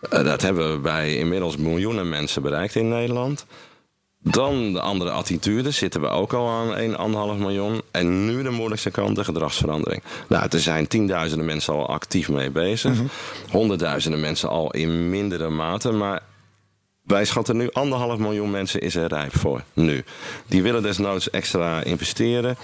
Eh, 0.00 0.24
dat 0.24 0.42
hebben 0.42 0.72
we 0.72 0.78
bij 0.78 1.16
inmiddels 1.16 1.56
miljoenen 1.56 2.08
mensen 2.08 2.42
bereikt 2.42 2.74
in 2.74 2.88
Nederland. 2.88 3.46
Dan 4.18 4.72
de 4.72 4.80
andere 4.80 5.10
attitude 5.10 5.70
zitten 5.70 6.00
we 6.00 6.08
ook 6.08 6.32
al 6.32 6.48
aan 6.48 6.76
1,5 6.76 7.38
miljoen. 7.38 7.82
En 7.90 8.26
nu 8.26 8.42
de 8.42 8.50
moeilijkste 8.50 8.90
kant, 8.90 9.16
de 9.16 9.24
gedragsverandering. 9.24 10.02
Nou, 10.28 10.46
er 10.50 10.60
zijn 10.60 10.86
tienduizenden 10.86 11.46
mensen 11.46 11.74
al 11.74 11.88
actief 11.88 12.28
mee 12.28 12.50
bezig. 12.50 12.92
Mhm. 12.92 13.04
Honderdduizenden 13.50 14.20
mensen 14.20 14.48
al 14.48 14.70
in 14.70 15.10
mindere 15.10 15.48
mate. 15.48 15.90
Maar 15.90 16.22
wij 17.06 17.24
schatten 17.24 17.56
nu 17.56 17.68
anderhalf 17.72 18.18
miljoen 18.18 18.50
mensen 18.50 18.80
is 18.80 18.94
er 18.94 19.08
rijp 19.08 19.36
voor. 19.38 19.62
Nu. 19.72 20.04
Die 20.46 20.62
willen 20.62 20.82
desnoods 20.82 21.30
extra 21.30 21.84
investeren. 21.84 22.56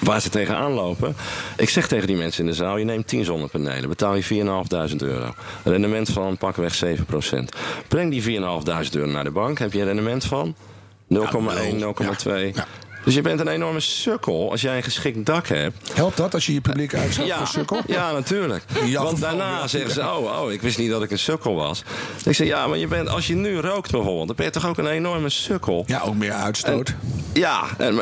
Waar 0.00 0.20
ze 0.20 0.28
tegenaan 0.28 0.72
lopen. 0.72 1.16
Ik 1.56 1.68
zeg 1.68 1.88
tegen 1.88 2.06
die 2.06 2.16
mensen 2.16 2.44
in 2.44 2.50
de 2.50 2.56
zaal: 2.56 2.76
je 2.76 2.84
neemt 2.84 3.08
10 3.08 3.24
zonnepanelen, 3.24 3.88
betaal 3.88 4.14
je 4.14 4.24
4.500 4.90 4.96
euro. 4.96 5.34
Rendement 5.64 6.08
van 6.08 6.36
pakweg 6.36 6.84
7%. 6.84 6.88
Breng 7.88 8.10
die 8.10 8.22
4.500 8.22 8.90
euro 8.92 9.10
naar 9.10 9.24
de 9.24 9.30
bank, 9.30 9.58
heb 9.58 9.72
je 9.72 9.80
een 9.80 9.86
rendement 9.86 10.24
van 10.24 10.54
0,1, 11.14 11.18
0,2. 11.18 12.62
Dus 13.04 13.14
je 13.14 13.20
bent 13.20 13.40
een 13.40 13.48
enorme 13.48 13.80
sukkel 13.80 14.50
als 14.50 14.60
jij 14.60 14.76
een 14.76 14.82
geschikt 14.82 15.26
dak 15.26 15.48
hebt. 15.48 15.92
Helpt 15.94 16.16
dat 16.16 16.34
als 16.34 16.46
je 16.46 16.52
je 16.52 16.60
publiek 16.60 16.94
uitzet 16.94 17.26
ja, 17.26 17.36
voor 17.36 17.46
sukkel? 17.46 17.80
Ja, 17.86 18.12
natuurlijk. 18.12 18.64
Want 18.92 19.20
daarna 19.20 19.66
zeggen 19.66 19.90
ze, 19.90 20.00
oh, 20.00 20.42
oh, 20.42 20.52
ik 20.52 20.62
wist 20.62 20.78
niet 20.78 20.90
dat 20.90 21.02
ik 21.02 21.10
een 21.10 21.18
sukkel 21.18 21.54
was. 21.54 21.82
Ik 22.24 22.34
zeg, 22.34 22.46
ja, 22.46 22.66
maar 22.66 22.78
je 22.78 22.86
bent, 22.86 23.08
als 23.08 23.26
je 23.26 23.34
nu 23.34 23.58
rookt 23.58 23.90
bijvoorbeeld, 23.90 24.26
dan 24.26 24.36
ben 24.36 24.44
je 24.44 24.52
toch 24.52 24.66
ook 24.66 24.78
een 24.78 24.86
enorme 24.86 25.28
sukkel. 25.28 25.84
Ja, 25.86 26.00
ook 26.00 26.14
meer 26.14 26.32
uitstoot. 26.32 26.94
ja, 27.32 27.64
en, 27.78 28.00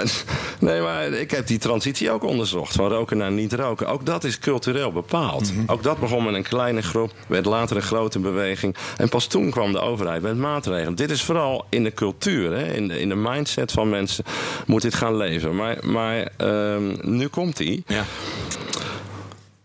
nee, 0.58 0.80
maar 0.80 1.06
ik 1.06 1.30
heb 1.30 1.46
die 1.46 1.58
transitie 1.58 2.10
ook 2.10 2.24
onderzocht. 2.24 2.74
Van 2.74 2.88
roken 2.88 3.16
naar 3.16 3.32
niet 3.32 3.52
roken. 3.52 3.88
Ook 3.88 4.06
dat 4.06 4.24
is 4.24 4.38
cultureel 4.38 4.92
bepaald. 4.92 5.54
Mhm. 5.54 5.62
Ook 5.66 5.82
dat 5.82 5.98
begon 5.98 6.24
met 6.24 6.34
een 6.34 6.42
kleine 6.42 6.82
groep, 6.82 7.12
werd 7.26 7.44
later 7.44 7.76
een 7.76 7.82
grote 7.82 8.18
beweging. 8.18 8.76
En 8.96 9.08
pas 9.08 9.26
toen 9.26 9.50
kwam 9.50 9.72
de 9.72 9.80
overheid 9.80 10.22
met 10.22 10.36
maatregelen. 10.36 10.94
Dit 10.94 11.10
is 11.10 11.22
vooral 11.22 11.64
in 11.68 11.84
de 11.84 11.94
cultuur, 11.94 12.52
hè, 12.52 12.72
in, 12.72 12.88
de, 12.88 13.00
in 13.00 13.08
de 13.08 13.14
mindset 13.14 13.72
van 13.72 13.88
mensen 13.88 14.24
moet 14.66 14.84
gaan 14.94 15.16
leven. 15.16 15.54
Maar, 15.54 15.76
maar 15.82 16.28
um, 16.38 16.96
nu 17.02 17.26
komt 17.26 17.58
hij. 17.58 17.82
Ja. 17.86 18.04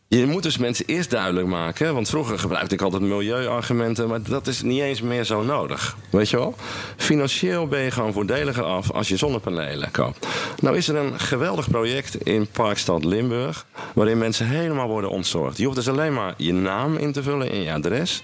Je 0.09 0.25
moet 0.25 0.43
dus 0.43 0.57
mensen 0.57 0.85
eerst 0.85 1.09
duidelijk 1.09 1.47
maken. 1.47 1.93
Want 1.93 2.09
vroeger 2.09 2.39
gebruikte 2.39 2.75
ik 2.75 2.81
altijd 2.81 3.01
milieuargumenten. 3.01 4.07
Maar 4.07 4.21
dat 4.21 4.47
is 4.47 4.61
niet 4.61 4.81
eens 4.81 5.01
meer 5.01 5.23
zo 5.23 5.43
nodig. 5.43 5.97
Weet 6.09 6.29
je 6.29 6.37
wel? 6.37 6.55
Financieel 6.97 7.67
ben 7.67 7.79
je 7.79 7.91
gewoon 7.91 8.13
voordeliger 8.13 8.63
af 8.63 8.91
als 8.91 9.07
je 9.07 9.17
zonnepanelen 9.17 9.91
koopt. 9.91 10.27
Nou 10.61 10.77
is 10.77 10.87
er 10.87 10.95
een 10.95 11.19
geweldig 11.19 11.69
project 11.69 12.25
in 12.25 12.47
Parkstad 12.51 13.03
Limburg. 13.03 13.65
Waarin 13.93 14.17
mensen 14.17 14.47
helemaal 14.47 14.87
worden 14.87 15.09
ontzorgd. 15.09 15.57
Je 15.57 15.63
hoeft 15.63 15.75
dus 15.75 15.89
alleen 15.89 16.13
maar 16.13 16.33
je 16.37 16.53
naam 16.53 16.97
in 16.97 17.11
te 17.11 17.23
vullen 17.23 17.51
en 17.51 17.61
je 17.61 17.73
adres. 17.73 18.21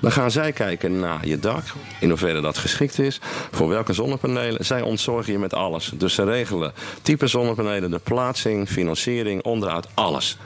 Dan 0.00 0.12
gaan 0.12 0.30
zij 0.30 0.52
kijken 0.52 1.00
naar 1.00 1.26
je 1.26 1.38
dak. 1.38 1.64
In 2.00 2.08
hoeverre 2.08 2.40
dat 2.40 2.58
geschikt 2.58 2.98
is. 2.98 3.20
Voor 3.50 3.68
welke 3.68 3.92
zonnepanelen. 3.92 4.64
Zij 4.64 4.82
ontzorgen 4.82 5.32
je 5.32 5.38
met 5.38 5.54
alles. 5.54 5.92
Dus 5.94 6.14
ze 6.14 6.24
regelen 6.24 6.72
type 7.02 7.26
zonnepanelen, 7.26 7.90
de 7.90 7.98
plaatsing, 7.98 8.68
financiering, 8.68 9.42
onderhoud, 9.42 9.86
alles. 9.94 10.38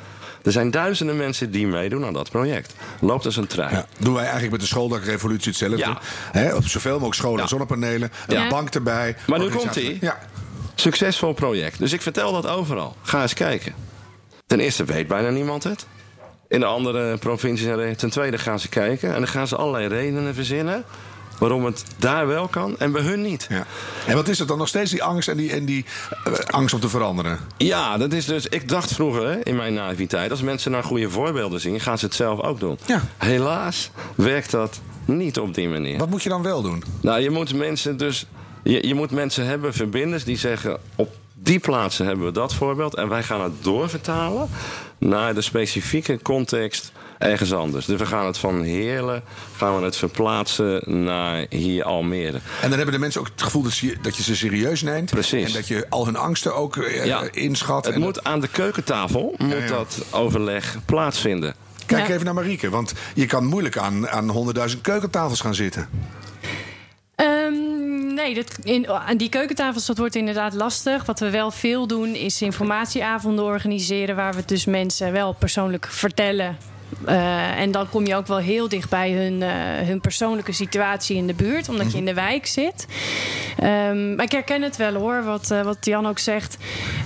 Er 0.49 0.55
zijn 0.55 0.71
duizenden 0.71 1.17
mensen 1.17 1.51
die 1.51 1.67
meedoen 1.67 2.05
aan 2.05 2.13
dat 2.13 2.31
project. 2.31 2.75
Loopt 3.01 3.25
als 3.25 3.37
een 3.37 3.47
trein. 3.47 3.75
Ja, 3.75 3.87
doen 3.99 4.13
wij 4.13 4.23
eigenlijk 4.23 4.53
met 4.53 4.61
de 4.61 4.67
schooldakrevolutie 4.67 5.49
hetzelfde. 5.49 5.97
Ja. 6.33 6.57
op 6.57 6.67
zoveel 6.67 6.93
mogelijk 6.93 7.15
scholen 7.15 7.43
en 7.43 7.49
zonnepanelen. 7.49 8.13
Een 8.27 8.49
bank 8.49 8.75
erbij. 8.75 9.17
Maar 9.27 9.39
nu 9.39 9.49
komt 9.49 9.75
hij. 9.75 9.99
Ja. 10.01 10.19
Succesvol 10.75 11.33
project. 11.33 11.79
Dus 11.79 11.93
ik 11.93 12.03
vertel 12.03 12.33
dat 12.33 12.47
overal. 12.47 12.97
Ga 13.03 13.23
eens 13.23 13.35
kijken. 13.35 13.75
Ten 14.47 14.61
eerste 14.61 14.85
weet 14.85 15.07
bijna 15.07 15.31
niemand 15.31 15.65
het. 15.65 15.87
In 16.49 16.61
de 16.61 16.67
andere 16.67 17.19
provincies 17.19 17.67
en 17.67 17.97
ten 17.97 18.11
tweede 18.11 18.39
gaan 18.39 18.61
ze 18.61 18.69
kijken. 18.69 19.09
En 19.09 19.19
dan 19.19 19.29
gaan 19.29 19.49
ze 19.49 19.57
allerlei 19.57 19.87
redenen 19.87 20.35
verzinnen 20.35 20.85
waarom 21.39 21.65
het 21.65 21.85
daar 21.97 22.27
wel 22.27 22.49
kan 22.49 22.79
en 22.79 22.93
bij 22.93 23.03
hun 23.03 23.23
niet. 23.23 23.47
Ja. 23.49 23.67
En 24.07 24.15
wat 24.15 24.29
is 24.29 24.39
het 24.39 24.49
dan 24.49 24.59
nog 24.59 24.69
steeds, 24.69 24.91
die 24.91 25.03
angst 25.03 25.29
en 25.29 25.37
die, 25.37 25.53
en 25.53 25.65
die 25.65 25.85
uh, 26.29 26.35
angst 26.35 26.75
om 26.75 26.81
te 26.81 26.89
veranderen? 26.89 27.39
Ja, 27.57 27.97
dat 27.97 28.13
is 28.13 28.25
dus. 28.25 28.47
Ik 28.47 28.69
dacht 28.69 28.93
vroeger 28.93 29.27
hè, 29.27 29.43
in 29.43 29.57
mijn 29.57 29.75
naïviteit, 29.75 30.31
als 30.31 30.43
mensen 30.43 30.71
naar 30.71 30.85
goede 30.85 31.11
voorbeelden 31.11 31.61
zien, 31.61 31.81
gaan 31.81 31.99
ze 31.99 32.05
het 32.05 32.15
zelf 32.15 32.41
ook 32.41 32.61
doen. 32.61 32.79
Ja. 32.87 33.03
Helaas 33.17 33.91
werkt 34.15 34.51
dat 34.51 34.81
niet 35.05 35.39
op 35.39 35.55
die 35.55 35.69
manier. 35.69 35.99
Wat 35.99 36.11
moet 36.11 36.23
je 36.23 36.29
dan 36.29 36.43
wel 36.43 36.63
doen? 36.63 36.83
Nou, 37.01 37.21
je 37.21 37.31
moet 37.31 37.55
mensen 37.55 37.97
dus. 37.97 38.27
Je, 38.63 38.87
je 38.87 38.95
moet 38.95 39.11
mensen 39.11 39.47
hebben, 39.47 39.75
verbinders, 39.75 40.25
die 40.25 40.37
zeggen 40.37 40.79
op 40.97 41.17
die 41.43 41.59
plaatsen 41.59 42.07
hebben 42.07 42.25
we 42.25 42.33
dat 42.33 42.55
voorbeeld. 42.55 42.95
En 42.95 43.09
wij 43.09 43.23
gaan 43.23 43.41
het 43.41 43.53
doorvertalen 43.61 44.49
naar 44.99 45.35
de 45.35 45.41
specifieke 45.41 46.19
context 46.23 46.93
ergens 47.19 47.53
anders. 47.53 47.87
Dus 47.87 47.99
we 47.99 48.07
gaan 48.07 48.27
het 48.27 48.39
van 48.39 48.63
Heerlen 48.63 49.23
gaan 49.57 49.79
we 49.79 49.85
het 49.85 49.97
verplaatsen 49.97 51.05
naar 51.05 51.47
hier 51.49 51.85
Almere. 51.85 52.41
En 52.61 52.69
dan 52.69 52.73
hebben 52.73 52.93
de 52.93 52.99
mensen 53.01 53.21
ook 53.21 53.29
het 53.33 53.43
gevoel 53.43 53.63
dat 53.63 53.77
je, 53.77 53.97
dat 54.03 54.17
je 54.17 54.23
ze 54.23 54.37
serieus 54.37 54.83
neemt. 54.83 55.11
Precies. 55.11 55.47
En 55.47 55.53
dat 55.53 55.69
je 55.69 55.87
al 55.89 56.05
hun 56.05 56.17
angsten 56.17 56.55
ook 56.55 56.77
uh, 56.77 57.23
inschat. 57.31 57.87
Het 57.87 57.97
moet 57.97 58.25
aan 58.25 58.41
de 58.41 58.49
keukentafel 58.49 59.35
moet 59.39 59.69
dat 59.69 60.05
overleg 60.11 60.77
plaatsvinden. 60.85 61.55
Kijk 61.87 62.07
Ja. 62.09 62.13
even 62.15 62.25
naar 62.25 62.35
Marieke, 62.35 62.71
want 62.71 62.93
je 63.15 63.27
kan 63.27 63.45
moeilijk 63.45 63.77
aan, 63.77 64.09
aan 64.09 64.55
100.000 64.71 64.81
keukentafels 64.81 65.41
gaan 65.41 65.55
zitten. 65.55 65.89
Ehm, 67.15 68.15
nee, 68.15 68.35
dat, 68.35 68.59
in, 68.63 68.89
aan 68.89 69.17
die 69.17 69.29
keukentafels 69.29 69.87
dat 69.87 69.99
wordt 69.99 70.15
inderdaad 70.15 70.55
lastig. 70.55 71.05
Wat 71.05 71.21
we 71.21 71.31
wel 71.31 71.51
veel 71.51 71.87
doen 71.87 72.15
is 72.15 72.43
informatieavonden 72.43 73.45
organiseren... 73.45 74.17
waar 74.17 74.35
we 74.35 74.43
dus 74.47 74.65
mensen 74.65 75.13
wel 75.13 75.33
persoonlijk 75.33 75.87
vertellen... 75.91 76.57
Eh, 77.05 77.61
en 77.61 77.71
dan 77.71 77.89
kom 77.89 78.07
je 78.07 78.15
ook 78.15 78.27
wel 78.27 78.39
heel 78.39 78.69
dicht 78.69 78.91
bij 78.91 79.13
hun, 79.13 79.43
eh, 79.43 79.51
hun 79.87 80.01
persoonlijke 80.01 80.53
situatie 80.53 81.17
in 81.17 81.27
de 81.27 81.35
buurt, 81.35 81.69
omdat 81.69 81.93
je 81.93 81.99
in 81.99 82.05
de 82.05 82.15
wijk 82.15 82.47
zit. 82.47 82.87
Ehm, 83.59 84.15
maar 84.15 84.25
ik 84.25 84.33
herken 84.33 84.63
het 84.63 84.77
wel 84.77 84.95
hoor, 84.95 85.25
wat, 85.25 85.51
eh, 85.51 85.63
wat 85.63 85.77
Jan 85.81 86.07
ook 86.07 86.19
zegt. 86.19 86.57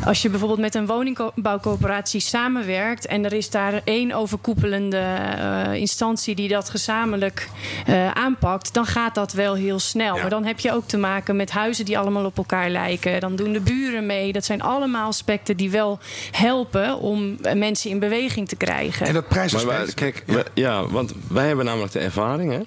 Als 0.04 0.22
je 0.22 0.28
bijvoorbeeld 0.28 0.60
met 0.60 0.74
een 0.74 0.86
woningbouwcoöperatie 0.86 2.20
samenwerkt 2.20 3.06
en 3.06 3.24
er 3.24 3.32
is 3.32 3.50
daar 3.50 3.80
één 3.84 4.12
overkoepelende 4.12 4.96
eh, 4.96 5.74
instantie 5.74 6.34
die 6.34 6.48
dat 6.48 6.70
gezamenlijk 6.70 7.48
eh, 7.86 8.10
aanpakt, 8.10 8.74
dan 8.74 8.86
gaat 8.86 9.14
dat 9.14 9.32
wel 9.32 9.54
heel 9.54 9.78
snel. 9.78 10.14
Ja. 10.14 10.20
Maar 10.20 10.30
dan 10.30 10.44
heb 10.44 10.60
je 10.60 10.72
ook 10.72 10.86
te 10.86 10.96
maken 10.96 11.36
met 11.36 11.50
huizen 11.50 11.84
die 11.84 11.98
allemaal 11.98 12.24
op 12.24 12.36
elkaar 12.36 12.70
lijken. 12.70 13.20
Dan 13.20 13.36
doen 13.36 13.52
de 13.52 13.60
buren 13.60 14.06
mee. 14.06 14.32
Dat 14.32 14.44
zijn 14.44 14.62
allemaal 14.62 15.08
aspecten 15.08 15.56
die 15.56 15.70
wel 15.70 15.98
helpen 16.30 16.98
om 16.98 17.36
mensen 17.54 17.90
in 17.90 17.98
beweging 17.98 18.48
te 18.48 18.56
krijgen. 18.56 19.06
En 19.06 19.14
dat 19.14 19.28
Maar 19.76 19.94
kijk, 19.94 20.24
ja, 20.54 20.86
want 20.86 21.12
wij 21.28 21.46
hebben 21.46 21.64
namelijk 21.64 21.92
de 21.92 21.98
ervaring 21.98 22.52
hè, 22.52 22.60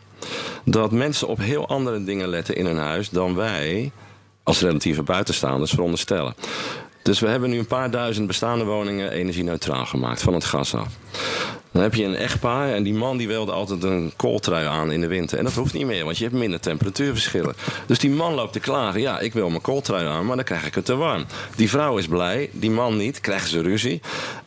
dat 0.66 0.92
mensen 0.92 1.28
op 1.28 1.38
heel 1.38 1.68
andere 1.68 2.04
dingen 2.04 2.28
letten 2.28 2.56
in 2.56 2.66
hun 2.66 2.78
huis 2.78 3.10
dan 3.10 3.36
wij 3.36 3.92
als 4.44 4.62
relatieve 4.62 5.04
buitenstaanders 5.04 5.72
veronderstellen. 5.72 6.36
Dus 7.02 7.20
we 7.20 7.28
hebben 7.28 7.50
nu 7.50 7.58
een 7.58 7.68
paar 7.68 7.92
duizend 7.92 8.28
bestaande 8.28 8.64
woningen 8.64 9.12
energie-neutraal 9.12 9.86
gemaakt 9.86 10.22
van 10.22 10.34
het 10.34 10.46
gas 10.46 10.76
af. 10.76 10.88
Dan 11.76 11.84
heb 11.84 11.96
je 11.96 12.04
een 12.04 12.16
echtpaar 12.16 12.74
en 12.74 12.84
die 12.84 12.94
man 12.94 13.18
die 13.18 13.28
wilde 13.28 13.52
altijd 13.52 13.84
een 13.84 14.14
kooltrui 14.16 14.66
aan 14.68 14.92
in 14.92 15.02
de 15.02 15.08
winter. 15.08 15.38
En 15.38 15.44
dat 15.44 15.54
hoeft 15.54 15.74
niet 15.74 15.86
meer, 15.86 16.06
want 16.06 16.18
je 16.18 16.24
hebt 16.24 16.36
minder 16.36 16.60
temperatuurverschillen. 16.60 17.56
Dus 17.88 18.00
die 18.00 18.10
man 18.10 18.34
loopt 18.34 18.54
te 18.54 18.60
klagen. 18.60 19.02
Ja, 19.02 19.20
ik 19.20 19.34
wil 19.34 19.50
mijn 19.50 19.62
kooltrui 19.62 20.06
aan, 20.08 20.26
maar 20.26 20.36
dan 20.36 20.46
krijg 20.46 20.66
ik 20.66 20.76
het 20.76 20.86
te 20.86 20.96
warm. 20.96 21.26
Die 21.56 21.70
vrouw 21.70 21.98
is 21.98 22.08
blij, 22.08 22.50
die 22.52 22.72
man 22.72 22.98
niet, 22.98 23.20
krijgen 23.20 23.50
ze 23.50 23.62
ruzie. 23.62 24.02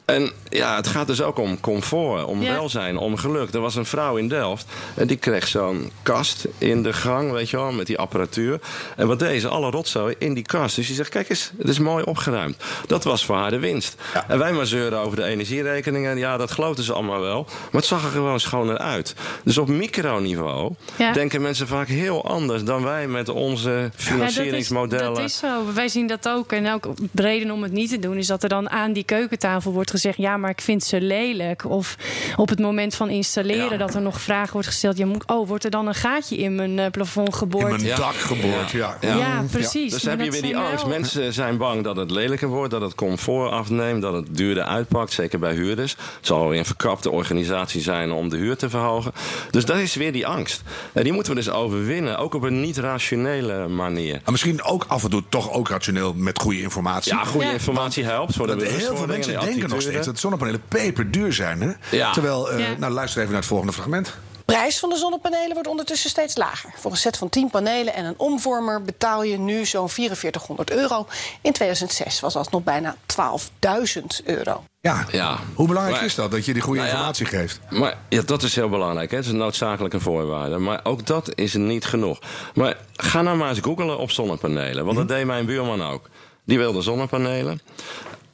En 0.04 0.30
ja, 0.48 0.76
het 0.76 0.86
gaat 0.86 1.06
dus 1.06 1.22
ook 1.22 1.38
om 1.38 1.60
comfort, 1.60 2.24
om 2.24 2.42
Ja. 2.42 2.52
welzijn, 2.52 2.96
om 2.96 3.16
geluk. 3.16 3.54
Er 3.54 3.60
was 3.60 3.74
een 3.74 3.84
vrouw 3.86 4.16
in 4.16 4.28
Delft 4.28 4.66
en 4.94 5.06
die 5.06 5.16
kreeg 5.16 5.48
zo'n 5.48 5.90
kast 6.02 6.46
in 6.58 6.82
de 6.82 6.92
gang, 6.92 7.30
weet 7.32 7.50
je 7.50 7.56
wel, 7.56 7.72
met 7.72 7.86
die 7.86 7.98
apparatuur. 7.98 8.60
En 8.96 9.06
wat 9.06 9.18
deed 9.18 9.40
ze? 9.40 9.48
Alle 9.48 9.70
rotzooi 9.70 10.14
in 10.18 10.34
die 10.34 10.42
kast. 10.42 10.76
Dus 10.76 10.86
die 10.86 10.96
zegt, 10.96 11.08
kijk 11.08 11.28
eens, 11.30 11.52
het 11.58 11.68
is 11.68 11.78
mooi 11.78 12.04
opgeruimd. 12.04 12.56
Dat 12.86 13.04
was 13.04 13.24
voor 13.24 13.36
haar 13.36 13.50
de 13.50 13.58
winst. 13.58 13.94
En 14.28 14.38
wij 14.38 14.52
maar 14.52 14.66
zeuren 14.66 14.98
over 14.98 15.16
de 15.16 15.24
energierekeningen. 15.24 16.18
Ja, 16.18 16.36
dat 16.36 16.50
geloofden 16.50 16.84
ze 16.84 16.92
allemaal 16.92 17.17
wel. 17.20 17.44
Maar 17.44 17.80
het 17.80 17.84
zag 17.84 18.04
er 18.04 18.10
gewoon 18.10 18.40
schoner 18.40 18.78
uit. 18.78 19.14
Dus 19.44 19.58
op 19.58 19.68
microniveau 19.68 20.72
Ja. 20.98 21.12
denken 21.12 21.42
mensen 21.42 21.66
vaak 21.66 21.88
heel 21.88 22.24
anders 22.24 22.64
dan 22.64 22.82
wij 22.82 23.08
met 23.08 23.28
onze 23.28 23.90
financieringsmodellen. 23.94 25.04
Ja, 25.08 25.14
dat, 25.14 25.24
is, 25.24 25.40
dat 25.40 25.50
is 25.50 25.66
zo. 25.66 25.72
Wij 25.74 25.88
zien 25.88 26.06
dat 26.06 26.28
ook. 26.28 26.52
En 26.52 26.72
ook 26.72 26.88
de 27.12 27.22
reden 27.22 27.50
om 27.50 27.62
het 27.62 27.72
niet 27.72 27.90
te 27.90 27.98
doen 27.98 28.16
is 28.16 28.26
dat 28.26 28.42
er 28.42 28.48
dan 28.48 28.70
aan 28.70 28.92
die 28.92 29.04
keukentafel 29.04 29.72
wordt 29.72 29.90
gezegd: 29.90 30.16
ja, 30.16 30.36
maar 30.36 30.50
ik 30.50 30.60
vind 30.60 30.84
ze 30.84 31.00
lelijk. 31.00 31.64
Of 31.64 31.96
op 32.36 32.48
het 32.48 32.58
moment 32.60 32.94
van 32.94 33.08
installeren 33.10 33.70
Ja. 33.70 33.76
dat 33.76 33.94
er 33.94 34.00
nog 34.02 34.20
vragen 34.20 34.52
wordt 34.52 34.68
gesteld: 34.68 34.96
ja, 34.98 35.06
moet, 35.06 35.26
oh, 35.26 35.48
wordt 35.48 35.64
er 35.64 35.70
dan 35.70 35.86
een 35.86 35.94
gaatje 35.94 36.36
in 36.36 36.54
mijn 36.54 36.78
eh, 36.78 36.90
plafond 36.90 37.28
in 37.28 37.34
geboord? 37.34 37.70
mijn 37.70 37.84
Ja. 37.84 37.96
dak 37.96 38.14
geboord, 38.14 38.70
ja. 38.70 38.96
Ja. 39.00 39.16
Ja, 39.16 39.44
precies. 39.50 39.92
Dus 39.92 40.02
heb 40.02 40.20
je 40.20 40.30
weer 40.30 40.42
die 40.42 40.56
angst. 40.56 40.82
wel- 40.82 40.90
Mensen 40.92 41.32
zijn 41.32 41.56
bang 41.56 41.84
dat 41.84 41.96
het 41.96 42.10
lelijker 42.10 42.48
wordt, 42.48 42.70
dat 42.70 42.80
het 42.80 42.94
comfort 42.94 43.50
afneemt, 43.50 44.02
dat 44.02 44.12
het 44.12 44.36
duurder 44.36 44.62
uitpakt, 44.64 45.12
zeker 45.12 45.38
bij 45.38 45.52
huurders. 45.54 45.92
Het 46.16 46.26
zal 46.26 46.48
weer 46.48 46.58
een 46.58 46.64
organisatie 47.10 47.80
zijn 47.80 48.10
om 48.12 48.28
de 48.28 48.36
huur 48.36 48.56
te 48.56 48.70
verhogen. 48.70 49.12
Dus 49.50 49.64
dat 49.64 49.76
is 49.76 49.94
weer 49.94 50.12
die 50.12 50.26
angst. 50.26 50.62
En 50.92 51.02
die 51.04 51.12
moeten 51.12 51.34
we 51.34 51.38
dus 51.38 51.50
overwinnen, 51.50 52.18
ook 52.18 52.34
op 52.34 52.42
een 52.42 52.60
niet-rationele 52.60 53.68
manier. 53.68 54.12
Maar 54.12 54.32
misschien 54.32 54.62
ook 54.62 54.84
af 54.88 55.04
en 55.04 55.10
toe 55.10 55.22
toch 55.28 55.52
ook 55.52 55.68
rationeel 55.68 56.14
met 56.14 56.38
goede 56.40 56.60
informatie. 56.60 57.12
Ja, 57.14 57.24
goede 57.24 57.46
Ja. 57.46 57.52
informatie 57.52 58.04
helpt 58.04 58.34
voor 58.34 58.46
de 58.46 58.66
heel 58.66 58.96
veel 58.96 59.06
mensen 59.06 59.40
de 59.40 59.44
denken 59.46 59.68
nog 59.68 59.80
steeds 59.82 60.06
dat 60.06 60.18
zonnepanelen 60.18 60.62
peperduur 60.68 61.32
zijn. 61.32 61.60
Hè? 61.60 61.70
Ja. 61.96 62.12
Terwijl, 62.12 62.50
eh, 62.50 62.58
Ja. 62.58 62.74
nou 62.78 62.92
luister 62.92 63.18
even 63.20 63.32
naar 63.32 63.40
het 63.40 63.48
volgende 63.50 63.72
fragment. 63.72 64.16
Prijs 64.52 64.78
van 64.78 64.88
de 64.88 64.96
zonnepanelen 64.96 65.52
wordt 65.52 65.68
ondertussen 65.68 66.10
steeds 66.10 66.36
lager. 66.36 66.72
Voor 66.76 66.90
een 66.90 66.96
set 66.96 67.16
van 67.16 67.28
10 67.28 67.50
panelen 67.50 67.94
en 67.94 68.04
een 68.04 68.14
omvormer 68.16 68.82
betaal 68.82 69.22
je 69.22 69.38
nu 69.38 69.64
zo'n 69.66 69.88
4400 69.88 70.70
euro. 70.70 71.06
In 71.42 71.52
2006 71.52 72.20
was 72.20 72.32
dat 72.32 72.50
nog 72.50 72.62
bijna 72.62 72.96
12.000 73.06 74.24
euro. 74.24 74.62
Ja. 74.80 75.06
Ja. 75.10 75.38
Hoe 75.54 75.66
belangrijk 75.66 75.96
Maar- 75.96 76.06
is 76.06 76.14
dat, 76.14 76.30
dat 76.30 76.44
je 76.44 76.52
die 76.52 76.62
goede 76.62 76.78
Nou 76.78 76.90
ja, 76.90 76.96
informatie 76.96 77.26
geeft? 77.26 77.60
Maar 77.68 77.96
ja, 78.08 78.22
dat 78.22 78.42
is 78.42 78.54
heel 78.54 78.68
belangrijk. 78.68 79.10
Hè? 79.10 79.16
Het 79.16 79.26
is 79.26 79.32
een 79.32 79.38
noodzakelijke 79.38 80.00
voorwaarde. 80.00 80.58
Maar 80.58 80.80
ook 80.82 81.06
dat 81.06 81.30
is 81.34 81.54
niet 81.54 81.84
genoeg. 81.84 82.18
Maar 82.54 82.76
ga 82.96 83.22
nou 83.22 83.36
maar 83.36 83.48
eens 83.48 83.58
googlen 83.60 83.98
op 83.98 84.10
zonnepanelen. 84.10 84.84
Want 84.84 84.96
dat 84.96 85.08
deed 85.08 85.26
mijn 85.26 85.46
buurman 85.46 85.82
ook. 85.82 86.08
Die 86.44 86.58
wilde 86.58 86.82
zonnepanelen. 86.82 87.60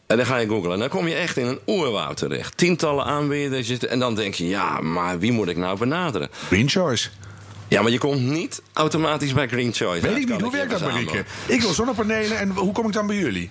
En 0.06 0.16
dan 0.16 0.26
ga 0.26 0.36
je 0.36 0.48
googlen. 0.48 0.72
En 0.72 0.78
dan 0.78 0.88
kom 0.88 1.08
je 1.08 1.14
echt 1.14 1.36
in 1.36 1.46
een 1.46 1.58
oerwoud 1.66 2.16
terecht. 2.16 2.56
Tientallen 2.56 3.04
aanbieders. 3.04 3.78
En 3.78 3.98
dan 3.98 4.14
denk 4.14 4.34
je, 4.34 4.48
ja, 4.48 4.80
maar 4.80 5.18
wie 5.18 5.32
moet 5.32 5.48
ik 5.48 5.56
nou 5.56 5.78
benaderen? 5.78 6.28
Green 6.46 6.68
Choice. 6.68 7.08
Ja, 7.68 7.82
maar 7.82 7.90
je 7.90 7.98
komt 7.98 8.20
niet 8.20 8.62
automatisch 8.72 9.32
bij 9.32 9.48
Green 9.48 9.72
Choice. 9.72 10.06
Weet 10.06 10.16
ik 10.16 10.28
niet, 10.28 10.40
hoe 10.40 10.52
werkt 10.52 10.70
dat. 10.70 10.80
Marieke? 10.80 11.24
Ik 11.46 11.60
wil 11.60 11.72
zonnepanelen 11.72 12.38
en 12.38 12.50
hoe 12.50 12.72
kom 12.72 12.86
ik 12.86 12.92
dan 12.92 13.06
bij 13.06 13.16
jullie? 13.16 13.50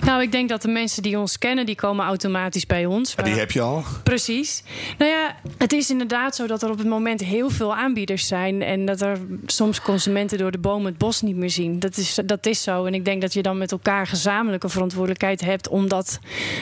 Nou, 0.00 0.22
ik 0.22 0.32
denk 0.32 0.48
dat 0.48 0.62
de 0.62 0.68
mensen 0.68 1.02
die 1.02 1.18
ons 1.18 1.38
kennen, 1.38 1.66
die 1.66 1.74
komen 1.74 2.06
automatisch 2.06 2.66
bij 2.66 2.86
ons. 2.86 3.10
Ja, 3.16 3.22
die 3.22 3.30
Maar- 3.32 3.40
heb 3.40 3.50
je 3.50 3.60
al. 3.60 3.84
Precies. 4.02 4.62
Nou 4.98 5.10
ja, 5.10 5.36
het 5.58 5.72
is 5.72 5.90
inderdaad 5.90 6.36
zo 6.36 6.46
dat 6.46 6.62
er 6.62 6.70
op 6.70 6.78
het 6.78 6.86
moment 6.86 7.20
heel 7.20 7.50
veel 7.50 7.74
aanbieders 7.74 8.26
zijn. 8.26 8.62
En 8.62 8.86
dat 8.86 9.00
er 9.00 9.18
soms 9.46 9.80
consumenten 9.80 10.38
door 10.38 10.50
de 10.50 10.58
bomen 10.58 10.86
het 10.86 10.98
bos 10.98 11.20
niet 11.22 11.36
meer 11.36 11.50
zien. 11.50 11.78
Dat 11.80 11.96
is, 11.96 12.18
dat 12.26 12.46
is 12.46 12.62
zo. 12.62 12.84
En 12.84 12.94
ik 12.94 13.04
denk 13.04 13.20
dat 13.20 13.32
je 13.32 13.42
dan 13.42 13.58
met 13.58 13.72
elkaar 13.72 14.06
gezamenlijke 14.06 14.68
verantwoordelijkheid 14.68 15.40
hebt 15.40 15.68
om 15.68 15.88
dat 15.88 16.18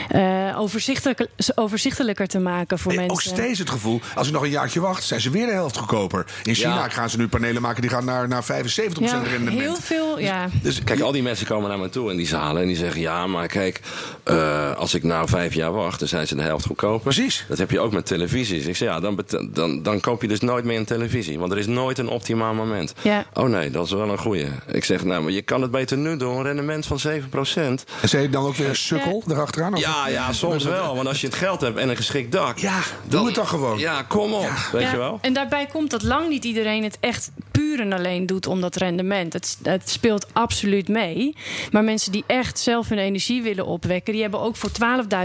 eh, 0.08 0.54
overzichtelijk, 0.58 1.26
overzichtelijker 1.54 2.26
te 2.26 2.38
maken 2.38 2.78
voor 2.78 2.94
Nee, 2.94 3.06
mensen. 3.06 3.30
ook 3.32 3.38
steeds 3.38 3.58
het 3.58 3.70
gevoel, 3.70 4.00
als 4.14 4.26
ik 4.26 4.32
nog 4.32 4.42
een 4.42 4.50
jaartje 4.50 4.80
wacht, 4.80 5.04
zijn 5.04 5.20
ze 5.20 5.30
weer 5.30 5.46
de 5.46 5.52
helft 5.52 5.76
goedkoper. 5.76 6.24
In 6.42 6.54
China 6.54 6.74
Ja. 6.74 6.88
gaan 6.88 7.10
ze 7.10 7.16
nu 7.16 7.28
panelen 7.28 7.62
maken 7.62 7.80
die 7.80 7.90
gaan 7.90 8.04
naar, 8.04 8.28
naar 8.28 8.44
75% 8.44 9.10
ja, 9.10 9.22
rendement. 9.22 9.60
heel 9.60 9.76
veel. 9.76 10.20
Ja. 10.20 10.48
Dus 10.62 10.84
Kijk, 10.84 11.00
al 11.00 11.12
die 11.12 11.22
mensen 11.22 11.46
komen 11.46 11.68
naar 11.68 11.78
me 11.78 11.88
toe 11.88 12.10
in 12.10 12.16
die 12.16 12.26
zalen 12.26 12.62
en 12.62 12.68
die 12.68 12.76
zeggen: 12.76 13.00
Ja, 13.00 13.09
maar 13.26 13.46
kijk, 13.46 13.80
eh, 14.22 14.76
als 14.76 14.94
ik 14.94 15.02
nou 15.02 15.28
vijf 15.28 15.54
jaar 15.54 15.72
wacht, 15.72 15.98
dan 15.98 16.08
zijn 16.08 16.26
ze 16.26 16.34
de 16.34 16.42
helft 16.42 16.66
goedkoper. 16.66 17.00
Precies. 17.00 17.44
Dat 17.48 17.58
heb 17.58 17.70
je 17.70 17.80
ook 17.80 17.92
met 17.92 18.06
televisies. 18.06 18.66
Ik 18.66 18.76
zeg: 18.76 18.88
Ja, 18.88 19.00
dan, 19.00 19.24
dan, 19.52 19.82
dan 19.82 20.00
koop 20.00 20.22
je 20.22 20.28
dus 20.28 20.40
nooit 20.40 20.64
meer 20.64 20.78
een 20.78 20.84
televisie, 20.84 21.38
want 21.38 21.52
er 21.52 21.58
is 21.58 21.66
nooit 21.66 21.98
een 21.98 22.08
optimaal 22.08 22.54
moment. 22.54 22.94
Ja. 23.02 23.24
Oh 23.34 23.48
nee, 23.48 23.70
dat 23.70 23.86
is 23.86 23.92
wel 23.92 24.08
een 24.08 24.18
goeie. 24.18 24.46
Ik 24.72 24.84
zeg: 24.84 25.04
Nou, 25.04 25.22
maar 25.22 25.32
je 25.32 25.42
kan 25.42 25.62
het 25.62 25.70
beter 25.70 25.96
nu 25.96 26.16
doen, 26.16 26.36
een 26.36 26.42
rendement 26.42 26.86
van 26.86 26.98
7%. 27.00 27.84
En 28.00 28.08
zei 28.08 28.22
je 28.22 28.30
dan 28.30 28.44
ook 28.44 28.54
weer 28.54 28.68
een 28.68 28.76
sukkel 28.76 29.22
erachteraan? 29.28 29.74
Of- 29.74 29.80
Ja, 29.80 30.08
ja, 30.08 30.32
soms 30.32 30.64
wel, 30.78 30.94
want 30.94 31.08
als 31.08 31.20
je 31.20 31.26
het 31.26 31.36
geld 31.36 31.60
hebt 31.60 31.78
en 31.78 31.88
een 31.88 31.96
geschikt 31.96 32.32
dak. 32.32 32.58
Ja, 32.58 32.78
doe 33.08 33.26
het 33.26 33.34
dan 33.34 33.46
gewoon. 33.46 33.78
Ja, 33.78 34.02
kom 34.02 34.32
op, 34.32 34.50
weet 34.72 34.82
Ja, 34.82 34.90
je 34.90 34.96
wel. 34.96 35.18
En 35.20 35.32
daarbij 35.32 35.66
komt 35.72 35.90
dat 35.90 36.02
lang 36.02 36.28
niet 36.28 36.44
iedereen 36.44 36.82
het 36.84 36.96
echt 37.00 37.30
puur 37.60 37.80
en 37.80 37.92
alleen 37.92 38.26
doet 38.26 38.46
om 38.46 38.60
dat 38.60 38.76
rendement. 38.76 39.32
Het, 39.32 39.58
het 39.62 39.90
speelt 39.90 40.26
absoluut 40.32 40.88
mee. 40.88 41.36
Maar 41.70 41.84
mensen 41.84 42.12
die 42.12 42.24
echt 42.26 42.58
zelf 42.58 42.88
hun 42.88 42.98
energie 42.98 43.42
willen 43.42 43.66
opwekken, 43.66 44.12
die 44.12 44.22
hebben 44.22 44.40
ook 44.40 44.56
voor 44.56 44.70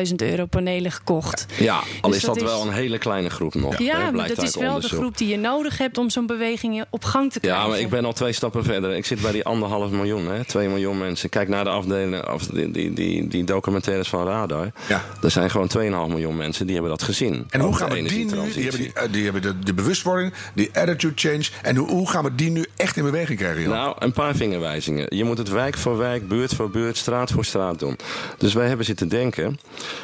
12.000 0.08 0.16
euro 0.16 0.46
panelen 0.46 0.92
gekocht. 0.92 1.46
Ja, 1.60 1.80
al 2.02 2.10
Dus 2.10 2.18
is 2.20 2.26
dat, 2.26 2.36
dat 2.36 2.44
is- 2.44 2.50
wel 2.50 2.62
een 2.68 2.74
hele 2.74 2.98
kleine 2.98 3.30
groep 3.30 3.54
nog. 3.54 3.78
Ja, 3.80 3.96
hè, 3.98 4.02
maar 4.04 4.12
blijkt 4.12 4.30
dat 4.30 4.40
uit 4.40 4.48
is 4.48 4.62
wel 4.62 4.80
de 4.80 4.88
groep 4.88 5.18
die 5.18 5.28
je 5.28 5.38
nodig 5.38 5.78
hebt 5.78 5.98
om 5.98 6.10
zo'n 6.10 6.26
beweging 6.26 6.86
op 6.90 7.04
gang 7.04 7.32
te 7.32 7.40
krijgen. 7.40 7.62
Ja, 7.62 7.68
maar 7.70 7.80
ik 7.80 7.90
ben 7.90 8.06
al 8.06 8.14
twee 8.14 8.32
stappen 8.34 8.64
verder. 8.64 8.96
Ik 8.96 9.06
zit 9.06 9.22
bij 9.22 9.32
die 9.32 9.44
anderhalf 9.46 9.92
miljoen, 9.92 10.28
hè? 10.28 10.46
twee 10.46 10.68
miljoen 10.68 10.98
mensen. 10.98 11.30
Kijk 11.30 11.48
naar 11.48 11.64
de 11.64 11.70
afdelingen, 11.70 12.34
of 12.34 12.44
die, 12.46 12.72
die, 12.72 12.94
die, 12.94 13.28
die 13.28 13.44
documentaires 13.44 14.08
van 14.08 14.26
Radar. 14.28 14.72
Ja. 14.88 15.04
Er 15.22 15.32
zijn 15.32 15.50
gewoon 15.50 15.70
2,5 15.78 15.82
miljoen 16.12 16.36
mensen 16.38 16.66
die 16.66 16.74
hebben 16.76 16.92
dat 16.92 17.04
gezien. 17.04 17.46
En 17.50 17.60
hoe 17.60 17.76
gaan 17.76 17.90
de 17.90 17.96
we 17.96 18.02
die 18.02 18.10
nu, 18.12 18.16
die 18.26 18.36
energietransitie. 18.36 18.62
hebben, 18.64 18.80
die, 18.82 18.94
eh, 19.04 19.12
die 19.14 19.24
hebben 19.24 19.42
de, 19.42 19.60
de 19.60 19.74
bewustwording, 19.74 20.34
die 20.54 20.70
attitude 20.74 21.14
change. 21.16 21.44
En 21.62 21.76
hoe, 21.76 21.88
hoe 21.90 22.10
gaan 22.10 22.24
we 22.24 22.25
die 22.36 22.52
nu 22.52 22.66
echt 22.76 22.98
in 22.98 23.04
beweging 23.04 23.40
krijgen? 23.40 23.62
Joh? 23.62 23.72
Nou, 23.72 23.96
een 24.00 24.12
paar 24.12 24.36
vingerwijzingen. 24.36 25.06
Je 25.10 25.24
moet 25.24 25.38
het 25.38 25.50
wijk 25.50 25.78
voor 25.78 25.98
wijk, 25.98 26.28
buurt 26.28 26.56
voor 26.56 26.70
buurt, 26.70 26.98
straat 26.98 27.32
voor 27.32 27.46
straat 27.46 27.80
doen. 27.80 27.98
Dus 28.38 28.54
wij 28.54 28.68
hebben 28.68 28.86
zitten 28.86 29.08
denken. 29.08 29.60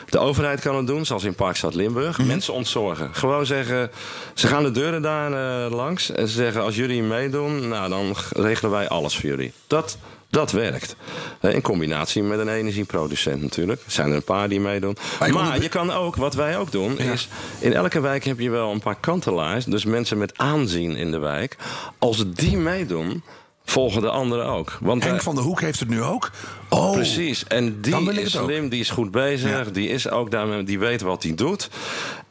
De 0.09 0.19
overheid 0.19 0.61
kan 0.61 0.75
het 0.75 0.87
doen, 0.87 1.05
zoals 1.05 1.23
in 1.23 1.35
Parkstad 1.35 1.75
Limburg. 1.75 2.17
Mhm. 2.17 2.27
Mensen 2.27 2.53
ontzorgen. 2.53 3.09
Gewoon 3.15 3.45
zeggen, 3.45 3.91
ze 4.33 4.47
gaan 4.47 4.63
de 4.63 4.71
deuren 4.71 5.01
daar 5.01 5.31
eh, 5.65 5.71
langs. 5.71 6.11
En 6.11 6.27
ze 6.27 6.33
zeggen, 6.33 6.61
als 6.61 6.75
jullie 6.75 7.03
meedoen, 7.03 7.67
nou, 7.67 7.89
dan 7.89 8.15
regelen 8.29 8.71
wij 8.71 8.87
alles 8.87 9.15
voor 9.17 9.29
jullie. 9.29 9.53
Dat... 9.67 9.97
Dat 10.31 10.51
werkt. 10.51 10.95
Eh, 11.39 11.53
In 11.53 11.61
combinatie 11.61 12.23
met 12.23 12.39
een 12.39 12.47
energieproducent 12.49 13.41
natuurlijk. 13.41 13.81
Er 13.85 13.91
zijn 13.91 14.09
er 14.09 14.15
een 14.15 14.23
paar 14.23 14.49
die 14.49 14.59
meedoen. 14.59 14.97
Maar 15.33 15.61
je 15.61 15.69
kan 15.69 15.91
ook, 15.91 16.15
wat 16.15 16.33
wij 16.33 16.57
ook 16.57 16.71
doen, 16.71 16.95
Ja. 16.97 17.11
is... 17.11 17.27
In 17.59 17.73
elke 17.73 17.99
wijk 17.99 18.23
heb 18.23 18.39
je 18.39 18.49
wel 18.49 18.71
een 18.71 18.79
paar 18.79 18.97
kantelaars. 18.99 19.65
Dus 19.65 19.85
mensen 19.85 20.17
met 20.17 20.37
aanzien 20.37 20.95
in 20.95 21.11
de 21.11 21.17
wijk. 21.19 21.57
Als 21.99 22.23
die 22.33 22.57
meedoen, 22.57 23.23
volgen 23.65 24.01
de 24.01 24.09
anderen 24.09 24.45
ook. 24.45 24.77
Want 24.81 25.01
Henk 25.03 25.15
wij- 25.15 25.23
van 25.23 25.35
der 25.35 25.43
Hoek 25.43 25.61
heeft 25.61 25.79
het 25.79 25.89
nu 25.89 26.01
ook. 26.03 26.31
Oh, 26.69 26.91
Precies, 26.91 27.43
en 27.47 27.81
die 27.81 28.11
is 28.21 28.31
slim, 28.31 28.69
die 28.69 28.79
is 28.79 28.89
goed 28.89 29.11
bezig, 29.11 29.49
Ja. 29.49 29.63
die 29.71 29.89
is 29.89 30.09
ook 30.09 30.31
daarmee, 30.31 30.63
die 30.63 30.79
weet 30.79 31.01
wat 31.01 31.23
hij 31.23 31.35
doet. 31.35 31.69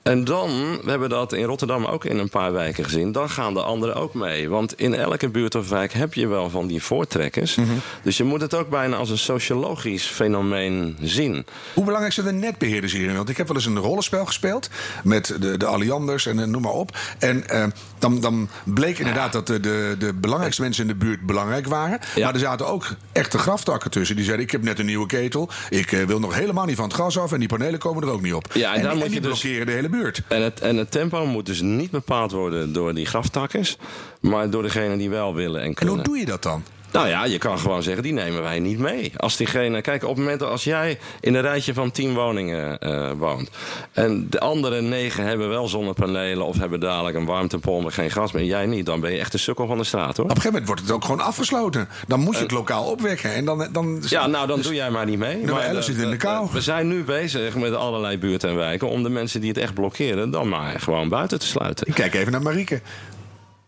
En 0.02 0.24
dan, 0.24 0.78
we 0.84 0.90
hebben 0.90 1.08
dat 1.08 1.32
in 1.32 1.44
Rotterdam 1.44 1.84
ook 1.84 2.04
in 2.04 2.18
een 2.18 2.28
paar 2.28 2.52
wijken 2.52 2.84
gezien, 2.84 3.12
dan 3.12 3.30
gaan 3.30 3.54
de 3.54 3.62
anderen 3.62 3.94
ook 3.96 4.14
mee. 4.14 4.48
Want 4.48 4.78
in 4.80 4.94
elke 4.94 5.28
buurt 5.28 5.54
of 5.54 5.68
wijk 5.68 5.92
heb 5.92 6.14
je 6.14 6.26
wel 6.26 6.50
van 6.50 6.66
die 6.66 6.82
voortrekkers. 6.82 7.54
Mhm. 7.54 7.68
Dus 8.02 8.16
je 8.16 8.24
moet 8.24 8.40
het 8.40 8.54
ook 8.54 8.68
bijna 8.70 8.96
als 8.96 9.10
een 9.10 9.18
sociologisch 9.18 10.04
fenomeen 10.04 10.96
zien. 11.02 11.46
Hoe 11.74 11.84
belangrijk 11.84 12.14
zijn 12.14 12.26
de 12.26 12.32
netbeheerders 12.32 12.92
hierin? 12.92 13.16
Want 13.16 13.28
ik 13.28 13.36
heb 13.36 13.46
wel 13.46 13.56
eens 13.56 13.66
een 13.66 13.78
rollenspel 13.78 14.26
gespeeld 14.26 14.70
met 15.04 15.34
de, 15.40 15.56
de 15.56 15.66
Allianders 15.66 16.26
en 16.26 16.38
eh, 16.40 16.46
noem 16.46 16.62
maar 16.62 16.72
op. 16.72 16.96
En 17.18 17.48
eh, 17.48 17.64
dan, 17.98 18.20
dan 18.20 18.48
bleek 18.64 18.98
inderdaad 18.98 19.32
dat 19.32 19.46
de, 19.46 19.60
de, 19.60 19.96
de 19.98 20.14
belangrijkste 20.14 20.62
mensen 20.62 20.82
in 20.82 20.88
de 20.88 21.04
buurt 21.04 21.20
belangrijk 21.26 21.66
waren. 21.66 21.98
Ja. 22.14 22.24
Maar 22.24 22.34
er 22.34 22.40
zaten 22.40 22.66
ook 22.68 22.86
echte 23.12 23.38
graftakken 23.38 23.90
tussen. 23.90 24.16
Die 24.16 24.24
zeiden: 24.24 24.46
Ik 24.46 24.52
heb 24.52 24.62
net 24.62 24.78
een 24.78 24.86
nieuwe 24.86 25.06
ketel. 25.06 25.48
Ik 25.70 25.92
eh, 25.92 26.04
wil 26.04 26.18
nog 26.20 26.34
helemaal 26.34 26.64
niet 26.66 26.76
van 26.76 26.84
het 26.84 26.94
gas 26.94 27.18
af. 27.18 27.32
En 27.32 27.38
die 27.38 27.48
panelen 27.48 27.78
komen 27.78 28.02
er 28.02 28.08
ook 28.10 28.22
niet 28.22 28.34
op. 28.34 28.46
Ja, 28.54 28.74
en 28.74 28.80
die- 28.80 28.90
en 28.90 28.98
die 28.98 29.10
je 29.10 29.20
dus- 29.20 29.40
blokkeren 29.40 29.66
de 29.66 29.72
hele 29.72 29.88
buurt. 29.90 30.22
En 30.28 30.42
het, 30.42 30.60
en 30.60 30.76
het 30.76 30.90
tempo 30.90 31.26
moet 31.26 31.46
dus 31.46 31.60
niet 31.60 31.90
bepaald 31.90 32.32
worden 32.32 32.72
door 32.72 32.94
die 32.94 33.06
graftakkers, 33.06 33.76
maar 34.20 34.50
door 34.50 34.62
degenen 34.62 34.98
die 34.98 35.10
wel 35.10 35.34
willen 35.34 35.60
en 35.60 35.66
En 35.66 35.74
kunnen. 35.74 35.94
hoe 35.94 36.04
doe 36.04 36.18
je 36.18 36.24
dat 36.24 36.42
dan? 36.42 36.62
Nou 36.92 37.08
ja, 37.08 37.24
je 37.24 37.38
kan 37.38 37.58
gewoon 37.58 37.82
zeggen, 37.82 38.02
die 38.02 38.12
nemen 38.12 38.42
wij 38.42 38.58
niet 38.58 38.78
mee. 38.78 39.12
Als 39.16 39.36
diegene, 39.36 39.80
kijk, 39.80 40.02
op 40.02 40.08
het 40.08 40.18
moment 40.18 40.40
dat 40.40 40.50
als 40.50 40.64
jij 40.64 40.98
in 41.20 41.34
een 41.34 41.40
rijtje 41.40 41.74
van 41.74 41.90
tien 41.90 42.14
woningen 42.14 42.78
eh, 42.78 43.10
woont. 43.18 43.50
en 43.92 44.26
de 44.30 44.40
andere 44.40 44.80
negen 44.80 45.24
hebben 45.24 45.48
wel 45.48 45.68
zonnepanelen 45.68 46.46
of 46.46 46.58
hebben 46.58 46.80
dadelijk 46.80 47.16
een 47.16 47.24
warmtepomp 47.24 47.84
en 47.84 47.92
geen 47.92 48.10
gas 48.10 48.32
meer. 48.32 48.42
en 48.42 48.48
jij 48.48 48.66
niet, 48.66 48.86
dan 48.86 49.00
ben 49.00 49.12
je 49.12 49.18
echt 49.18 49.32
een 49.32 49.38
sukkel 49.38 49.66
van 49.66 49.78
de 49.78 49.84
straat 49.84 50.16
hoor. 50.16 50.24
Op 50.24 50.30
een 50.30 50.36
gegeven 50.36 50.50
moment 50.50 50.66
wordt 50.66 50.82
het 50.82 50.90
ook 50.90 51.04
gewoon 51.04 51.20
afgesloten. 51.20 51.88
Dan 52.06 52.20
moet 52.20 52.36
je 52.36 52.42
het 52.42 52.50
lokaal 52.50 52.84
opwekken. 52.84 53.34
En 53.34 53.44
dan, 53.44 53.68
dan, 53.72 54.02
Ja, 54.08 54.26
nou 54.26 54.46
dan 54.46 54.60
doe 54.60 54.74
jij 54.74 54.90
maar 54.90 55.06
niet 55.06 55.18
mee. 55.18 55.44
Maar, 55.44 55.62
11 55.62 55.76
eh, 55.76 55.82
zit 55.82 55.96
in 55.96 56.10
de 56.10 56.16
kou. 56.16 56.48
We 56.52 56.60
zijn 56.60 56.88
nu 56.88 57.04
bezig 57.04 57.54
met 57.54 57.74
allerlei 57.74 58.18
buurten 58.18 58.48
en 58.48 58.56
wijken 58.56 58.88
om 58.88 59.02
de 59.02 59.10
mensen 59.10 59.40
die 59.40 59.48
het 59.48 59.58
echt 59.58 59.74
blokkeren, 59.74 60.30
dan 60.30 60.48
maar 60.48 60.80
gewoon 60.80 61.08
buiten 61.08 61.38
te 61.38 61.46
sluiten. 61.46 61.86
Ik 61.86 61.94
kijk 61.94 62.14
even 62.14 62.32
naar 62.32 62.42
Marieke. 62.42 62.80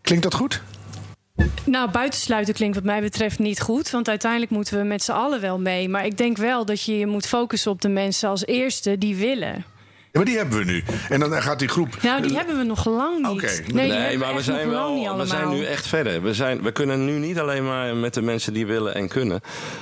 Klinkt 0.01 0.23
dat 0.23 0.33
goed? 0.33 0.61
Nou, 1.65 1.91
buitensluiten 1.91 2.53
klinkt 2.53 2.75
wat 2.75 2.83
mij 2.83 3.01
betreft 3.01 3.39
niet 3.39 3.61
goed. 3.61 3.89
Want 3.89 4.09
uiteindelijk 4.09 4.51
moeten 4.51 4.77
we 4.77 4.83
met 4.83 5.03
z'n 5.03 5.11
allen 5.11 5.41
wel 5.41 5.59
mee. 5.59 5.89
Maar 5.89 6.05
ik 6.05 6.17
denk 6.17 6.37
wel 6.37 6.65
dat 6.65 6.83
je 6.83 6.97
je 6.97 7.07
moet 7.07 7.27
focussen 7.27 7.71
op 7.71 7.81
de 7.81 7.89
mensen 7.89 8.29
als 8.29 8.45
eerste 8.45 8.97
die 8.97 9.15
willen. 9.15 9.65
Ja, 10.13 10.19
maar 10.19 10.29
die 10.29 10.37
hebben 10.37 10.57
we 10.57 10.65
nu. 10.71 10.83
En 11.09 11.19
dan 11.19 11.41
gaat 11.41 11.59
die 11.59 11.67
groep. 11.67 11.97
Nou, 12.01 12.21
die 12.21 12.35
hebben 12.35 12.57
we 12.57 12.63
nog 12.63 12.87
lang 12.87 13.17
niet. 13.17 13.43
Oké. 13.43 13.73
Nee, 13.73 14.17
maar 14.17 14.35
we 14.35 14.41
zijn, 14.41 14.69
wel, 14.69 15.17
we 15.17 15.25
zijn 15.25 15.49
nu 15.49 15.63
echt 15.63 15.87
verder. 15.87 16.21
We, 16.21 16.33
zijn, 16.33 16.61
we 16.61 16.71
kunnen 16.71 17.05
nu 17.05 17.17
niet 17.17 17.39
alleen 17.39 17.65
maar 17.65 17.95
met 17.95 18.13
de 18.13 18.21
mensen 18.21 18.53
die 18.53 18.65
willen 18.65 18.95
en 18.95 19.07
kunnen. 19.07 19.41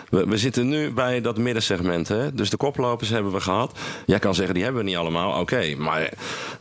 We, 0.09 0.25
we 0.27 0.37
zitten 0.37 0.67
nu 0.67 0.91
bij 0.91 1.21
dat 1.21 1.37
middensegment. 1.37 2.07
Hè? 2.07 2.33
Dus 2.33 2.49
de 2.49 2.57
koplopers 2.57 3.09
hebben 3.09 3.31
we 3.31 3.39
gehad. 3.39 3.79
Jij 4.05 4.19
kan 4.19 4.35
zeggen, 4.35 4.53
die 4.53 4.63
hebben 4.63 4.83
we 4.83 4.89
niet 4.89 4.97
allemaal. 4.97 5.39
Oké, 5.39 5.75
maar 5.77 6.09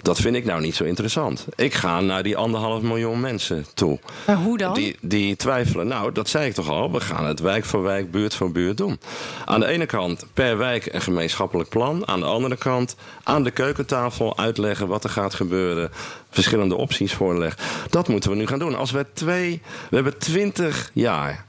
dat 0.03 0.21
vind 0.21 0.37
ik 0.37 0.45
nou 0.45 0.61
niet 0.61 0.75
zo 0.75 0.85
interessant. 0.85 1.47
Ik 1.57 1.75
ga 1.75 2.01
naar 2.01 2.23
die 2.23 2.37
anderhalf 2.37 2.83
miljoen 2.83 3.21
mensen 3.21 3.66
toe. 3.75 3.99
Maar 4.27 4.37
hoe 4.37 4.59
dan? 4.59 4.75
Die, 4.75 4.97
die 5.01 5.37
twijfelen. 5.37 5.87
Nou, 5.87 6.12
dat 6.12 6.29
zei 6.29 6.47
ik 6.47 6.55
toch 6.55 6.68
al. 6.68 6.93
We 6.93 7.01
gaan 7.01 7.25
het 7.27 7.41
wijk 7.41 7.64
voor 7.64 7.83
wijk, 7.83 8.11
buurt 8.11 8.35
voor 8.35 8.53
buurt 8.53 8.77
doen. 8.77 9.01
Aan 9.45 9.61
de 9.61 9.66
ene 9.66 9.87
kant 9.87 10.27
per 10.35 10.59
wijk 10.59 10.89
een 10.93 11.03
gemeenschappelijk 11.03 11.68
plan. 11.68 12.09
Aan 12.09 12.21
de 12.21 12.27
andere 12.27 12.57
kant 12.57 12.97
aan 13.23 13.43
de 13.45 13.51
keukentafel 13.61 14.39
uitleggen 14.39 14.89
wat 14.89 15.05
er 15.05 15.11
gaat 15.11 15.35
gebeuren. 15.35 15.91
Verschillende 16.31 16.77
opties 16.77 17.13
voorleggen. 17.13 17.65
Dat 17.91 18.09
moeten 18.09 18.31
we 18.31 18.37
nu 18.37 18.47
gaan 18.47 18.59
doen. 18.59 18.75
Als 18.75 18.91
we 18.91 19.07
twee. 19.13 19.63
We 19.91 19.95
hebben 19.95 20.19
twintig 20.19 20.91
jaar. 20.95 21.45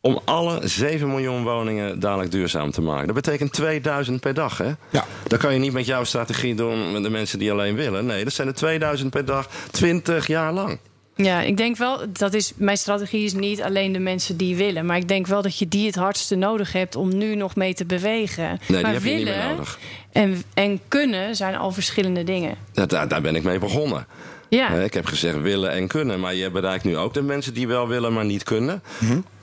Om 0.00 0.20
alle 0.24 0.60
7 0.68 1.08
miljoen 1.08 1.42
woningen 1.42 2.00
dadelijk 2.00 2.30
duurzaam 2.30 2.70
te 2.70 2.80
maken. 2.80 3.06
Dat 3.06 3.14
betekent 3.14 3.52
2000 3.52 4.20
per 4.20 4.34
dag, 4.34 4.58
hè? 4.58 4.72
Ja. 4.90 5.04
Dat 5.26 5.38
kan 5.38 5.52
je 5.52 5.58
niet 5.58 5.72
met 5.72 5.86
jouw 5.86 6.04
strategie 6.04 6.54
doen 6.54 6.92
met 6.92 7.02
de 7.02 7.10
mensen 7.10 7.38
die 7.38 7.52
alleen 7.52 7.74
willen. 7.74 8.06
Nee, 8.06 8.24
dat 8.24 8.32
zijn 8.32 8.48
er 8.48 8.54
2000 8.54 9.10
per 9.10 9.24
dag, 9.24 9.48
20 9.70 10.26
jaar 10.26 10.52
lang. 10.52 10.78
Ja, 11.22 11.40
ik 11.40 11.56
denk 11.56 11.76
wel, 11.76 12.00
dat 12.12 12.34
is, 12.34 12.52
mijn 12.56 12.78
strategie 12.78 13.24
is 13.24 13.32
niet 13.32 13.62
alleen 13.62 13.92
de 13.92 13.98
mensen 13.98 14.36
die 14.36 14.56
willen. 14.56 14.86
Maar 14.86 14.96
ik 14.96 15.08
denk 15.08 15.26
wel 15.26 15.42
dat 15.42 15.58
je 15.58 15.68
die 15.68 15.86
het 15.86 15.94
hardste 15.94 16.34
nodig 16.34 16.72
hebt 16.72 16.96
om 16.96 17.16
nu 17.16 17.34
nog 17.34 17.56
mee 17.56 17.74
te 17.74 17.84
bewegen. 17.84 18.60
die 18.66 18.80
maar 18.80 18.92
heb 18.92 19.02
je 19.02 19.14
niet 19.14 19.24
meer 19.24 19.34
willen 19.34 19.48
nodig. 19.48 19.78
En, 20.12 20.42
en 20.54 20.80
kunnen 20.88 21.36
zijn 21.36 21.56
al 21.56 21.70
verschillende 21.70 22.24
dingen. 22.24 22.56
Daar, 22.72 23.08
daar 23.08 23.20
ben 23.20 23.36
ik 23.36 23.42
mee 23.42 23.58
begonnen. 23.58 24.06
Ja. 24.48 24.74
Eh, 24.74 24.84
Ik 24.84 24.94
heb 24.94 25.06
gezegd 25.06 25.40
willen 25.40 25.70
en 25.70 25.86
kunnen. 25.86 26.20
Maar 26.20 26.34
je 26.34 26.50
bereikt 26.50 26.84
nu 26.84 26.96
ook 26.96 27.14
de 27.14 27.22
mensen 27.22 27.54
die 27.54 27.68
wel 27.68 27.88
willen, 27.88 28.12
maar 28.12 28.24
niet 28.24 28.42
kunnen. 28.42 28.82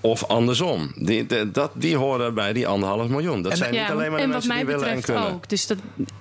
Of 0.02 0.24
andersom. 0.24 0.92
Die, 0.96 1.26
de- 1.26 1.52
dat, 1.52 1.72
die 1.74 1.96
horen 1.98 2.34
bij 2.34 2.54
die 2.54 2.68
anderhalf 2.68 3.08
miljoen. 3.08 3.42
Dat 3.42 3.58
zijn 3.58 3.74
ja, 3.74 3.82
niet 3.82 3.92
alleen 3.92 4.10
maar 4.12 4.18
de 4.20 4.24
en 4.26 4.32
wat 4.32 4.46
mensen 4.46 4.48
mij 4.48 4.58
die 4.58 4.66
willen 4.66 4.90
en 4.90 4.96
betreft 4.96 5.20
kunnen. 5.20 5.36
ook. 5.36 5.50
Dus 5.50 5.68
dat, 5.68 5.78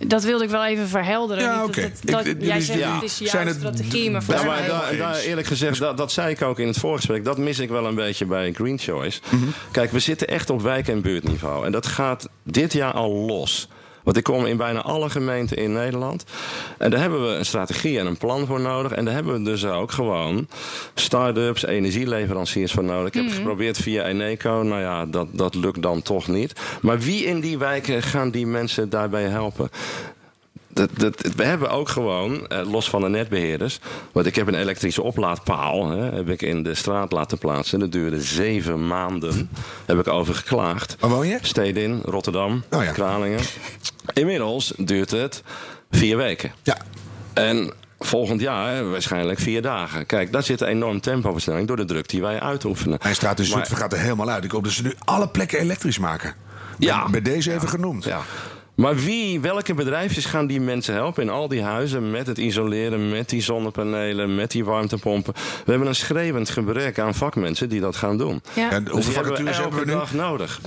dat 0.07 0.23
wilde 0.25 0.45
ik 0.45 0.51
wel 0.51 0.65
even 0.65 0.89
verhelderen. 0.89 1.43
Ja, 1.45 1.61
dat, 1.67 1.75
dat, 1.75 1.87
Ik- 1.87 2.05
dat- 2.05 2.25
jij 2.49 2.57
dus 2.57 2.67
zegt 2.67 2.79
die- 2.79 2.89
het 2.89 3.03
is 3.03 3.19
jouw 3.19 3.29
zijn 3.29 3.47
het 3.47 3.57
strategie, 3.57 4.11
maar 4.11 4.23
voor 4.23 4.35
Ja, 4.35 4.41
Daar 4.43 4.49
maar 4.69 4.97
daar, 4.99 5.19
eerlijk 5.19 5.47
gezegd, 5.47 5.79
dat, 5.79 5.97
dat 5.97 6.13
zei 6.13 6.31
ik 6.31 6.43
ook 6.43 6.59
in 6.59 6.67
het 6.67 6.79
voorgesprek. 6.79 7.25
Dat 7.25 7.39
mis 7.39 7.59
ik 7.59 7.69
wel 7.69 7.87
een 7.87 7.95
beetje 7.95 8.25
bij 8.25 8.53
Green 8.53 8.79
Choice. 8.79 9.21
Mhm. 9.31 9.45
Kijk, 9.71 9.91
we 9.93 9.99
zitten 9.99 10.29
echt 10.29 10.51
op 10.51 10.63
wijk- 10.63 10.89
en 10.89 11.01
buurtniveau. 11.01 11.67
En 11.67 11.73
dat 11.73 11.87
gaat 11.87 12.29
dit 12.43 12.73
jaar 12.73 12.93
al 12.93 13.11
los. 13.13 13.69
Want 14.05 14.17
ik 14.17 14.23
kom 14.23 14.47
in 14.47 14.57
bijna 14.57 14.83
alle 14.83 15.11
gemeenten 15.11 15.57
in 15.57 15.73
Nederland. 15.73 16.25
En 16.79 16.91
daar 16.91 17.01
hebben 17.01 17.29
we 17.29 17.35
een 17.35 17.45
strategie 17.45 17.99
en 17.99 18.07
een 18.07 18.17
plan 18.17 18.47
voor 18.47 18.61
nodig. 18.61 18.93
En 18.93 19.05
daar 19.05 19.15
hebben 19.15 19.33
we 19.35 19.43
dus 19.43 19.65
ook 19.67 19.91
gewoon 19.91 20.49
start-ups, 20.95 21.65
energieleveranciers 21.65 22.73
voor 22.73 22.85
nodig. 22.85 23.07
Ik 23.07 23.15
heb 23.15 23.25
het 23.25 23.35
geprobeerd 23.35 23.77
via 23.77 24.05
Eneco. 24.05 24.63
Nou 24.63 24.81
ja, 24.81 25.07
dat, 25.07 25.29
dat 25.31 25.55
lukt 25.55 25.83
dan 25.83 26.03
toch 26.03 26.29
niet. 26.29 26.53
Maar 26.83 26.99
wie 26.99 27.25
in 27.25 27.41
die 27.41 27.59
wijken 27.59 28.03
gaan 28.03 28.31
die 28.31 28.47
mensen 28.47 28.91
daarbij 28.91 29.25
helpen? 29.25 29.71
Dat, 30.75 30.89
dat, 30.93 31.21
we 31.37 31.45
hebben 31.45 31.71
ook 31.71 31.89
gewoon, 31.89 32.47
eh, 32.47 32.71
los 32.71 32.89
van 32.91 33.01
de 33.01 33.09
netbeheerders. 33.09 33.79
Want 34.13 34.27
ik 34.27 34.35
heb 34.37 34.47
een 34.47 34.55
elektrische 34.55 35.03
oplaadpaal. 35.03 35.91
Hè, 35.91 36.15
heb 36.15 36.29
ik 36.29 36.43
in 36.43 36.63
de 36.63 36.75
straat 36.75 37.13
laten 37.13 37.39
plaatsen. 37.39 37.79
Dat 37.79 37.93
duurde 37.93 38.21
zeven 38.21 38.87
maanden. 38.87 39.51
Heb 39.87 39.99
ik 39.99 40.09
over 40.09 40.35
geklaagd. 40.35 40.97
Waar 41.01 41.11
woon 41.11 41.27
je? 41.27 41.39
Stedin, 41.43 42.01
Rotterdam, 42.05 42.65
Oh 42.71 42.85
ja. 42.85 42.93
Kralingen. 42.93 43.41
Inmiddels 44.13 44.73
duurt 44.77 45.11
het 45.11 45.43
vier 45.91 46.17
weken. 46.17 46.53
Ja. 46.63 46.77
En 47.35 47.73
volgend 47.99 48.41
jaar 48.41 48.91
waarschijnlijk 48.91 49.39
vier 49.39 49.63
dagen. 49.63 50.07
Kijk, 50.07 50.33
daar 50.33 50.43
zit 50.43 50.61
een 50.61 50.69
enorm 50.69 51.01
tempoversnelling 51.01 51.67
door 51.67 51.77
de 51.77 51.85
druk 51.85 52.09
die 52.09 52.21
wij 52.21 52.41
uitoefenen. 52.41 52.99
Mijn 53.03 53.15
straat 53.15 53.41
in 53.41 53.51
Maar- 53.51 53.67
gaat 53.67 53.93
er 53.93 53.99
helemaal 53.99 54.31
uit. 54.31 54.45
Ik 54.45 54.51
hoop 54.51 54.65
dat 54.65 54.73
ze 54.73 54.83
nu 54.83 54.95
alle 55.05 55.29
plekken 55.29 55.59
elektrisch 55.59 55.99
maken. 55.99 56.35
Ja. 56.79 57.09
Bij 57.11 57.23
deze 57.23 57.53
even 57.53 57.69
genoemd. 57.69 58.05
Ja. 58.05 58.21
Maar 58.75 58.97
wie, 58.97 59.41
welke 59.41 59.75
bedrijfjes 59.75 60.25
gaan 60.25 60.47
die 60.47 60.61
mensen 60.61 60.95
helpen 60.95 61.23
in 61.23 61.29
al 61.31 61.49
die 61.49 61.63
huizen 61.63 62.11
met 62.11 62.27
het 62.27 62.39
isoleren, 62.39 63.11
met 63.11 63.29
die 63.29 63.43
zonnepanelen, 63.43 64.35
met 64.35 64.51
die 64.51 64.65
warmtepompen? 64.65 65.35
We 65.65 65.71
hebben 65.71 65.89
een 65.89 65.95
schreeuwend 65.95 66.51
gebrek 66.51 66.99
aan 66.99 67.15
vakmensen 67.15 67.69
die 67.69 67.81
dat 67.81 67.97
gaan 67.97 68.19
doen. 68.19 68.43
Ja. 68.55 68.71
En 68.71 68.85
Dus 68.85 68.93
hoeveel 68.93 69.13
die 69.13 69.21
hebben 69.23 69.45
we 69.45 69.53
vacatures 69.53 69.57
hebben 69.59 69.79
elke 69.79 69.91
we 69.91 69.93
nu? 69.93 69.99
dag 69.99 70.29
nodig. 70.29 70.61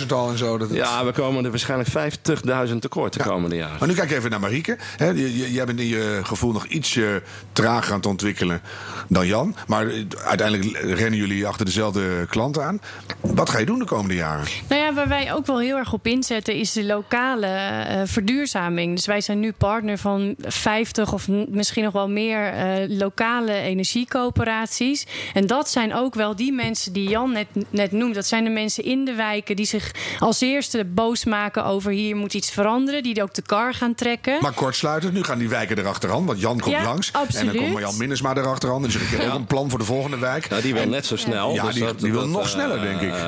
30.000 0.00 0.06
al 0.12 0.30
en 0.30 0.38
zo. 0.38 0.58
Dat 0.58 0.68
Ja, 0.72 1.04
we 1.04 1.12
komen 1.12 1.44
er 1.44 1.50
waarschijnlijk 1.50 1.90
50.000 1.90 2.80
tekort 2.80 3.12
de 3.12 3.18
Ja. 3.18 3.24
komende 3.24 3.56
jaren. 3.56 3.76
Maar 3.78 3.88
nu 3.88 3.94
kijk 3.94 4.10
even 4.10 4.30
naar 4.30 4.40
Marieke. 4.40 4.76
Hè, 4.96 5.06
je- 5.06 5.36
je- 5.38 5.52
jij 5.52 5.64
bent 5.64 5.80
in 5.80 5.86
je 5.88 6.20
gevoel 6.22 6.52
nog 6.52 6.66
ietsje 6.66 7.22
trager 7.52 7.90
aan 7.90 7.96
het 7.98 8.06
ontwikkelen 8.06 8.60
dan 9.08 9.26
Jan. 9.26 9.54
Maar 9.66 9.86
eh, 9.86 9.94
uiteindelijk 10.24 10.78
rennen 10.82 11.18
jullie 11.18 11.46
achter 11.46 11.64
dezelfde 11.66 12.26
klanten 12.26 12.64
aan. 12.64 12.80
Wat 13.20 13.50
ga 13.50 13.58
je 13.58 13.66
doen 13.66 13.78
de 13.78 13.84
komende 13.84 14.14
jaren? 14.14 14.46
Nou 14.68 14.82
ja, 14.82 14.94
waar 14.94 15.08
wij 15.08 15.34
ook 15.34 15.46
wel 15.46 15.60
heel 15.60 15.76
erg 15.76 15.92
op 15.92 16.06
inzetten 16.06 16.54
is 16.54 16.72
de 16.72 16.84
lokale 16.84 17.37
eh, 17.46 18.02
verduurzaming. 18.04 18.94
Dus 18.94 19.06
wij 19.06 19.20
zijn 19.20 19.40
nu 19.40 19.52
partner 19.52 19.98
van 19.98 20.34
50 20.38 21.12
of 21.12 21.28
misschien 21.48 21.84
nog 21.84 21.92
wel 21.92 22.08
meer 22.08 22.46
eh, 22.52 22.64
lokale 22.98 23.52
energiecoöperaties. 23.52 25.06
En 25.34 25.46
dat 25.46 25.70
zijn 25.70 25.94
ook 25.94 26.14
wel 26.14 26.36
die 26.36 26.52
mensen 26.52 26.92
die 26.92 27.08
Jan 27.08 27.32
net, 27.32 27.46
net 27.70 27.92
noemt. 27.92 28.14
Dat 28.14 28.26
zijn 28.26 28.44
de 28.44 28.50
mensen 28.50 28.84
in 28.84 29.04
de 29.04 29.14
wijken 29.14 29.56
die 29.56 29.66
zich 29.66 29.90
als 30.18 30.40
eerste 30.40 30.84
boos 30.84 31.24
maken 31.24 31.64
over 31.64 31.90
hier 31.92 32.16
moet 32.16 32.34
iets 32.34 32.50
veranderen. 32.50 33.02
Die 33.02 33.22
ook 33.22 33.34
de 33.34 33.42
kar 33.42 33.74
gaan 33.74 33.94
trekken. 33.94 34.38
Maar 34.40 34.52
kortsluitend, 34.52 35.12
nu 35.12 35.22
gaan 35.24 35.38
die 35.38 35.48
wijken 35.48 35.78
erachteraan. 35.78 36.26
Want 36.26 36.40
Jan 36.40 36.58
komt 36.60 36.74
Ja, 36.74 36.82
langs. 36.82 37.10
En 37.10 37.20
absoluut. 37.20 37.46
dan 37.52 37.56
komt 37.62 37.72
Marjan 37.72 37.96
Minnesma 37.96 38.34
erachteraan. 38.36 38.82
Dus 38.82 38.94
ik 38.94 39.08
heb 39.08 39.28
ook 39.28 39.34
een 39.34 39.46
plan 39.46 39.70
voor 39.70 39.78
de 39.78 39.84
volgende 39.84 40.18
wijk. 40.18 40.48
Nou, 40.48 40.62
die 40.62 40.74
wil 40.74 40.86
net 40.88 41.06
zo 41.06 41.16
snel. 41.16 41.54
Ja, 41.54 41.64
dus 41.64 41.74
die- 41.74 41.84
dat- 41.84 42.00
die 42.00 42.10
wil 42.12 42.20
dat, 42.20 42.28
nog 42.30 42.48
sneller, 42.48 42.80
denk 42.80 43.00
ik. 43.00 43.12
eh, 43.12 43.18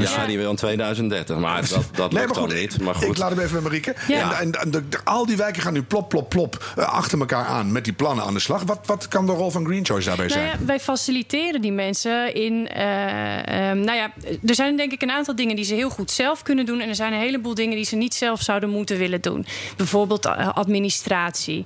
ja, 0.00 0.26
die 0.26 0.38
wil 0.38 0.50
in 0.50 0.56
2030. 0.56 1.36
Maar 1.38 1.60
dat, 1.68 1.70
dat 1.92 2.10
Nee, 2.12 2.20
lukt 2.20 2.34
maar 2.34 2.42
goed, 2.42 2.50
dan 2.50 2.58
niet. 2.60 2.80
Maar 2.80 2.94
goed. 2.94 3.04
ik 3.08 3.16
laat 3.16 3.30
hem 3.30 3.40
even 3.40 3.57
met 3.62 3.72
Marieke. 3.72 3.94
Ja. 4.08 4.40
En, 4.40 4.52
en, 4.52 4.88
al 5.04 5.26
die 5.26 5.36
wijken 5.36 5.62
gaan 5.62 5.72
nu 5.72 5.82
plop, 5.82 6.08
plop, 6.08 6.28
plop 6.28 6.72
eh, 6.76 6.84
achter 6.88 7.18
elkaar 7.18 7.44
aan 7.44 7.72
met 7.72 7.84
die 7.84 7.92
plannen 7.92 8.24
aan 8.24 8.34
de 8.34 8.40
slag. 8.40 8.62
Wat, 8.62 8.78
wat 8.86 9.08
kan 9.08 9.26
de 9.26 9.32
rol 9.32 9.50
van 9.50 9.64
Green 9.66 9.84
Choice 9.86 10.06
daarbij 10.06 10.26
Nou 10.26 10.38
zijn? 10.40 10.58
ja, 10.58 10.64
wij 10.66 10.80
faciliteren 10.80 11.60
die 11.60 11.72
mensen 11.72 12.34
in. 12.34 12.68
eh, 12.68 13.70
ehm, 13.70 13.80
nou 13.80 13.96
ja, 13.98 14.12
er 14.46 14.54
zijn 14.54 14.76
denk 14.76 14.92
ik 14.92 15.02
een 15.02 15.10
aantal 15.10 15.36
dingen 15.36 15.56
die 15.56 15.64
ze 15.64 15.74
heel 15.74 15.90
goed 15.90 16.10
zelf 16.10 16.42
kunnen 16.42 16.66
doen. 16.66 16.80
En 16.80 16.88
er 16.88 16.94
zijn 16.94 17.12
een 17.12 17.18
heleboel 17.20 17.54
dingen 17.54 17.76
die 17.76 17.84
ze 17.84 17.96
niet 17.96 18.14
zelf 18.14 18.40
zouden 18.42 18.70
moeten 18.70 18.98
willen 18.98 19.20
doen. 19.20 19.46
Bijvoorbeeld 19.76 20.26
eh, 20.26 20.48
administratie. 20.54 21.64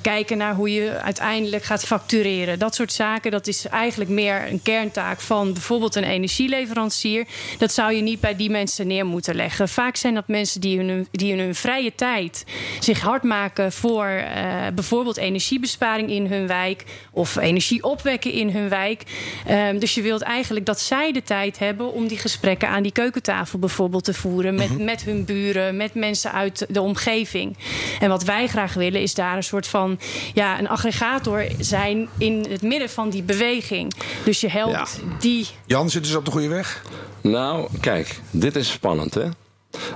Kijken 0.00 0.38
naar 0.38 0.54
hoe 0.54 0.72
je 0.72 1.00
uiteindelijk 1.00 1.64
gaat 1.64 1.84
factureren. 1.84 2.58
Dat 2.58 2.74
soort 2.74 2.92
zaken. 2.92 3.30
Dat 3.30 3.46
is 3.46 3.66
eigenlijk 3.66 4.10
meer 4.10 4.48
een 4.50 4.62
kerntaak 4.62 5.20
van 5.20 5.52
bijvoorbeeld 5.52 5.94
een 5.94 6.04
energieleverancier. 6.04 7.26
Dat 7.58 7.72
zou 7.72 7.92
je 7.92 8.02
niet 8.02 8.20
bij 8.20 8.36
die 8.36 8.50
mensen 8.50 8.86
neer 8.86 9.06
moeten 9.06 9.34
leggen. 9.34 9.68
Vaak 9.68 9.96
zijn 9.96 10.14
dat 10.14 10.28
mensen 10.28 10.60
die 10.60 10.78
hun 10.78 10.88
hun, 10.96 11.08
die 11.10 11.32
in 11.32 11.38
hun 11.38 11.54
vrije 11.54 11.94
tijd 11.94 12.44
zich 12.80 13.00
hard 13.00 13.22
maken 13.22 13.72
voor 13.72 14.06
uh, 14.06 14.66
bijvoorbeeld 14.74 15.16
energiebesparing 15.16 16.10
in 16.10 16.26
hun 16.26 16.46
wijk 16.46 16.84
of 17.10 17.36
energie 17.36 17.82
opwekken 17.82 18.32
in 18.32 18.50
hun 18.50 18.68
wijk. 18.68 19.02
Um, 19.50 19.78
dus 19.78 19.94
je 19.94 20.02
wilt 20.02 20.22
eigenlijk 20.22 20.66
dat 20.66 20.80
zij 20.80 21.12
de 21.12 21.22
tijd 21.22 21.58
hebben 21.58 21.92
om 21.92 22.08
die 22.08 22.18
gesprekken 22.18 22.68
aan 22.68 22.82
die 22.82 22.92
keukentafel 22.92 23.58
bijvoorbeeld 23.58 24.04
te 24.04 24.14
voeren 24.14 24.54
met, 24.54 24.68
mm 24.68 24.76
-hmm. 24.76 24.84
met 24.84 25.02
hun 25.02 25.24
buren, 25.24 25.76
met 25.76 25.94
mensen 25.94 26.32
uit 26.32 26.66
de 26.68 26.80
omgeving. 26.80 27.56
En 28.00 28.08
wat 28.08 28.24
wij 28.24 28.46
graag 28.46 28.74
willen 28.74 29.00
is 29.00 29.14
daar 29.14 29.36
een 29.36 29.42
soort 29.42 29.66
van 29.66 29.98
ja, 30.34 30.58
een 30.58 30.68
aggregator 30.68 31.46
zijn 31.58 32.08
in 32.18 32.46
het 32.48 32.62
midden 32.62 32.90
van 32.90 33.10
die 33.10 33.22
beweging. 33.22 33.92
Dus 34.24 34.40
je 34.40 34.48
helpt 34.48 35.00
ja. 35.00 35.16
die. 35.20 35.46
Jan, 35.66 35.90
zitten 35.90 36.10
ze 36.10 36.18
op 36.18 36.24
de 36.24 36.30
goede 36.30 36.48
weg? 36.48 36.82
Nou, 37.20 37.68
kijk, 37.80 38.20
dit 38.30 38.56
is 38.56 38.70
spannend 38.70 39.14
hè. 39.14 39.28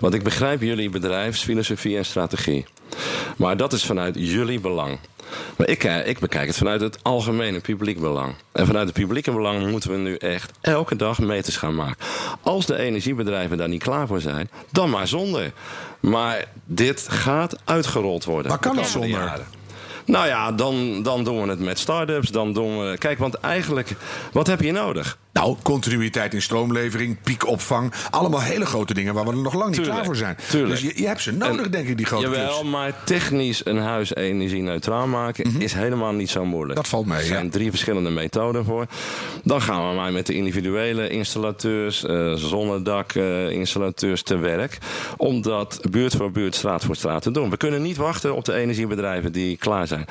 Want 0.01 0.15
ik 0.15 0.23
begrijp 0.23 0.63
jullie 0.63 0.91
bedrijfsfilosofie 0.91 1.97
en 1.97 2.05
strategie. 2.05 2.67
Maar 3.37 3.57
dat 3.57 3.73
is 3.73 3.85
vanuit 3.85 4.15
jullie 4.19 4.61
belang. 4.61 4.99
Maar 5.57 5.69
ik, 5.69 5.85
ik 5.85 6.19
bekijk 6.19 6.47
het 6.47 6.57
vanuit 6.57 6.81
het 6.81 6.99
algemene 7.03 7.61
publiek 7.61 8.01
belang. 8.01 8.35
En 8.53 8.67
vanuit 8.67 8.87
het 8.87 8.97
publieke 8.97 9.33
belang 9.33 9.71
moeten 9.71 9.91
we 9.91 9.97
nu 9.97 10.15
echt 10.15 10.53
elke 10.61 10.97
dag 10.97 11.19
meters 11.19 11.57
gaan 11.57 11.75
maken. 11.75 11.97
Als 12.43 12.67
de 12.67 12.79
energiebedrijven 12.79 13.57
daar 13.57 13.69
niet 13.69 13.83
klaar 13.83 14.07
voor 14.07 14.21
zijn, 14.21 14.51
dan 14.71 14.91
maar 14.91 15.09
zonder. 15.09 15.53
Maar 16.01 16.45
dit 16.65 17.07
gaat 17.09 17.57
uitgerold 17.65 18.25
worden. 18.25 18.51
Maar 18.51 18.61
kan 18.61 18.77
het 18.77 18.87
zonder? 18.87 19.11
Jaren. 19.11 19.47
Nou 20.05 20.27
ja, 20.27 20.53
dan, 20.53 21.03
dan 21.03 21.25
doen 21.25 21.43
we 21.43 21.49
het 21.49 21.61
met 21.61 21.79
start-ups. 21.79 22.31
Dan 22.31 22.53
doen 22.53 22.79
we. 22.79 22.99
Kijk, 22.99 23.19
want 23.19 23.35
eigenlijk, 23.35 23.93
wat 24.33 24.47
heb 24.47 24.61
je 24.61 24.73
nodig? 24.73 25.19
Nou, 25.33 25.57
continuïteit 25.63 26.35
in 26.35 26.43
stroomlevering, 26.43 27.17
piekopvang. 27.23 27.93
Allemaal 28.11 28.41
hele 28.41 28.67
grote 28.67 28.95
dingen 28.95 29.15
waar 29.15 29.25
we 29.25 29.31
er 29.31 29.37
nog 29.37 29.55
lang 29.55 29.65
niet 29.67 29.75
Tuurlijk, 29.75 29.95
klaar 29.95 30.05
voor 30.07 30.17
zijn. 30.17 30.37
Tuurlijk. 30.51 30.81
Dus 30.81 30.91
je, 30.93 31.01
je 31.01 31.07
hebt 31.07 31.21
ze 31.23 31.33
nodig, 31.33 31.65
En- 31.65 31.71
denk 31.71 31.89
ik, 31.89 31.97
die 31.97 32.07
grote 32.07 32.23
Jawel, 32.25 32.55
clubs. 32.59 32.71
maar 32.71 33.05
technisch 33.05 33.67
een 33.67 33.79
huis 33.79 34.15
energie-neutraal 34.15 35.07
maken 35.07 35.61
is 35.61 35.73
helemaal 35.73 36.13
niet 36.13 36.31
zo 36.31 36.45
moeilijk. 36.45 36.75
Dat 36.77 36.89
valt 36.89 37.07
mee, 37.07 37.19
Er 37.19 37.25
zijn 37.25 37.45
ja. 37.45 37.51
drie 37.51 37.71
verschillende 37.71 38.11
methoden 38.11 38.65
voor. 38.65 38.87
Dan 39.45 39.63
gaan 39.63 39.89
we 39.89 39.95
maar 39.95 40.13
met 40.13 40.27
de 40.27 40.35
individuele 40.35 41.09
installateurs, 41.09 42.05
eh 42.05 42.33
zonnedakinstallateurs 42.35 44.23
te 44.23 44.37
werk. 44.37 44.79
Om 45.17 45.43
dat 45.43 45.81
buurt 45.91 46.15
voor 46.17 46.31
buurt, 46.31 46.55
straat 46.55 46.85
voor 46.85 46.97
straat 46.97 47.23
te 47.23 47.31
doen. 47.31 47.51
We 47.51 47.57
kunnen 47.57 47.83
niet 47.83 47.97
wachten 47.97 48.35
op 48.35 48.45
de 48.45 48.53
energiebedrijven 48.53 49.33
die 49.33 49.57
klaar 49.57 49.87
zijn. 49.87 50.05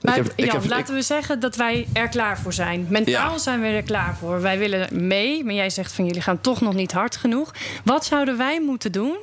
Maar 0.00 0.16
Ik 0.18 0.22
heb- 0.24 0.32
ik 0.36 0.52
Jan, 0.52 0.62
ik- 0.62 0.68
laten 0.70 0.94
we 0.94 1.02
zeggen 1.02 1.40
dat 1.40 1.56
wij 1.56 1.86
er 1.92 2.08
klaar 2.08 2.38
voor 2.38 2.52
zijn. 2.52 2.86
Mentaal 2.88 3.32
Ja. 3.32 3.38
zijn 3.38 3.60
we 3.60 3.66
er 3.66 3.82
klaar 3.82 4.16
voor. 4.20 4.40
Wij 4.40 4.53
willen 4.58 5.06
mee, 5.06 5.44
maar 5.44 5.54
jij 5.54 5.70
zegt 5.70 5.92
van 5.92 6.06
jullie 6.06 6.20
gaan 6.20 6.40
toch 6.40 6.60
nog 6.60 6.74
niet 6.74 6.92
hard 6.92 7.16
genoeg. 7.16 7.54
Wat 7.84 8.04
zouden 8.04 8.36
wij 8.36 8.60
moeten 8.60 8.92
doen 8.92 9.16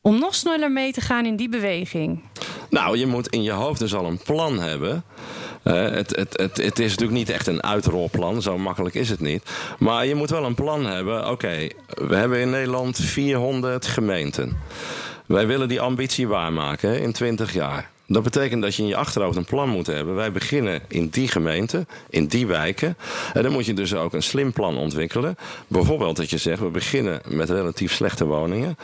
om 0.00 0.18
nog 0.18 0.34
sneller 0.34 0.72
mee 0.72 0.92
te 0.92 1.00
gaan 1.00 1.26
in 1.26 1.36
die 1.36 1.48
beweging? 1.48 2.22
Nou, 2.70 2.98
je 2.98 3.06
moet 3.06 3.28
in 3.28 3.42
je 3.42 3.50
hoofd 3.50 3.80
dus 3.80 3.94
al 3.94 4.04
een 4.04 4.22
plan 4.24 4.58
hebben. 4.58 5.04
Eh, 5.62 5.74
het, 5.74 6.16
het, 6.16 6.36
het, 6.36 6.56
het 6.56 6.78
is 6.78 6.90
natuurlijk 6.90 7.18
niet 7.18 7.30
echt 7.30 7.46
een 7.46 7.62
uitrolplan, 7.62 8.42
zo 8.42 8.58
makkelijk 8.58 8.94
is 8.94 9.08
het 9.08 9.20
niet. 9.20 9.42
Maar 9.78 10.06
je 10.06 10.14
moet 10.14 10.30
wel 10.30 10.44
een 10.44 10.54
plan 10.54 10.86
hebben. 10.86 11.30
Oké, 11.30 11.68
we 11.86 12.14
hebben 12.14 12.38
in 12.40 12.50
Nederland 12.50 12.96
400 12.98 13.86
gemeenten. 13.86 14.58
Wij 15.26 15.46
willen 15.46 15.68
die 15.68 15.80
ambitie 15.80 16.28
waarmaken 16.28 17.00
in 17.00 17.12
20 17.12 17.52
jaar. 17.52 17.90
Dat 18.12 18.22
betekent 18.22 18.62
dat 18.62 18.74
je 18.74 18.82
in 18.82 18.88
je 18.88 18.96
achterhoofd 18.96 19.36
een 19.36 19.44
plan 19.44 19.68
moet 19.68 19.86
hebben. 19.86 20.14
Wij 20.14 20.32
beginnen 20.32 20.80
in 20.88 21.08
die 21.08 21.28
gemeente, 21.28 21.86
in 22.08 22.26
die 22.26 22.46
wijken. 22.46 22.96
En 23.32 23.42
dan 23.42 23.52
moet 23.52 23.66
je 23.66 23.74
dus 23.74 23.94
ook 23.94 24.12
een 24.12 24.22
slim 24.22 24.52
plan 24.52 24.76
ontwikkelen. 24.76 25.36
Bijvoorbeeld 25.66 26.16
dat 26.16 26.30
je 26.30 26.38
zegt, 26.38 26.60
we 26.60 26.68
beginnen 26.68 27.20
met 27.28 27.50
relatief 27.50 27.92
slechte 27.92 28.26
woningen. 28.26 28.76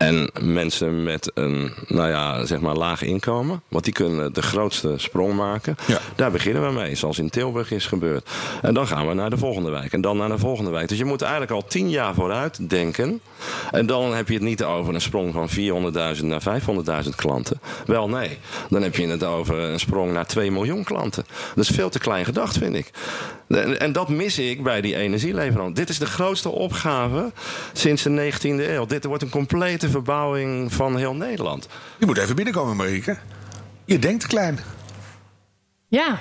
En 0.00 0.30
mensen 0.40 1.02
met 1.02 1.30
een, 1.34 1.72
nou 1.86 2.08
ja, 2.08 2.44
zeg 2.44 2.60
maar 2.60 2.74
laag 2.74 3.02
inkomen. 3.02 3.62
Want 3.68 3.84
die 3.84 3.92
kunnen 3.92 4.32
de 4.32 4.42
grootste 4.42 4.94
sprong 4.96 5.34
maken. 5.34 5.76
Ja. 5.86 5.98
Daar 6.16 6.30
beginnen 6.30 6.66
we 6.66 6.72
mee, 6.72 6.94
zoals 6.94 7.18
in 7.18 7.30
Tilburg 7.30 7.70
is 7.70 7.86
gebeurd. 7.86 8.28
En 8.62 8.74
dan 8.74 8.86
gaan 8.86 9.08
we 9.08 9.14
naar 9.14 9.30
de 9.30 9.38
volgende 9.38 9.70
wijk. 9.70 9.92
En 9.92 10.00
dan 10.00 10.16
naar 10.16 10.28
de 10.28 10.38
volgende 10.38 10.70
wijk. 10.70 10.88
Dus 10.88 10.98
je 10.98 11.04
moet 11.04 11.22
eigenlijk 11.22 11.52
al 11.52 11.64
tien 11.66 11.90
jaar 11.90 12.14
vooruit 12.14 12.70
denken. 12.70 13.20
En 13.70 13.86
dan 13.86 14.14
heb 14.14 14.28
je 14.28 14.34
het 14.34 14.42
niet 14.42 14.64
over 14.64 14.94
een 14.94 15.00
sprong 15.00 15.32
van 15.32 15.48
400.000 16.18 16.24
naar 16.24 16.42
500.000 17.04 17.14
klanten. 17.16 17.60
Wel 17.86 18.08
nee, 18.08 18.38
dan 18.68 18.82
heb 18.82 18.96
je 18.96 19.06
het 19.06 19.24
over 19.24 19.58
een 19.58 19.80
sprong 19.80 20.12
naar 20.12 20.26
2 20.26 20.50
miljoen 20.50 20.84
klanten. 20.84 21.24
Dat 21.54 21.64
is 21.64 21.70
veel 21.70 21.90
te 21.90 21.98
klein 21.98 22.24
gedacht, 22.24 22.58
vind 22.58 22.74
ik. 22.74 22.90
En, 23.48 23.80
en 23.80 23.92
dat 23.92 24.08
mis 24.08 24.38
ik 24.38 24.62
bij 24.62 24.80
die 24.80 24.96
energieleverant. 24.96 25.76
Dit 25.76 25.88
is 25.88 25.98
de 25.98 26.06
grootste 26.06 26.48
opgave 26.48 27.32
sinds 27.72 28.02
de 28.02 28.32
19e 28.32 28.40
eeuw. 28.42 28.86
Dit 28.86 29.04
wordt 29.04 29.22
een 29.22 29.30
complete 29.30 29.89
verbouwing 29.90 30.72
van 30.72 30.96
heel 30.96 31.14
Nederland. 31.14 31.68
Je 31.98 32.06
moet 32.06 32.18
even 32.18 32.36
binnenkomen, 32.36 32.76
Marieke. 32.76 33.16
Je 33.84 33.98
denkt 33.98 34.26
klein. 34.26 34.58
Ja, 35.88 36.18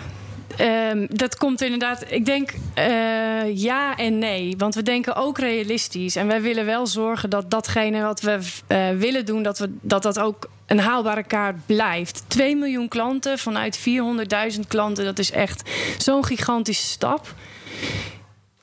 ehm, 0.58 1.06
dat 1.10 1.38
komt 1.38 1.62
inderdaad. 1.62 2.04
Ik 2.08 2.26
denk 2.26 2.54
eh, 2.74 3.58
ja 3.58 3.98
en 3.98 4.18
nee. 4.18 4.56
Want 4.58 4.76
we 4.76 4.84
denken 4.84 5.16
ook 5.16 5.38
realistisch. 5.38 6.16
En 6.16 6.28
wij 6.28 6.42
willen 6.42 6.66
wel 6.66 6.88
zorgen 6.88 7.30
dat 7.30 7.52
datgene 7.52 8.02
wat 8.02 8.22
we 8.22 8.40
eh, 8.68 8.90
willen 8.90 9.26
doen, 9.26 9.44
dat, 9.44 9.60
we, 9.60 9.76
dat 9.82 10.04
dat 10.04 10.20
ook 10.20 10.50
een 10.66 10.80
haalbare 10.80 11.24
kaart 11.24 11.66
blijft. 11.66 12.24
2 12.28 12.56
miljoen 12.56 12.88
klanten 12.88 13.38
vanuit 13.38 13.80
400.000 13.80 14.60
klanten. 14.68 15.06
Dat 15.06 15.20
is 15.20 15.32
echt 15.32 15.70
zo'n 15.98 16.26
gigantische 16.26 16.86
stap. 16.86 17.34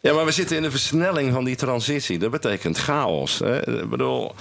Ja, 0.07 0.14
maar 0.14 0.24
we 0.24 0.32
zitten 0.32 0.57
in 0.57 0.62
de 0.62 0.70
versnelling 0.70 1.32
van 1.32 1.44
die 1.44 1.57
transitie. 1.57 2.18
Dat 2.18 2.30
betekent 2.30 2.78
chaos. 2.78 3.38
Hè? 3.38 3.80
Ik 3.80 3.88
bedoel, 3.88 4.34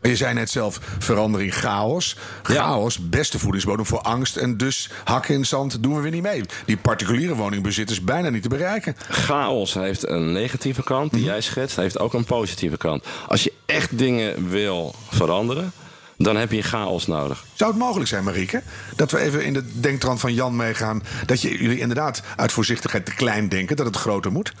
Je 0.00 0.16
zei 0.16 0.34
net 0.34 0.50
zelf, 0.50 0.80
verandering 0.98 1.54
chaos. 1.54 2.16
Chaos, 2.42 3.08
beste 3.08 3.38
voedingsbodem 3.38 3.86
voor 3.86 4.00
angst. 4.00 4.36
En 4.36 4.56
dus 4.56 4.90
hakken 5.04 5.34
in 5.34 5.46
zand 5.46 5.82
doen 5.82 5.94
we 5.94 6.00
weer 6.00 6.10
niet 6.10 6.22
mee. 6.22 6.42
Die 6.64 6.76
particuliere 6.76 7.34
woningbezitters 7.34 8.04
bijna 8.04 8.28
niet 8.28 8.42
te 8.42 8.48
bereiken. 8.48 8.96
chaos 9.08 9.74
heeft 9.74 10.08
een 10.08 10.32
negatieve 10.32 10.82
kant, 10.82 11.12
die 11.12 11.24
jij 11.24 11.40
schetst, 11.40 11.76
heeft 11.76 11.98
ook 11.98 12.14
een 12.14 12.24
positieve 12.24 12.76
kant. 12.76 13.04
Als 13.28 13.42
je 13.42 13.52
echt 13.66 13.98
dingen 13.98 14.48
wil 14.48 14.94
veranderen, 15.10 15.72
dan 16.16 16.36
heb 16.36 16.52
je 16.52 16.62
chaos 16.62 17.06
nodig. 17.06 17.44
Zou 17.54 17.70
het 17.70 17.80
mogelijk 17.80 18.08
zijn, 18.08 18.24
Marieke, 18.24 18.62
dat 18.96 19.10
we 19.10 19.18
even 19.18 19.44
in 19.44 19.52
de 19.52 19.80
denktrand 19.80 20.20
van 20.20 20.34
Jan 20.34 20.56
meegaan... 20.56 21.02
dat 21.26 21.40
je, 21.40 21.62
jullie 21.62 21.78
inderdaad 21.78 22.22
uit 22.36 22.52
voorzichtigheid 22.52 23.04
te 23.04 23.14
klein 23.14 23.48
denken, 23.48 23.76
dat 23.76 23.86
het 23.86 23.96
groter 23.96 24.32
moet? 24.32 24.52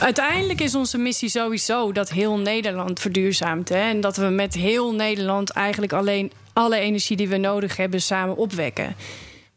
Uiteindelijk 0.00 0.60
is 0.60 0.74
onze 0.74 0.98
missie 0.98 1.28
sowieso 1.28 1.92
dat 1.92 2.10
heel 2.10 2.38
Nederland 2.38 3.00
verduurzaamt. 3.00 3.68
Hè? 3.68 3.76
En 3.88 4.00
dat 4.00 4.16
we 4.16 4.24
met 4.24 4.54
heel 4.54 4.94
Nederland 4.94 5.50
eigenlijk 5.50 5.92
alleen 5.92 6.32
alle 6.52 6.76
energie 6.76 7.16
die 7.16 7.28
we 7.28 7.36
nodig 7.36 7.76
hebben 7.76 8.02
samen 8.02 8.36
opwekken. 8.36 8.96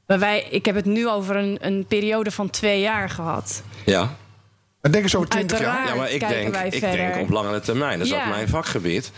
Maar 0.07 0.19
wij, 0.19 0.47
ik 0.49 0.65
heb 0.65 0.75
het 0.75 0.85
nu 0.85 1.07
over 1.09 1.35
een, 1.35 1.57
een 1.61 1.85
periode 1.87 2.31
van 2.31 2.49
twee 2.49 2.79
jaar 2.81 3.09
gehad. 3.09 3.63
Ja, 3.85 4.15
En 4.81 4.91
denk 4.91 5.03
eens 5.03 5.15
over 5.15 5.29
20 5.29 5.59
jaar. 5.59 5.67
Uiteraard. 5.67 5.89
ja 5.95 6.01
maar 6.01 6.11
ik 6.11 6.19
denk, 6.53 6.73
ik 6.73 6.79
verder. 6.79 6.97
denk 6.97 7.15
op 7.21 7.29
langere 7.29 7.59
termijn. 7.59 7.97
Dat 7.97 8.07
is 8.07 8.13
Ja. 8.13 8.23
ook 8.23 8.29
mijn 8.29 8.47
vakgebied. 8.47 9.11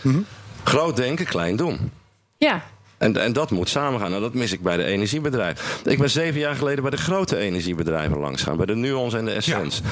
Groot 0.64 0.96
denken, 0.96 1.26
klein 1.26 1.56
doen. 1.56 1.90
Ja, 2.36 2.62
En, 2.98 3.16
en 3.16 3.32
dat 3.32 3.50
moet 3.50 3.68
samengaan. 3.68 4.10
Nou, 4.10 4.22
dat 4.22 4.34
mis 4.34 4.52
ik 4.52 4.62
bij 4.62 4.76
de 4.76 4.84
energiebedrijven. 4.84 5.64
Ik 5.84 5.98
ben 5.98 6.10
zeven 6.10 6.40
jaar 6.40 6.54
geleden 6.54 6.82
bij 6.82 6.90
de 6.90 6.96
grote 6.96 7.36
energiebedrijven 7.36 8.18
langs 8.18 8.42
gaan. 8.42 8.56
Bij 8.56 8.66
de 8.66 8.74
Nuons 8.74 9.14
en 9.14 9.24
de 9.24 9.30
Essence. 9.30 9.82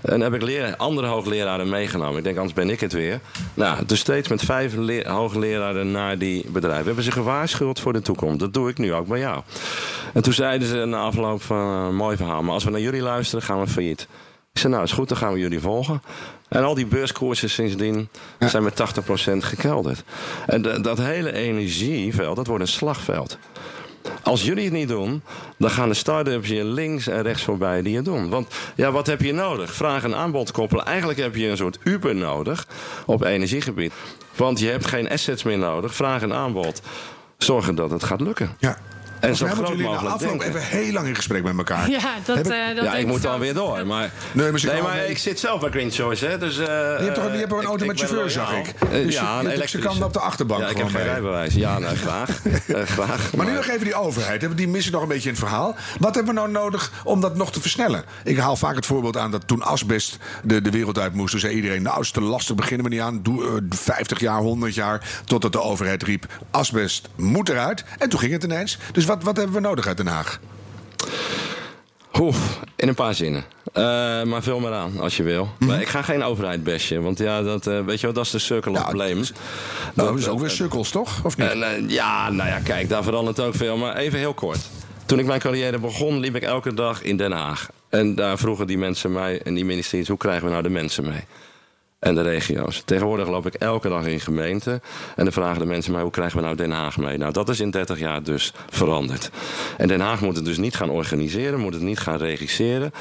En 0.00 0.20
heb 0.20 0.34
ik 0.34 0.42
leer, 0.42 0.76
andere 0.76 1.06
hoogleraren 1.06 1.68
meegenomen. 1.68 2.18
Ik 2.18 2.24
denk, 2.24 2.36
anders 2.36 2.54
ben 2.54 2.70
ik 2.70 2.80
het 2.80 2.92
weer. 2.92 3.20
Nou, 3.54 3.84
dus 3.86 3.98
steeds 3.98 4.28
met 4.28 4.42
vijf 4.42 4.74
hoogleraren 5.06 5.90
naar 5.90 6.18
die 6.18 6.44
bedrijven. 6.50 6.86
Hebben 6.86 7.04
ze 7.04 7.10
gewaarschuwd 7.10 7.80
voor 7.80 7.92
de 7.92 8.02
toekomst. 8.02 8.38
Dat 8.38 8.54
doe 8.54 8.68
ik 8.68 8.78
nu 8.78 8.94
ook 8.94 9.06
bij 9.06 9.18
jou. 9.18 9.42
En 10.12 10.22
toen 10.22 10.32
zeiden 10.32 10.68
ze 10.68 10.84
na 10.84 11.00
afloop 11.00 11.42
van, 11.42 11.58
eh, 11.58 11.88
mooi 11.88 12.16
verhaal. 12.16 12.42
Maar 12.42 12.52
als 12.52 12.64
we 12.64 12.70
naar 12.70 12.80
jullie 12.80 13.02
luisteren, 13.02 13.44
gaan 13.44 13.60
we 13.60 13.66
failliet. 13.66 14.08
Ik 14.58 14.64
zei, 14.64 14.76
nou 14.76 14.86
is 14.86 14.96
goed, 14.96 15.08
dan 15.08 15.18
gaan 15.18 15.32
we 15.32 15.38
jullie 15.38 15.60
volgen. 15.60 16.02
En 16.48 16.62
al 16.62 16.74
die 16.74 16.86
beurskoersen 16.86 17.50
sindsdien 17.50 18.08
zijn 18.38 18.62
met 18.62 18.82
80% 19.32 19.36
gekelderd. 19.36 20.04
En 20.46 20.82
dat 20.82 20.98
hele 20.98 21.32
energieveld, 21.32 22.36
dat 22.36 22.46
wordt 22.46 22.62
een 22.62 22.68
slagveld. 22.68 23.38
Als 24.22 24.44
jullie 24.44 24.64
het 24.64 24.72
niet 24.72 24.88
doen, 24.88 25.22
dan 25.58 25.70
gaan 25.70 25.88
de 25.88 25.94
start-ups 25.94 26.48
je 26.48 26.64
links 26.64 27.06
en 27.06 27.22
rechts 27.22 27.42
voorbij 27.42 27.82
die 27.82 27.96
het 27.96 28.04
doen. 28.04 28.28
Want 28.28 28.54
ja, 28.74 28.90
wat 28.90 29.06
heb 29.06 29.20
je 29.20 29.32
nodig? 29.32 29.74
Vraag 29.74 30.04
en 30.04 30.14
aanbod 30.14 30.50
koppelen. 30.50 30.84
Eigenlijk 30.84 31.18
heb 31.18 31.34
je 31.34 31.48
een 31.48 31.56
soort 31.56 31.78
Uber 31.82 32.14
nodig 32.14 32.66
op 33.06 33.22
energiegebied. 33.22 33.92
Want 34.36 34.58
je 34.58 34.68
hebt 34.68 34.86
geen 34.86 35.10
assets 35.10 35.42
meer 35.42 35.58
nodig. 35.58 35.94
Vraag 35.94 36.22
en 36.22 36.34
aanbod. 36.34 36.82
Zorgen 37.36 37.74
dat 37.74 37.90
het 37.90 38.04
gaat 38.04 38.20
lukken. 38.20 38.56
Ja. 38.58 38.78
En 39.20 39.36
zo 39.36 39.46
groot 39.46 39.68
jullie 39.68 39.82
na 39.84 39.90
mogelijk 39.90 40.14
afloop 40.14 40.30
denken. 40.40 40.48
even 40.48 40.62
heel 40.78 40.92
lang 40.92 41.06
in 41.06 41.14
gesprek 41.14 41.42
met 41.42 41.56
elkaar. 41.58 41.90
Ja, 41.90 42.00
dat, 42.24 42.36
Hebben- 42.36 42.68
eh, 42.68 42.74
dat 42.76 42.84
ja, 42.84 42.94
ik 42.94 43.06
moet 43.06 43.22
dan 43.22 43.40
weer 43.40 43.54
door. 43.54 43.86
Maar, 43.86 44.10
Nee, 44.32 44.52
maar 44.82 45.04
ik 45.06 45.18
zit 45.18 45.38
zelf 45.38 45.60
bij 45.60 45.70
Green 45.70 45.90
Choice, 45.90 46.26
hè. 46.26 46.38
Dus, 46.38 46.58
eh, 46.58 46.64
Je 46.66 46.72
hebt 47.00 47.14
toch 47.14 47.24
je 47.24 47.30
hebt 47.30 47.48
wel 47.50 47.58
een 47.58 47.62
ik- 47.62 47.68
auto 47.68 47.82
ik 47.84 47.90
met 47.90 47.98
chauffeur, 47.98 48.30
zag 48.30 48.52
ik. 48.56 48.66
Eh, 48.66 48.90
Dus 48.90 48.98
je- 49.00 49.04
je 49.06 49.12
ja, 49.12 49.42
hebt 49.42 49.60
een 49.60 49.68
ze 49.68 49.78
kan 49.78 50.02
op 50.02 50.12
de 50.12 50.20
achterbank 50.20 50.60
Ja, 50.62 50.68
ik 50.68 50.76
heb 50.76 50.86
geen 50.86 50.94
mee. 50.96 51.04
rijbewijs. 51.04 51.54
Ja, 51.54 51.78
nou, 51.78 51.96
graag. 52.06 52.42
Eh, 52.66 52.82
graag. 52.82 53.34
Maar 53.34 53.46
nu 53.46 53.52
nog 53.52 53.66
even 53.68 53.84
die 53.84 53.94
overheid. 53.94 54.56
Die 54.56 54.68
missen 54.68 54.92
nog 54.92 55.02
een 55.02 55.08
beetje 55.08 55.28
in 55.28 55.34
het 55.34 55.44
verhaal. 55.44 55.76
Wat 55.98 56.14
hebben 56.14 56.34
we 56.34 56.40
nou 56.40 56.50
nodig 56.52 56.92
om 57.04 57.20
dat 57.20 57.36
nog 57.36 57.52
te 57.52 57.60
versnellen? 57.60 58.04
Ik 58.24 58.38
haal 58.38 58.56
vaak 58.56 58.74
het 58.76 58.86
voorbeeld 58.86 59.16
aan 59.16 59.30
dat 59.30 59.46
toen 59.46 59.62
asbest 59.62 60.16
de, 60.42 60.62
de 60.62 60.70
wereld 60.70 60.98
uit 60.98 61.14
moest. 61.14 61.30
Toen 61.30 61.40
zei 61.40 61.54
iedereen, 61.54 61.82
nou 61.82 62.00
is 62.00 62.10
te 62.10 62.20
lastig, 62.20 62.54
beginnen 62.54 62.86
we 62.86 62.92
niet 62.92 63.00
aan. 63.02 63.22
Doe 63.22 63.46
eh, 63.46 63.52
50 63.70 64.20
jaar, 64.20 64.40
100 64.40 64.74
jaar. 64.74 65.00
Totdat 65.24 65.52
de 65.52 65.60
overheid 65.62 66.02
riep, 66.02 66.26
asbest 66.50 67.08
moet 67.16 67.48
eruit. 67.48 67.84
En 67.98 68.08
toen 68.08 68.18
ging 68.18 68.32
het 68.32 68.44
ineens. 68.44 68.78
Dus 68.92 69.06
wat, 69.08 69.22
wat 69.22 69.36
hebben 69.36 69.54
we 69.54 69.60
nodig 69.60 69.86
uit 69.86 69.96
Den 69.96 70.06
Haag? 70.06 70.40
Oef, 72.20 72.60
in 72.76 72.88
een 72.88 72.94
paar 72.94 73.14
zinnen. 73.14 73.44
Eh, 73.72 73.82
maar 74.22 74.42
vul 74.42 74.60
maar 74.60 74.72
aan, 74.72 75.00
als 75.00 75.16
je 75.16 75.22
wil. 75.22 75.48
Maar 75.58 75.80
ik 75.80 75.88
ga 75.88 76.02
geen 76.02 76.22
overheid 76.22 76.64
bashen, 76.64 77.02
want 77.02 77.18
ja, 77.18 77.42
dat, 77.42 77.66
eh, 77.66 77.84
weet 77.84 78.00
je 78.00 78.12
dat 78.12 78.24
is 78.24 78.30
de 78.30 78.38
circle 78.38 78.72
of 78.72 78.78
Ja, 78.78 78.90
blame. 78.90 79.14
Nou, 79.94 80.08
dat 80.08 80.18
is 80.18 80.28
ook 80.28 80.34
eh, 80.34 80.40
weer 80.40 80.50
sukkels, 80.50 80.90
toch? 80.90 81.24
Of 81.24 81.36
niet? 81.36 81.48
Eh, 81.48 81.88
ja, 81.88 82.30
nou 82.30 82.48
ja, 82.48 82.58
kijk, 82.58 82.88
daar 82.88 83.02
verandert 83.02 83.40
ook 83.40 83.54
veel. 83.54 83.76
Maar 83.76 83.96
even 83.96 84.18
heel 84.18 84.34
kort. 84.34 84.60
Toen 85.06 85.18
ik 85.18 85.26
mijn 85.26 85.40
carrière 85.40 85.78
begon, 85.78 86.18
liep 86.18 86.36
ik 86.36 86.42
elke 86.42 86.74
dag 86.74 87.02
in 87.02 87.16
Den 87.16 87.32
Haag. 87.32 87.68
En 87.88 88.14
daar 88.14 88.38
vroegen 88.38 88.66
die 88.66 88.78
mensen 88.78 89.12
mij 89.12 89.42
en 89.42 89.54
die 89.54 89.64
ministeries... 89.64 90.08
hoe 90.08 90.16
krijgen 90.16 90.44
we 90.44 90.50
nou 90.50 90.62
de 90.62 90.68
mensen 90.68 91.04
mee? 91.04 91.24
En 91.98 92.14
de 92.14 92.22
regio's. 92.22 92.82
Tegenwoordig 92.84 93.28
loop 93.28 93.46
ik 93.46 93.54
elke 93.54 93.88
dag 93.88 94.06
in 94.06 94.20
gemeenten. 94.20 94.80
En 95.16 95.24
dan 95.24 95.32
vragen 95.32 95.58
de 95.58 95.66
mensen 95.66 95.92
mij, 95.92 96.02
hoe 96.02 96.10
krijgen 96.10 96.38
we 96.38 96.44
nou 96.44 96.56
Den 96.56 96.70
Haag 96.70 96.96
mee? 96.96 97.18
Nou, 97.18 97.32
dat 97.32 97.48
is 97.48 97.60
in 97.60 97.70
30 97.70 97.98
jaar 97.98 98.22
dus 98.22 98.52
veranderd. 98.70 99.30
En 99.76 99.88
Den 99.88 100.00
Haag 100.00 100.20
moet 100.20 100.36
het 100.36 100.44
dus 100.44 100.58
niet 100.58 100.74
gaan 100.76 100.90
organiseren, 100.90 101.60
moet 101.60 101.74
het 101.74 101.82
niet 101.82 101.98
gaan 101.98 102.18
regisseren. 102.18 102.92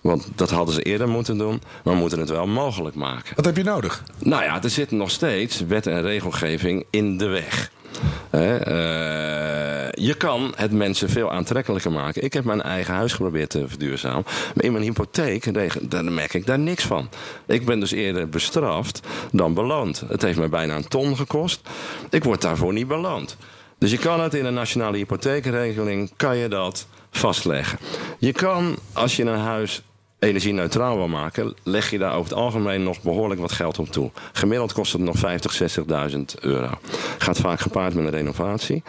Want 0.00 0.28
dat 0.34 0.50
hadden 0.50 0.74
ze 0.74 0.82
eerder 0.82 1.08
moeten 1.08 1.38
doen. 1.38 1.62
Maar 1.84 1.94
we 1.94 2.00
moeten 2.00 2.18
het 2.18 2.30
wel 2.30 2.46
mogelijk 2.46 2.96
maken. 2.96 3.32
Wat 3.36 3.44
heb 3.44 3.56
je 3.56 3.62
nodig? 3.62 4.02
Nou 4.18 4.42
ja, 4.42 4.62
er 4.62 4.70
zit 4.70 4.90
nog 4.90 5.10
steeds 5.10 5.60
wet 5.60 5.86
en 5.86 6.02
regelgeving 6.02 6.84
in 6.90 7.18
de 7.18 7.26
weg. 7.26 7.70
Eh, 8.30 8.42
je 9.90 10.14
kan 10.18 10.52
het 10.56 10.72
mensen 10.72 11.08
veel 11.08 11.32
aantrekkelijker 11.32 11.92
maken. 11.92 12.24
Ik 12.24 12.32
heb 12.32 12.44
mijn 12.44 12.62
eigen 12.62 12.94
huis 12.94 13.12
geprobeerd 13.12 13.50
te 13.50 13.68
verduurzamen. 13.68 14.24
Maar 14.54 14.64
in 14.64 14.72
mijn 14.72 14.84
hypotheek 14.84 15.54
daar 15.90 16.04
merk 16.04 16.34
ik 16.34 16.46
daar 16.46 16.58
niks 16.58 16.84
van. 16.84 17.08
Ik 17.46 17.64
ben 17.64 17.80
dus 17.80 17.90
eerder 17.90 18.28
bestraft 18.28 19.00
dan 19.32 19.54
beloond. 19.54 20.04
Het 20.08 20.22
heeft 20.22 20.38
mij 20.38 20.48
bijna 20.48 20.76
een 20.76 20.88
ton 20.88 21.16
gekost. 21.16 21.68
Ik 22.10 22.24
word 22.24 22.40
daarvoor 22.40 22.72
niet 22.72 22.88
beloond. 22.88 23.36
Dus 23.78 23.90
je 23.90 23.98
kan 23.98 24.20
het 24.20 24.34
in 24.34 24.44
een 24.44 24.54
nationale 24.54 24.96
hypotheekregeling 24.96 26.10
kan 26.16 26.36
je 26.36 26.48
dat 26.48 26.86
vastleggen. 27.10 27.78
Je 28.18 28.32
kan, 28.32 28.76
als 28.92 29.16
je 29.16 29.24
een 29.24 29.38
huis 29.38 29.82
energie-neutraal 30.24 30.96
wil 30.96 31.08
maken, 31.08 31.54
leg 31.62 31.90
je 31.90 31.98
daar 31.98 32.14
over 32.14 32.30
het 32.30 32.38
algemeen 32.38 32.82
nog 32.82 33.02
behoorlijk 33.02 33.40
wat 33.40 33.52
geld 33.52 33.78
op 33.78 33.88
toe. 33.88 34.10
Gemiddeld 34.32 34.72
kost 34.72 34.92
het 34.92 35.02
nog 35.02 35.18
50, 35.18 35.78
60.000 36.10 36.18
euro. 36.40 36.70
Gaat 37.18 37.38
vaak 37.38 37.60
gepaard 37.60 37.94
met 37.94 38.04
een 38.04 38.10
renovatie. 38.10 38.82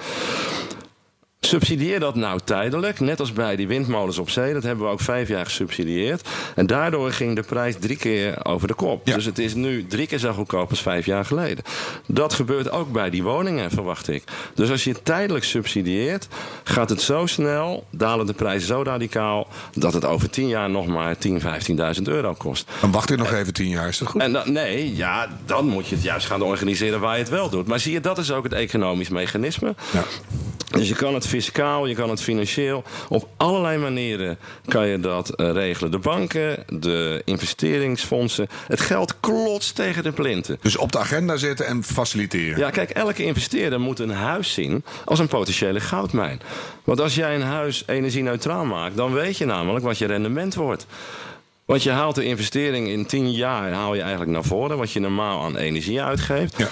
Subsidieer 1.46 2.00
dat 2.00 2.16
nou 2.16 2.39
tijdelijk, 2.43 3.00
net 3.00 3.20
als 3.20 3.34
bij 3.34 3.56
die 3.56 3.68
windmolens 3.68 4.18
op 4.18 4.30
zee. 4.30 4.54
Dat 4.54 4.64
hebben 4.64 4.86
we 4.86 4.91
ook 4.91 5.02
vijf 5.02 5.28
jaar 5.28 5.46
gesubsidieerd. 5.46 6.28
En 6.56 6.68
daardoor 6.68 7.12
ging 7.12 7.36
de 7.36 7.41
prijs 7.41 7.76
drie 7.80 7.98
keer 7.98 8.46
over 8.46 8.68
de 8.68 8.74
kop. 8.74 9.08
Ja. 9.08 9.16
Dus 9.16 9.26
het 9.26 9.39
is 9.39 9.54
nu 9.54 9.88
drie 9.88 10.08
keer 10.08 10.18
zo 10.18 10.34
goedkoop 10.34 10.70
als 10.70 10.82
vijf 10.82 11.06
jaar 11.06 11.26
geleden. 11.26 11.64
Dat 12.08 12.34
gebeurt 12.34 12.72
ook 12.72 12.91
bij 12.91 13.10
die 13.10 13.24
woningen, 13.24 13.72
verwacht 13.72 14.08
ik. 14.08 14.24
Dus 14.54 14.70
als 14.70 14.84
je 14.84 14.91
het 14.91 15.06
tijdelijk 15.06 15.46
subsidieert, 15.46 16.28
gaat 16.64 16.89
het 16.89 17.02
zo 17.02 17.26
snel, 17.26 17.86
dalen 17.89 18.26
de 18.26 18.34
prijzen 18.34 18.68
zo 18.68 18.82
radicaal, 18.84 19.48
dat 19.74 19.93
het 19.93 20.06
over 20.06 20.30
tien 20.30 20.48
jaar 20.48 20.70
nog 20.70 20.88
maar 20.88 21.16
10.000, 21.28 21.32
15.000 21.98 22.02
euro 22.04 22.34
kost. 22.34 22.72
Dan 22.82 22.91
wacht 22.91 23.12
ik 23.12 23.18
nog 23.18 23.34
even 23.34 23.54
tien 23.54 23.70
jaar, 23.70 23.88
is 23.88 23.98
dat 23.98 24.08
goed? 24.08 24.22
En 24.22 24.34
dan, 24.34 24.52
nee, 24.52 24.96
ja, 24.96 25.28
dan 25.46 25.68
moet 25.68 25.88
je 25.88 25.96
het 25.96 26.04
juist 26.04 26.26
gaan 26.26 26.41
organiseren 26.41 27.00
waar 27.00 27.14
je 27.14 27.22
het 27.22 27.32
wel 27.32 27.50
doet. 27.50 27.68
Maar 27.68 27.80
zie 27.80 27.93
je, 27.93 28.00
dat 28.00 28.18
is 28.18 28.32
ook 28.32 28.43
het 28.43 28.54
economisch 28.54 29.10
mechanisme. 29.10 29.76
Ja. 29.93 30.04
Dus 30.70 30.88
je 30.88 30.96
kan 30.96 31.14
het 31.14 31.28
fiscaal, 31.36 31.86
je 31.86 31.95
kan 31.95 32.09
het 32.09 32.21
financieel. 32.21 32.83
Op 33.09 33.27
allerlei 33.38 33.77
manieren 33.77 34.38
kan 34.65 34.88
je 34.88 34.99
dat 34.99 35.29
eh, 35.29 35.51
regelen. 35.51 35.91
De 35.91 35.97
banken, 35.97 36.63
de 36.67 37.21
investeringsfondsen. 37.25 38.47
Het 38.67 38.81
geld 38.81 39.19
klotst 39.19 39.75
tegen 39.75 40.03
de 40.03 40.11
plinten. 40.11 40.57
Dus 40.61 40.77
op 40.77 40.91
de 40.91 40.99
agenda 40.99 41.38
zetten 41.38 41.65
en 41.65 41.83
faciliteren. 41.83 42.59
Ja, 42.59 42.69
kijk, 42.69 42.89
elke 42.89 43.23
investeerder 43.23 43.79
moet 43.79 43.99
een 43.99 44.09
huis 44.09 44.53
zien 44.53 44.83
als 45.05 45.19
een 45.19 45.27
potentiële 45.27 45.79
goudmijn. 45.79 46.41
Want 46.83 47.01
als 47.01 47.15
jij 47.15 47.36
een 47.36 47.41
huis 47.41 47.83
energie-neutraal 47.86 48.65
maakt, 48.65 48.95
dan 48.95 49.13
weet 49.13 49.38
je 49.38 49.45
namelijk 49.45 49.86
wat 49.86 49.97
je 49.97 50.05
rendement 50.05 50.55
wordt. 50.55 50.86
Want 51.66 51.84
je 51.84 51.89
haalt 51.89 52.16
de 52.16 52.26
investering 52.26 52.88
in 52.88 53.05
10 53.05 53.32
jaar 53.32 53.72
haal 53.72 53.95
je 53.95 54.01
eigenlijk 54.01 54.32
naar 54.32 54.43
voren, 54.43 54.78
wat 54.78 54.91
je 54.91 54.99
normaal 54.99 55.43
aan 55.43 55.57
energie 55.57 56.01
uitgeeft. 56.01 56.57
Ja. 56.57 56.68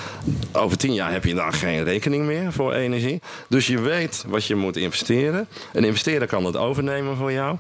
Over 0.51 0.77
10 0.77 0.93
jaar 0.93 1.11
heb 1.11 1.23
je 1.23 1.33
dan 1.33 1.53
geen 1.53 1.83
rekening 1.83 2.25
meer 2.25 2.51
voor 2.51 2.73
energie. 2.73 3.21
Dus 3.49 3.67
je 3.67 3.81
weet 3.81 4.23
wat 4.27 4.45
je 4.45 4.55
moet 4.55 4.77
investeren. 4.77 5.47
Een 5.73 5.83
investeerder 5.83 6.27
kan 6.27 6.43
dat 6.43 6.57
overnemen 6.57 7.15
voor 7.15 7.31
jou. 7.31 7.57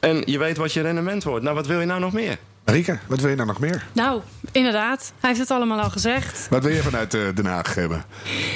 En 0.00 0.22
je 0.24 0.38
weet 0.38 0.56
wat 0.56 0.72
je 0.72 0.80
rendement 0.80 1.24
wordt. 1.24 1.44
Nou, 1.44 1.56
wat 1.56 1.66
wil 1.66 1.80
je 1.80 1.86
nou 1.86 2.00
nog 2.00 2.12
meer? 2.12 2.38
Marieke, 2.64 2.98
wat 3.06 3.20
wil 3.20 3.30
je 3.30 3.36
nou 3.36 3.48
nog 3.48 3.58
meer? 3.58 3.86
Nou, 3.92 4.20
inderdaad. 4.52 5.12
Hij 5.20 5.28
heeft 5.28 5.40
het 5.40 5.50
allemaal 5.50 5.80
al 5.80 5.90
gezegd. 5.90 6.48
Wat 6.50 6.62
wil 6.62 6.72
je 6.72 6.82
vanuit 6.82 7.14
eh, 7.14 7.20
Den 7.34 7.46
Haag 7.46 7.74
hebben? 7.74 8.04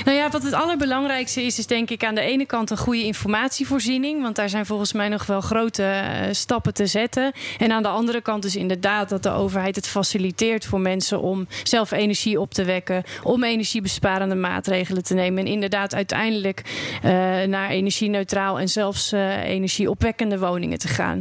Nou 0.04 0.16
ja, 0.16 0.30
wat 0.30 0.42
het 0.42 0.52
allerbelangrijkste 0.52 1.42
is, 1.42 1.58
is 1.58 1.66
denk 1.66 1.90
ik 1.90 2.04
aan 2.04 2.14
de 2.14 2.20
ene 2.20 2.46
kant 2.46 2.70
een 2.70 2.76
goede 2.76 3.04
informatievoorziening. 3.04 4.22
Want 4.22 4.36
daar 4.36 4.48
zijn 4.48 4.66
volgens 4.66 4.92
mij 4.92 5.08
nog 5.08 5.26
wel 5.26 5.40
grote 5.40 5.82
eh, 5.82 6.32
stappen 6.32 6.74
te 6.74 6.86
zetten. 6.86 7.32
En 7.58 7.72
aan 7.72 7.82
de 7.82 7.88
andere 7.88 8.20
kant 8.20 8.42
dus 8.42 8.56
inderdaad 8.56 9.08
dat 9.08 9.22
de 9.22 9.30
overheid 9.30 9.76
het 9.76 9.86
faciliteert 9.86 10.64
voor 10.66 10.80
mensen 10.80 11.20
om 11.20 11.46
zelf 11.62 11.90
energie 11.90 12.40
op 12.40 12.54
te 12.54 12.64
wekken. 12.64 13.02
Om 13.22 13.44
energiebesparende 13.44 14.34
maatregelen 14.34 15.02
te 15.02 15.14
nemen. 15.14 15.44
En 15.44 15.52
inderdaad 15.52 15.94
uiteindelijk 15.94 16.62
eh, 17.02 17.10
naar 17.42 17.68
energie-neutraal 17.68 18.58
en 18.58 18.68
zelfs 18.68 19.12
energieopwekkende 19.12 20.38
woningen 20.38 20.78
te 20.78 20.88
gaan. 20.88 21.20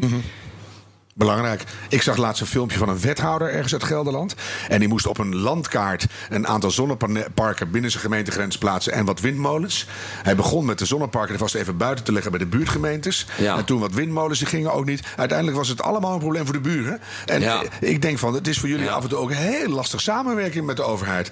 Belangrijk. 1.20 1.64
Ik 1.90 2.02
zag 2.02 2.18
laatst 2.18 2.42
een 2.42 2.48
filmpje 2.48 2.78
van 2.78 2.90
een 2.90 3.00
wethouder 3.00 3.50
ergens 3.54 3.74
uit 3.74 3.84
Gelderland. 3.84 4.36
En 4.68 4.80
die 4.80 4.88
moest 4.88 5.08
op 5.08 5.18
een 5.18 5.36
landkaart 5.36 6.06
een 6.30 6.48
aantal 6.48 6.72
zonneparken 6.72 7.72
binnen 7.72 7.92
zijn 7.92 8.04
gemeentegrens 8.04 8.58
plaatsen 8.58 8.94
en 8.94 9.06
wat 9.06 9.20
windmolens. 9.20 9.88
Hij 10.24 10.36
begon 10.36 10.66
met 10.66 10.80
de 10.80 10.86
zonneparken 10.86 11.34
er 11.34 11.40
vast 11.40 11.56
even 11.56 11.78
buiten 11.78 12.06
te 12.06 12.12
leggen 12.12 12.32
bij 12.32 12.40
de 12.40 12.46
buurtgemeentes. 12.46 13.26
Ja. 13.38 13.58
En 13.58 13.66
toen 13.66 13.80
wat 13.80 13.94
windmolens, 13.94 14.40
die 14.40 14.48
gingen 14.48 14.74
ook 14.74 14.86
niet. 14.86 15.02
Uiteindelijk 15.16 15.58
was 15.58 15.68
het 15.68 15.82
allemaal 15.82 16.14
een 16.14 16.20
probleem 16.20 16.44
voor 16.46 16.54
de 16.54 16.60
buren. 16.62 17.00
En 17.26 17.42
Ja. 17.42 17.64
ik 17.80 18.02
denk 18.02 18.18
van, 18.18 18.34
het 18.34 18.48
is 18.48 18.60
voor 18.60 18.70
jullie 18.70 18.86
Ja. 18.86 18.92
af 18.94 19.04
en 19.04 19.10
toe 19.10 19.18
ook 19.18 19.32
heel 19.32 19.70
lastig 19.70 20.02
samenwerking 20.02 20.66
met 20.66 20.76
de 20.78 20.84
overheid. 20.84 21.32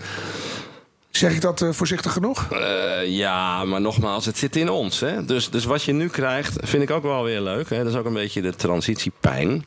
Zeg 1.18 1.34
ik 1.34 1.42
dat 1.42 1.62
eh, 1.62 1.70
voorzichtig 1.72 2.12
genoeg? 2.14 2.52
Eh, 2.52 3.06
ja, 3.08 3.66
maar 3.66 3.82
nogmaals, 3.82 4.26
het 4.26 4.38
zit 4.38 4.56
in 4.56 4.70
ons. 4.70 5.00
Hè? 5.00 5.26
Dus, 5.26 5.50
dus 5.50 5.66
wat 5.66 5.84
je 5.84 5.94
nu 5.94 6.08
krijgt, 6.10 6.58
vind 6.62 6.84
ik 6.84 6.92
ook 6.92 7.04
wel 7.04 7.24
weer 7.24 7.42
leuk. 7.42 7.70
Hè? 7.70 7.78
Dat 7.78 7.94
is 7.94 8.00
ook 8.00 8.06
een 8.06 8.14
beetje 8.14 8.42
de 8.42 8.56
transitiepijn. 8.56 9.66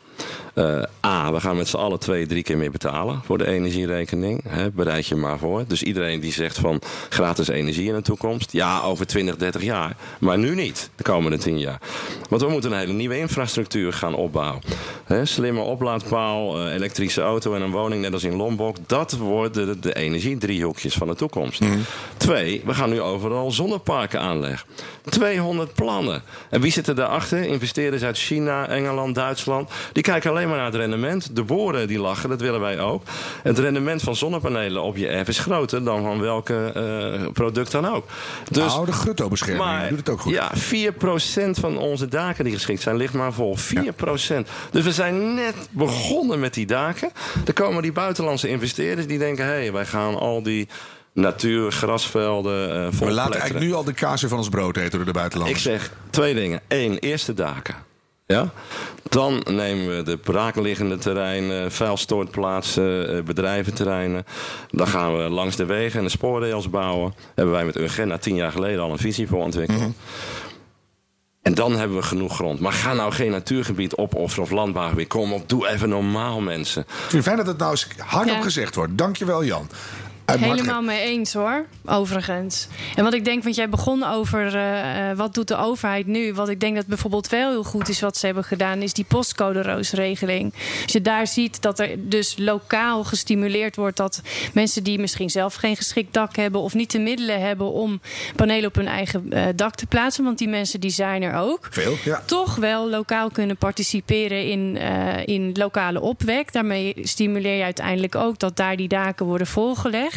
Eh, 0.57 0.83
A, 1.07 1.33
we 1.33 1.41
gaan 1.41 1.57
met 1.57 1.69
z'n 1.69 1.77
allen 1.77 1.99
twee, 1.99 2.27
drie 2.27 2.43
keer 2.43 2.57
meer 2.57 2.71
betalen 2.71 3.21
voor 3.25 3.39
de 3.39 3.47
energierekening. 3.47 4.43
Hè? 4.49 4.71
Bereid 4.71 5.07
je 5.07 5.15
maar 5.15 5.39
voor. 5.39 5.65
Dus 5.67 5.83
iedereen 5.83 6.21
die 6.21 6.33
zegt 6.33 6.59
van 6.59 6.81
gratis 7.09 7.49
energie 7.49 7.89
in 7.89 7.95
de 7.95 8.03
toekomst. 8.03 8.53
Ja, 8.53 8.81
over 8.81 9.07
20, 9.07 9.37
30 9.37 9.63
jaar. 9.63 9.97
Maar 10.19 10.39
nu 10.39 10.55
niet, 10.55 10.91
de 10.95 11.03
komende 11.03 11.39
10 11.39 11.59
jaar. 11.59 11.81
Want 12.29 12.43
we 12.43 12.49
moeten 12.49 12.73
een 12.73 12.79
hele 12.79 12.93
nieuwe 12.93 13.19
infrastructuur 13.19 13.93
gaan 13.93 14.15
opbouwen. 14.15 14.63
Hè? 15.05 15.25
Slimme 15.25 15.61
oplaadpaal, 15.61 16.61
eh, 16.61 16.75
elektrische 16.75 17.21
auto 17.21 17.55
en 17.55 17.63
een 17.63 17.71
woning, 17.71 18.03
net 18.03 18.13
als 18.13 18.25
in 18.25 18.37
Lombok. 18.37 18.77
Dat 18.87 19.13
worden 19.13 19.67
de, 19.67 19.79
de 19.79 19.95
energiedriehoekjes 19.95 20.95
van 20.95 21.07
de 21.07 21.15
toekomst. 21.15 21.63
Twee, 22.17 22.63
we 22.65 22.75
gaan 22.75 22.91
nu 22.91 23.01
overal 23.01 23.51
zonneparken 23.51 24.21
aanleggen. 24.21 24.69
200 25.05 25.75
plannen. 25.75 26.23
En 26.51 26.61
wie 26.61 26.73
zitten 26.73 26.97
daarachter? 26.97 27.43
Investeerders 27.43 28.03
uit 28.03 28.19
China, 28.19 28.69
Engeland, 28.69 29.15
Duitsland. 29.15 29.71
Die 29.93 30.03
kijken 30.03 30.31
alleen 30.31 30.45
maar 30.49 30.57
naar 30.57 30.67
het 30.67 30.75
rendement. 30.75 31.37
De 31.37 31.43
boeren 31.43 31.89
die 31.89 31.99
lachen, 31.99 32.29
dat 32.29 32.41
willen 32.41 32.61
wij 32.61 32.81
ook. 32.81 33.03
Het 33.43 33.59
rendement 33.59 34.03
van 34.03 34.17
zonnepanelen 34.17 34.83
op 34.83 34.97
je 34.97 35.09
erf 35.09 35.29
is 35.29 35.39
groter 35.39 35.85
dan 35.85 36.03
van 36.03 36.21
welke 36.21 36.73
eh, 36.75 37.33
product 37.33 37.71
dan 37.71 37.87
ook. 37.87 38.07
Dus, 38.51 38.75
nou, 38.75 38.87
de 38.87 38.93
gutto-bescherming 38.93 39.89
doet 39.89 39.99
het 39.99 40.09
ook 40.09 40.21
goed. 40.21 40.33
Ja, 40.33 40.53
4% 40.55 41.51
van 41.51 41.79
onze 41.79 42.09
daken 42.09 42.45
die 42.45 42.53
geschikt 42.53 42.83
zijn, 42.83 42.97
ligt 42.97 43.13
maar 43.13 43.33
vol. 43.33 43.57
4%. 43.59 43.61
Dus 44.71 44.85
we 44.85 44.93
zijn 44.93 45.35
net 45.35 45.55
begonnen 45.71 46.41
met 46.41 46.55
die 46.55 46.67
daken. 46.67 47.11
Er 47.47 47.53
komen 47.53 47.83
die 47.83 47.93
buitenlandse 47.93 48.49
investeerders 48.49 49.07
die 49.07 49.19
denken... 49.19 49.45
hé, 49.45 49.51
hey, 49.51 49.73
wij 49.73 49.87
gaan 49.87 50.15
al 50.15 50.43
die 50.43 50.69
natuur, 51.13 51.73
grasvelden 51.73 52.87
uh, 52.93 52.99
We 52.99 53.11
laten 53.11 53.41
eigenlijk 53.41 53.67
nu 53.67 53.75
al 53.75 53.85
de 53.85 53.93
kazen 53.93 54.29
van 54.29 54.39
ons 54.39 54.49
brood 54.49 54.77
eten 54.77 54.91
door 54.91 55.01
de 55.01 55.07
Ik 55.07 55.13
buitenlanders. 55.13 55.63
zeg 55.63 55.91
twee 56.11 56.35
dingen. 56.35 56.61
Eén, 56.69 56.99
eerste 56.99 57.35
daken. 57.35 57.75
Ja? 58.27 58.51
Dan 59.09 59.43
nemen 59.51 59.97
we 59.97 60.03
de 60.03 60.17
braakliggende 60.17 60.97
terreinen, 60.99 61.73
vuilstortplaatsen, 61.73 63.17
eh, 63.17 63.23
bedrijventerreinen. 63.23 64.25
Dan 64.71 64.87
gaan 64.89 65.17
we 65.17 65.23
langs 65.29 65.57
de 65.57 65.65
wegen 65.65 65.99
en 65.99 66.05
de 66.05 66.11
spoorrails 66.11 66.71
bouwen. 66.71 67.15
Hebben 67.35 67.55
wij 67.55 67.65
met 67.65 67.77
Urgenda 67.77 68.19
tien 68.19 68.35
jaar 68.35 68.53
geleden 68.53 68.81
al 68.83 68.91
een 68.91 68.99
visie 68.99 69.29
voor 69.29 69.43
ontwikkeld. 69.43 69.93
En 71.43 71.55
dan 71.55 71.77
hebben 71.77 71.97
we 71.97 72.03
genoeg 72.03 72.35
grond. 72.35 72.61
Maar 72.61 72.73
ga 72.73 72.93
nou 72.93 73.13
geen 73.13 73.31
natuurgebied 73.31 73.97
opofferen 73.97 74.45
of 74.45 74.51
landbouwgebied. 74.51 75.09
Kom 75.09 75.33
op, 75.33 75.49
doe 75.49 75.69
even 75.69 75.89
normaal, 75.89 76.41
mensen. 76.41 76.83
Ik 76.83 76.89
vind 76.99 77.13
het 77.13 77.23
fijn 77.23 77.37
dat 77.37 77.47
het 77.47 77.59
nou 77.59 77.71
eens 77.71 77.89
hardop 77.99 78.35
Ja. 78.37 78.43
gezegd 78.43 78.75
wordt. 78.75 78.99
Dankjewel, 78.99 79.45
Jan. 79.45 79.69
Helemaal 80.33 80.83
mee 80.83 81.01
eens 81.01 81.33
hoor, 81.33 81.67
overigens. 81.85 82.69
En 82.95 83.05
wat 83.05 83.15
ik 83.15 83.25
denk, 83.25 83.43
want 83.43 83.55
jij 83.55 83.69
begon 83.69 84.05
over 84.05 84.55
eh, 84.55 85.11
eh, 85.11 85.17
wat 85.17 85.35
doet 85.35 85.49
de 85.49 85.57
overheid 85.57 86.07
nu. 86.07 86.35
Wat 86.35 86.49
ik 86.49 86.61
denk 86.61 86.77
dat 86.77 86.87
bijvoorbeeld 86.87 87.29
wel 87.29 87.51
heel 87.51 87.65
goed 87.65 87.89
is 87.89 88.01
wat 88.01 88.17
ze 88.17 88.27
hebben 88.27 88.45
gedaan, 88.45 88.83
is 88.83 88.93
die 88.93 89.05
postcode-roosregeling. 89.05 90.55
Als 90.83 90.93
je 90.93 91.03
daar 91.03 91.27
ziet 91.27 91.63
dat 91.63 91.79
er 91.79 92.09
dus 92.09 92.35
lokaal 92.39 93.05
gestimuleerd 93.05 93.77
wordt 93.77 93.97
dat 93.97 94.23
mensen 94.53 94.85
die 94.85 94.99
misschien 94.99 95.31
zelf 95.31 95.55
geen 95.55 95.77
geschikt 95.77 96.15
dak 96.15 96.37
hebben 96.37 96.61
of 96.61 96.75
niet 96.75 96.91
de 96.91 96.99
middelen 96.99 97.41
hebben 97.41 97.73
om 97.73 98.01
panelen 98.37 98.69
op 98.69 98.75
hun 98.75 98.89
eigen 98.89 99.33
eh, 99.33 99.45
dak 99.57 99.75
te 99.75 99.87
plaatsen, 99.87 100.25
want 100.25 100.39
die 100.39 100.49
mensen 100.49 100.81
die 100.81 100.91
zijn 100.91 101.23
er 101.23 101.35
ook 101.35 101.69
Veel, 101.71 101.97
ja. 102.05 102.23
toch 102.27 102.55
wel 102.57 102.91
lokaal 102.91 103.31
kunnen 103.31 103.57
participeren 103.57 104.45
in, 104.49 104.77
in 105.25 105.51
lokale 105.55 106.01
opwek. 106.01 106.53
Daarmee 106.53 106.95
stimuleer 107.03 107.57
je 107.57 107.63
uiteindelijk 107.63 108.15
ook 108.15 108.39
dat 108.39 108.57
daar 108.57 108.77
die 108.77 108.89
daken 108.89 109.27
worden 109.27 109.47
volgelegd. 109.47 110.16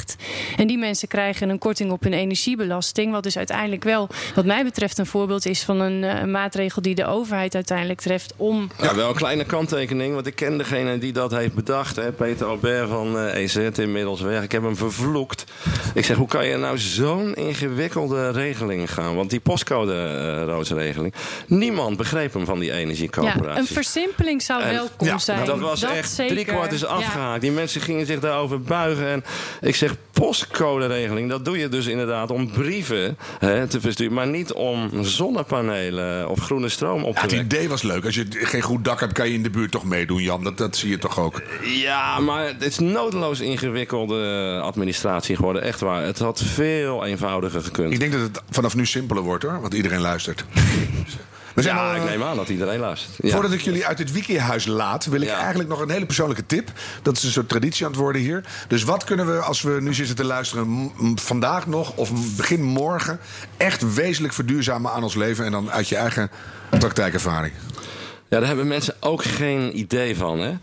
En 0.57 0.67
die 0.67 0.77
mensen 0.77 1.07
krijgen 1.07 1.49
een 1.49 1.57
korting 1.57 1.91
op 1.91 2.03
hun 2.03 2.13
energiebelasting. 2.13 3.11
Wat 3.11 3.23
dus 3.23 3.37
uiteindelijk 3.37 3.83
wel, 3.83 4.09
wat 4.35 4.45
mij 4.45 4.63
betreft, 4.63 4.97
een 4.97 5.05
voorbeeld 5.05 5.45
is 5.45 5.63
van 5.63 5.79
een, 5.79 6.03
eh, 6.03 6.21
een 6.21 6.31
maatregel 6.31 6.81
die 6.81 6.95
de 6.95 7.05
overheid 7.05 7.55
uiteindelijk 7.55 8.01
treft 8.01 8.33
om. 8.37 8.69
Ja, 8.81 8.95
wel 8.95 9.09
een 9.09 9.15
kleine 9.15 9.43
kanttekening, 9.45 10.13
want 10.13 10.27
ik 10.27 10.35
ken 10.35 10.57
degene 10.57 10.97
die 10.97 11.11
dat 11.13 11.31
heeft 11.31 11.53
bedacht. 11.53 11.95
Hè? 11.95 12.11
Peter 12.11 12.45
Albert 12.47 12.89
van 12.89 13.17
eh 13.19 13.35
EZ, 13.43 13.55
inmiddels 13.77 14.21
weg. 14.21 14.43
Ik 14.43 14.51
heb 14.51 14.63
hem 14.63 14.77
vervloekt. 14.77 15.43
Ik 15.93 16.05
zeg, 16.05 16.17
hoe 16.17 16.27
kan 16.27 16.45
je 16.45 16.57
nou 16.57 16.77
zo'n 16.77 17.33
ingewikkelde 17.35 18.31
regeling 18.31 18.93
gaan? 18.93 19.15
Want 19.15 19.29
die 19.29 19.39
postcode-roodsregeling, 19.39 21.13
niemand 21.47 21.97
begreep 21.97 22.33
hem 22.33 22.45
van 22.45 22.59
die 22.59 22.67
Ja, 22.69 22.75
energiecoöperatie. 22.75 23.59
een 23.59 23.67
versimpeling 23.67 24.41
zou 24.41 24.61
En- 24.61 24.73
welkom 24.73 25.07
ja, 25.07 25.17
zijn. 25.17 25.45
Dat 25.45 25.59
was 25.59 25.83
echt 25.83 26.11
zeker. 26.11 26.33
drie 26.35 26.45
kwart 26.45 26.71
is 26.71 26.79
Ja. 26.81 26.87
afgehaakt. 26.87 27.41
Die 27.41 27.51
mensen 27.51 27.81
gingen 27.81 28.05
zich 28.05 28.19
daarover 28.19 28.61
buigen. 28.61 29.07
En 29.07 29.23
ik 29.61 29.75
zeg, 29.75 29.88
postcode-regeling, 30.11 31.29
dat 31.29 31.45
doe 31.45 31.57
je 31.57 31.69
dus 31.69 31.85
inderdaad 31.87 32.31
om 32.31 32.51
brieven 32.51 33.17
hè, 33.39 33.67
te 33.67 33.81
versturen. 33.81 34.13
Maar 34.13 34.27
niet 34.27 34.53
om 34.53 34.89
zonnepanelen 35.03 36.29
of 36.29 36.39
groene 36.39 36.69
stroom 36.69 37.03
op 37.03 37.13
Ja, 37.15 37.21
te 37.21 37.21
het 37.21 37.31
wekken. 37.31 37.57
idee 37.57 37.69
was 37.69 37.81
leuk. 37.81 38.05
Als 38.05 38.15
je 38.15 38.25
geen 38.29 38.61
goed 38.61 38.83
dak 38.85 38.99
hebt, 38.99 39.13
kan 39.13 39.27
je 39.27 39.33
in 39.33 39.43
de 39.43 39.49
buurt 39.49 39.71
toch 39.71 39.85
meedoen, 39.85 40.21
Jan. 40.21 40.43
Dat, 40.43 40.57
dat 40.57 40.75
zie 40.77 40.89
je 40.89 40.97
toch 40.97 41.19
ook. 41.19 41.41
Ja, 41.63 42.19
maar 42.19 42.45
het 42.45 42.61
is 42.61 42.79
nodeloos 42.79 43.39
ingewikkelde 43.39 44.59
administratie 44.63 45.35
geworden. 45.35 45.61
Echt 45.61 45.79
waar. 45.79 46.03
Het 46.03 46.19
had 46.19 46.41
veel 46.43 47.05
eenvoudiger 47.05 47.61
gekund. 47.61 47.93
Ik 47.93 47.99
denk 47.99 48.11
dat 48.11 48.21
het 48.21 48.41
vanaf 48.49 48.75
nu 48.75 48.85
simpeler 48.85 49.23
wordt, 49.23 49.43
hoor. 49.43 49.61
Want 49.61 49.73
iedereen 49.73 50.01
luistert. 50.01 50.45
We 51.60 51.66
zijn 51.66 51.78
ja, 51.78 51.89
al, 51.89 51.95
ik 51.95 52.01
eh, 52.01 52.10
neem 52.10 52.24
aan 52.24 52.36
dat 52.36 52.49
iedereen 52.49 52.80
luistert. 52.80 53.14
Ja. 53.22 53.32
Voordat 53.32 53.51
ik 53.51 53.62
jullie 53.62 53.86
uit 53.86 53.97
dit 53.97 54.12
wikihuis 54.12 54.66
laat, 54.66 55.05
wil 55.05 55.22
ik 55.22 55.28
Ja. 55.28 55.38
eigenlijk 55.39 55.70
nog 55.70 55.80
een 55.80 55.89
hele 55.89 56.05
persoonlijke 56.05 56.45
tip. 56.45 56.72
Dat 57.01 57.18
is 57.18 57.24
een 57.24 57.32
soort 57.32 57.49
traditie 57.49 57.86
aan 57.86 57.91
het 57.91 57.99
worden 57.99 58.22
hier. 58.22 58.43
Dus 58.68 58.84
wat 58.84 59.03
kunnen 59.03 59.26
we, 59.34 59.39
als 59.39 59.62
we 59.62 59.78
nu 59.82 59.93
zitten 59.93 60.16
te 60.16 60.24
luisteren, 60.24 60.91
vandaag 61.16 61.68
nog 61.68 61.95
of 61.95 62.36
begin 62.36 62.64
morgen, 62.64 63.20
echt 63.57 63.93
wezenlijk 63.93 64.34
verduurzamen 64.34 64.91
aan 64.91 65.03
ons 65.03 65.16
leven 65.16 65.45
en 65.45 65.51
dan 65.51 65.72
uit 65.72 65.89
je 65.89 65.95
eigen 65.95 66.30
praktijkervaring? 66.70 67.53
Ja, 68.30 68.38
daar 68.39 68.47
hebben 68.47 68.68
mensen 68.68 68.95
ook 68.99 69.24
geen 69.24 69.80
idee 69.80 70.18
van. 70.18 70.39
Hè? 70.39 70.53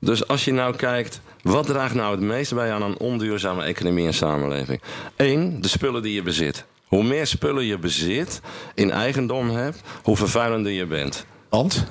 Dus 0.00 0.28
als 0.28 0.44
je 0.44 0.52
nou 0.52 0.76
kijkt, 0.76 1.20
wat 1.42 1.66
draagt 1.66 1.94
nou 1.94 2.10
het 2.10 2.20
meeste 2.20 2.54
bij 2.54 2.72
aan 2.72 2.82
een 2.82 2.98
onduurzame 2.98 3.62
economie 3.64 4.06
en 4.06 4.14
samenleving? 4.14 4.80
Eén, 5.16 5.60
de 5.60 5.68
spullen 5.68 6.02
die 6.02 6.14
je 6.14 6.22
bezit. 6.22 6.64
Hoe 6.90 7.02
meer 7.04 7.26
spullen 7.26 7.64
je 7.64 7.78
bezit, 7.78 8.40
in 8.74 8.90
eigendom 8.90 9.50
hebt, 9.50 9.80
hoe 10.02 10.16
vervuilender 10.16 10.72
je 10.72 10.86
bent. 10.86 11.26
Want? 11.48 11.86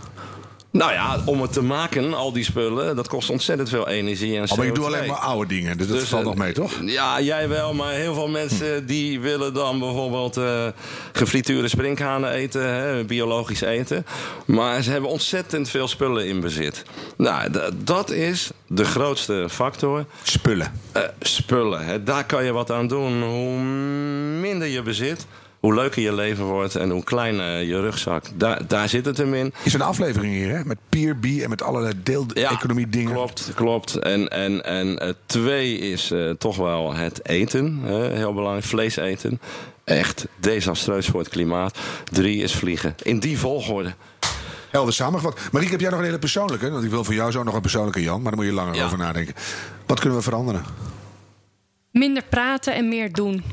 Nou 0.71 0.91
ja, 0.91 1.17
om 1.25 1.41
het 1.41 1.53
te 1.53 1.61
maken, 1.61 2.13
al 2.13 2.31
die 2.33 2.43
spullen, 2.43 2.95
dat 2.95 3.07
kost 3.07 3.29
ontzettend 3.29 3.69
veel 3.69 3.87
energie 3.87 4.37
en 4.37 4.51
Oh, 4.51 4.57
maar 4.57 4.65
ik 4.65 4.75
doe 4.75 4.83
CO2. 4.83 4.87
alleen 4.87 5.07
maar 5.07 5.17
oude 5.17 5.47
dingen, 5.47 5.77
dus 5.77 5.87
dat 5.87 5.99
Dus, 5.99 6.09
valt 6.09 6.21
eh, 6.21 6.27
nog 6.27 6.37
mee, 6.37 6.53
toch? 6.53 6.71
Ja, 6.85 7.21
jij 7.21 7.49
wel, 7.49 7.73
maar 7.73 7.93
heel 7.93 8.13
veel 8.13 8.27
mensen 8.27 8.85
die 8.85 9.19
willen 9.19 9.53
dan 9.53 9.79
bijvoorbeeld 9.79 10.37
eh 10.37 10.67
gefrituurde 11.13 11.67
sprinkhanen 11.67 12.31
eten, 12.31 12.73
hè, 12.73 13.03
biologisch 13.05 13.61
eten. 13.61 14.05
Maar 14.45 14.81
ze 14.81 14.91
hebben 14.91 15.09
ontzettend 15.09 15.69
veel 15.69 15.87
spullen 15.87 16.27
in 16.27 16.39
bezit. 16.39 16.83
Nou, 17.17 17.49
dat 17.83 18.11
is 18.11 18.51
de 18.67 18.85
grootste 18.85 19.45
factor. 19.49 20.05
Spullen. 20.23 20.71
Eh, 20.91 21.01
spullen, 21.19 21.85
hè, 21.85 22.03
daar 22.03 22.25
kan 22.25 22.43
je 22.45 22.51
wat 22.51 22.71
aan 22.71 22.87
doen. 22.87 23.23
Hoe 23.23 23.57
minder 24.39 24.67
je 24.67 24.81
bezit, 24.81 25.25
hoe 25.59 25.73
leuker 25.73 26.01
je 26.01 26.13
leven 26.13 26.45
wordt 26.45 26.75
en 26.75 26.89
hoe 26.89 27.03
kleiner 27.03 27.61
je 27.63 27.79
rugzak. 27.81 28.25
Daar, 28.35 28.67
daar 28.67 28.89
zit 28.89 29.05
het 29.05 29.17
hem 29.17 29.33
in. 29.33 29.53
Is 29.63 29.73
een 29.73 29.81
aflevering 29.81 30.33
hier, 30.33 30.49
hè? 30.49 30.63
Met 30.65 30.77
peer 30.89 31.15
B 31.15 31.25
en 31.25 31.49
met 31.49 31.61
allerlei 31.61 31.93
deeleconomie 32.03 32.89
dingen. 32.89 33.13
Klopt, 33.13 33.51
klopt. 33.55 33.95
En, 33.95 34.27
en, 34.29 34.63
en 34.65 34.99
eh, 34.99 35.09
twee 35.25 35.77
is 35.77 36.11
eh, 36.11 36.29
toch 36.29 36.55
wel 36.57 36.93
het 36.93 37.25
eten. 37.27 37.79
hè, 37.83 38.15
heel 38.15 38.33
belangrijk, 38.33 38.65
vlees 38.65 38.95
eten. 38.95 39.39
Echt 39.83 40.27
desastreus 40.39 41.07
voor 41.07 41.19
het 41.19 41.29
klimaat. 41.29 41.77
Drie 42.11 42.43
is 42.43 42.55
vliegen. 42.55 42.95
In 43.03 43.19
die 43.19 43.39
volgorde. 43.39 43.93
Helder 44.69 44.93
samengevat. 44.93 45.39
Marieke, 45.51 45.71
heb 45.71 45.81
jij 45.81 45.89
nog 45.89 45.99
een 45.99 46.05
hele 46.05 46.19
persoonlijke? 46.19 46.69
Want 46.71 46.83
ik 46.83 46.89
wil 46.89 47.03
voor 47.03 47.13
jou 47.13 47.31
zo 47.31 47.43
nog 47.43 47.53
een 47.53 47.61
persoonlijke, 47.61 48.01
Jan. 48.01 48.21
Maar 48.21 48.31
daar 48.31 48.39
moet 48.41 48.49
je 48.49 48.55
langer 48.55 48.75
Ja. 48.75 48.85
over 48.85 48.97
nadenken. 48.97 49.33
Wat 49.85 49.99
kunnen 49.99 50.17
we 50.17 50.23
veranderen? 50.23 50.63
Minder 51.91 52.23
praten 52.29 52.75
en 52.75 52.89
meer 52.89 53.11
doen. 53.13 53.43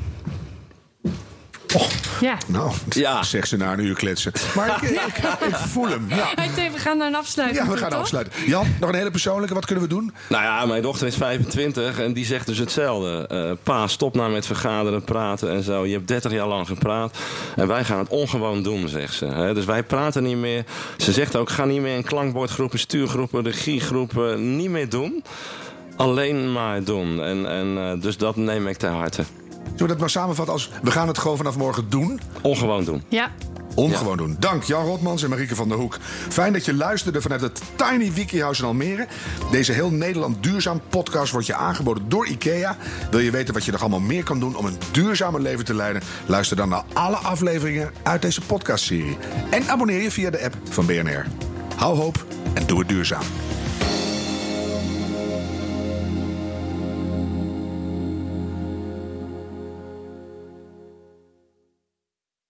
Ja. 2.21 2.37
Nou, 2.47 2.71
Ja. 2.89 3.23
zeg 3.23 3.47
ze 3.47 3.57
na 3.57 3.73
een 3.73 3.79
uur 3.79 3.95
kletsen. 3.95 4.31
Maar 4.55 4.67
ik, 4.83 4.89
ik, 4.89 4.99
ik 5.47 5.55
voel 5.55 5.87
hem. 5.87 6.05
Ja. 6.09 6.27
Hey, 6.35 6.49
Tim, 6.55 6.71
we 6.71 6.79
gaan 6.79 6.97
naar 6.97 7.07
een 7.07 7.15
afsluiting. 7.15 7.65
ja, 7.65 7.71
we 7.71 7.77
gaan 7.77 7.89
toch? 7.89 7.99
afsluiten. 7.99 8.33
Jan, 8.45 8.67
nog 8.79 8.89
een 8.89 8.95
hele 8.95 9.11
persoonlijke. 9.11 9.53
Wat 9.53 9.65
kunnen 9.65 9.83
we 9.83 9.89
doen? 9.89 10.13
Nou 10.29 10.43
ja, 10.43 10.65
mijn 10.65 10.81
dochter 10.81 11.07
is 11.07 11.15
25 11.15 11.99
en 11.99 12.13
die 12.13 12.25
zegt 12.25 12.45
dus 12.45 12.57
hetzelfde. 12.57 13.25
Eh, 13.27 13.51
pa, 13.63 13.87
stop 13.87 14.15
nou 14.15 14.31
met 14.31 14.45
vergaderen, 14.45 15.03
praten 15.03 15.51
en 15.51 15.63
zo. 15.63 15.85
Je 15.85 15.93
hebt 15.93 16.07
30 16.07 16.31
jaar 16.31 16.47
lang 16.47 16.67
gepraat. 16.67 17.17
En 17.55 17.67
wij 17.67 17.83
gaan 17.83 17.99
het 17.99 18.09
ongewoon 18.09 18.63
doen, 18.63 18.87
zegt 18.89 19.13
ze. 19.13 19.25
hè. 19.25 19.53
Dus 19.53 19.65
wij 19.65 19.83
praten 19.83 20.23
niet 20.23 20.37
meer. 20.37 20.63
Ze 20.97 21.11
zegt 21.11 21.35
ook, 21.35 21.49
ga 21.49 21.65
niet 21.65 21.81
meer 21.81 21.95
in 21.95 22.03
klankbordgroepen, 22.03 22.79
stuurgroepen, 22.79 23.43
regiegroepen. 23.43 24.55
Niet 24.55 24.69
meer 24.69 24.89
doen. 24.89 25.23
Alleen 25.95 26.51
maar 26.51 26.83
doen. 26.83 27.23
En, 27.23 27.49
en, 27.49 27.77
eh, 27.77 28.01
dus 28.01 28.17
dat 28.17 28.35
neem 28.35 28.67
ik 28.67 28.77
ter 28.77 28.89
harte. 28.89 29.23
Zullen 29.67 29.77
we 29.77 29.87
dat 29.87 29.99
maar 29.99 30.09
samenvatten 30.09 30.53
als... 30.53 30.69
we 30.83 30.91
gaan 30.91 31.07
het 31.07 31.17
gewoon 31.17 31.37
vanaf 31.37 31.57
morgen 31.57 31.89
doen? 31.89 32.19
Ongewoon 32.41 32.83
doen. 32.83 33.03
Ja. 33.07 33.31
Ongewoon 33.77 34.17
doen. 34.17 34.35
Dank 34.39 34.63
Jan 34.63 34.85
Rotmans 34.85 35.23
en 35.23 35.29
Marieke 35.29 35.55
van 35.55 35.67
der 35.69 35.77
Hoek. 35.77 35.97
Fijn 36.29 36.53
dat 36.53 36.65
je 36.65 36.73
luisterde 36.73 37.21
vanuit 37.21 37.41
het 37.41 37.61
Tiny 37.75 38.13
Wikihuis 38.13 38.59
in 38.59 38.65
Almere. 38.65 39.07
Deze 39.51 39.71
heel 39.71 39.89
Nederland 39.89 40.43
duurzaam 40.43 40.81
podcast 40.89 41.31
wordt 41.31 41.47
je 41.47 41.55
aangeboden 41.55 42.09
door 42.09 42.27
IKEA. 42.27 42.77
Wil 43.11 43.19
je 43.19 43.31
weten 43.31 43.53
wat 43.53 43.65
je 43.65 43.71
nog 43.71 43.81
allemaal 43.81 43.99
meer 43.99 44.23
kan 44.23 44.39
doen 44.39 44.55
om 44.55 44.65
een 44.65 44.77
duurzamer 44.91 45.41
leven 45.41 45.65
te 45.65 45.73
leiden? 45.73 46.01
Luister 46.25 46.57
dan 46.57 46.69
naar 46.69 46.83
alle 46.93 47.15
afleveringen 47.15 47.91
uit 48.03 48.21
deze 48.21 48.41
podcastserie. 48.41 49.17
En 49.49 49.69
abonneer 49.69 50.01
je 50.01 50.11
via 50.11 50.29
de 50.29 50.43
app 50.43 50.55
van 50.69 50.85
BNR. 50.85 51.25
Hou 51.75 51.97
hoop 51.97 52.25
en 52.53 52.65
doe 52.65 52.79
het 52.79 52.87
duurzaam. 52.87 53.23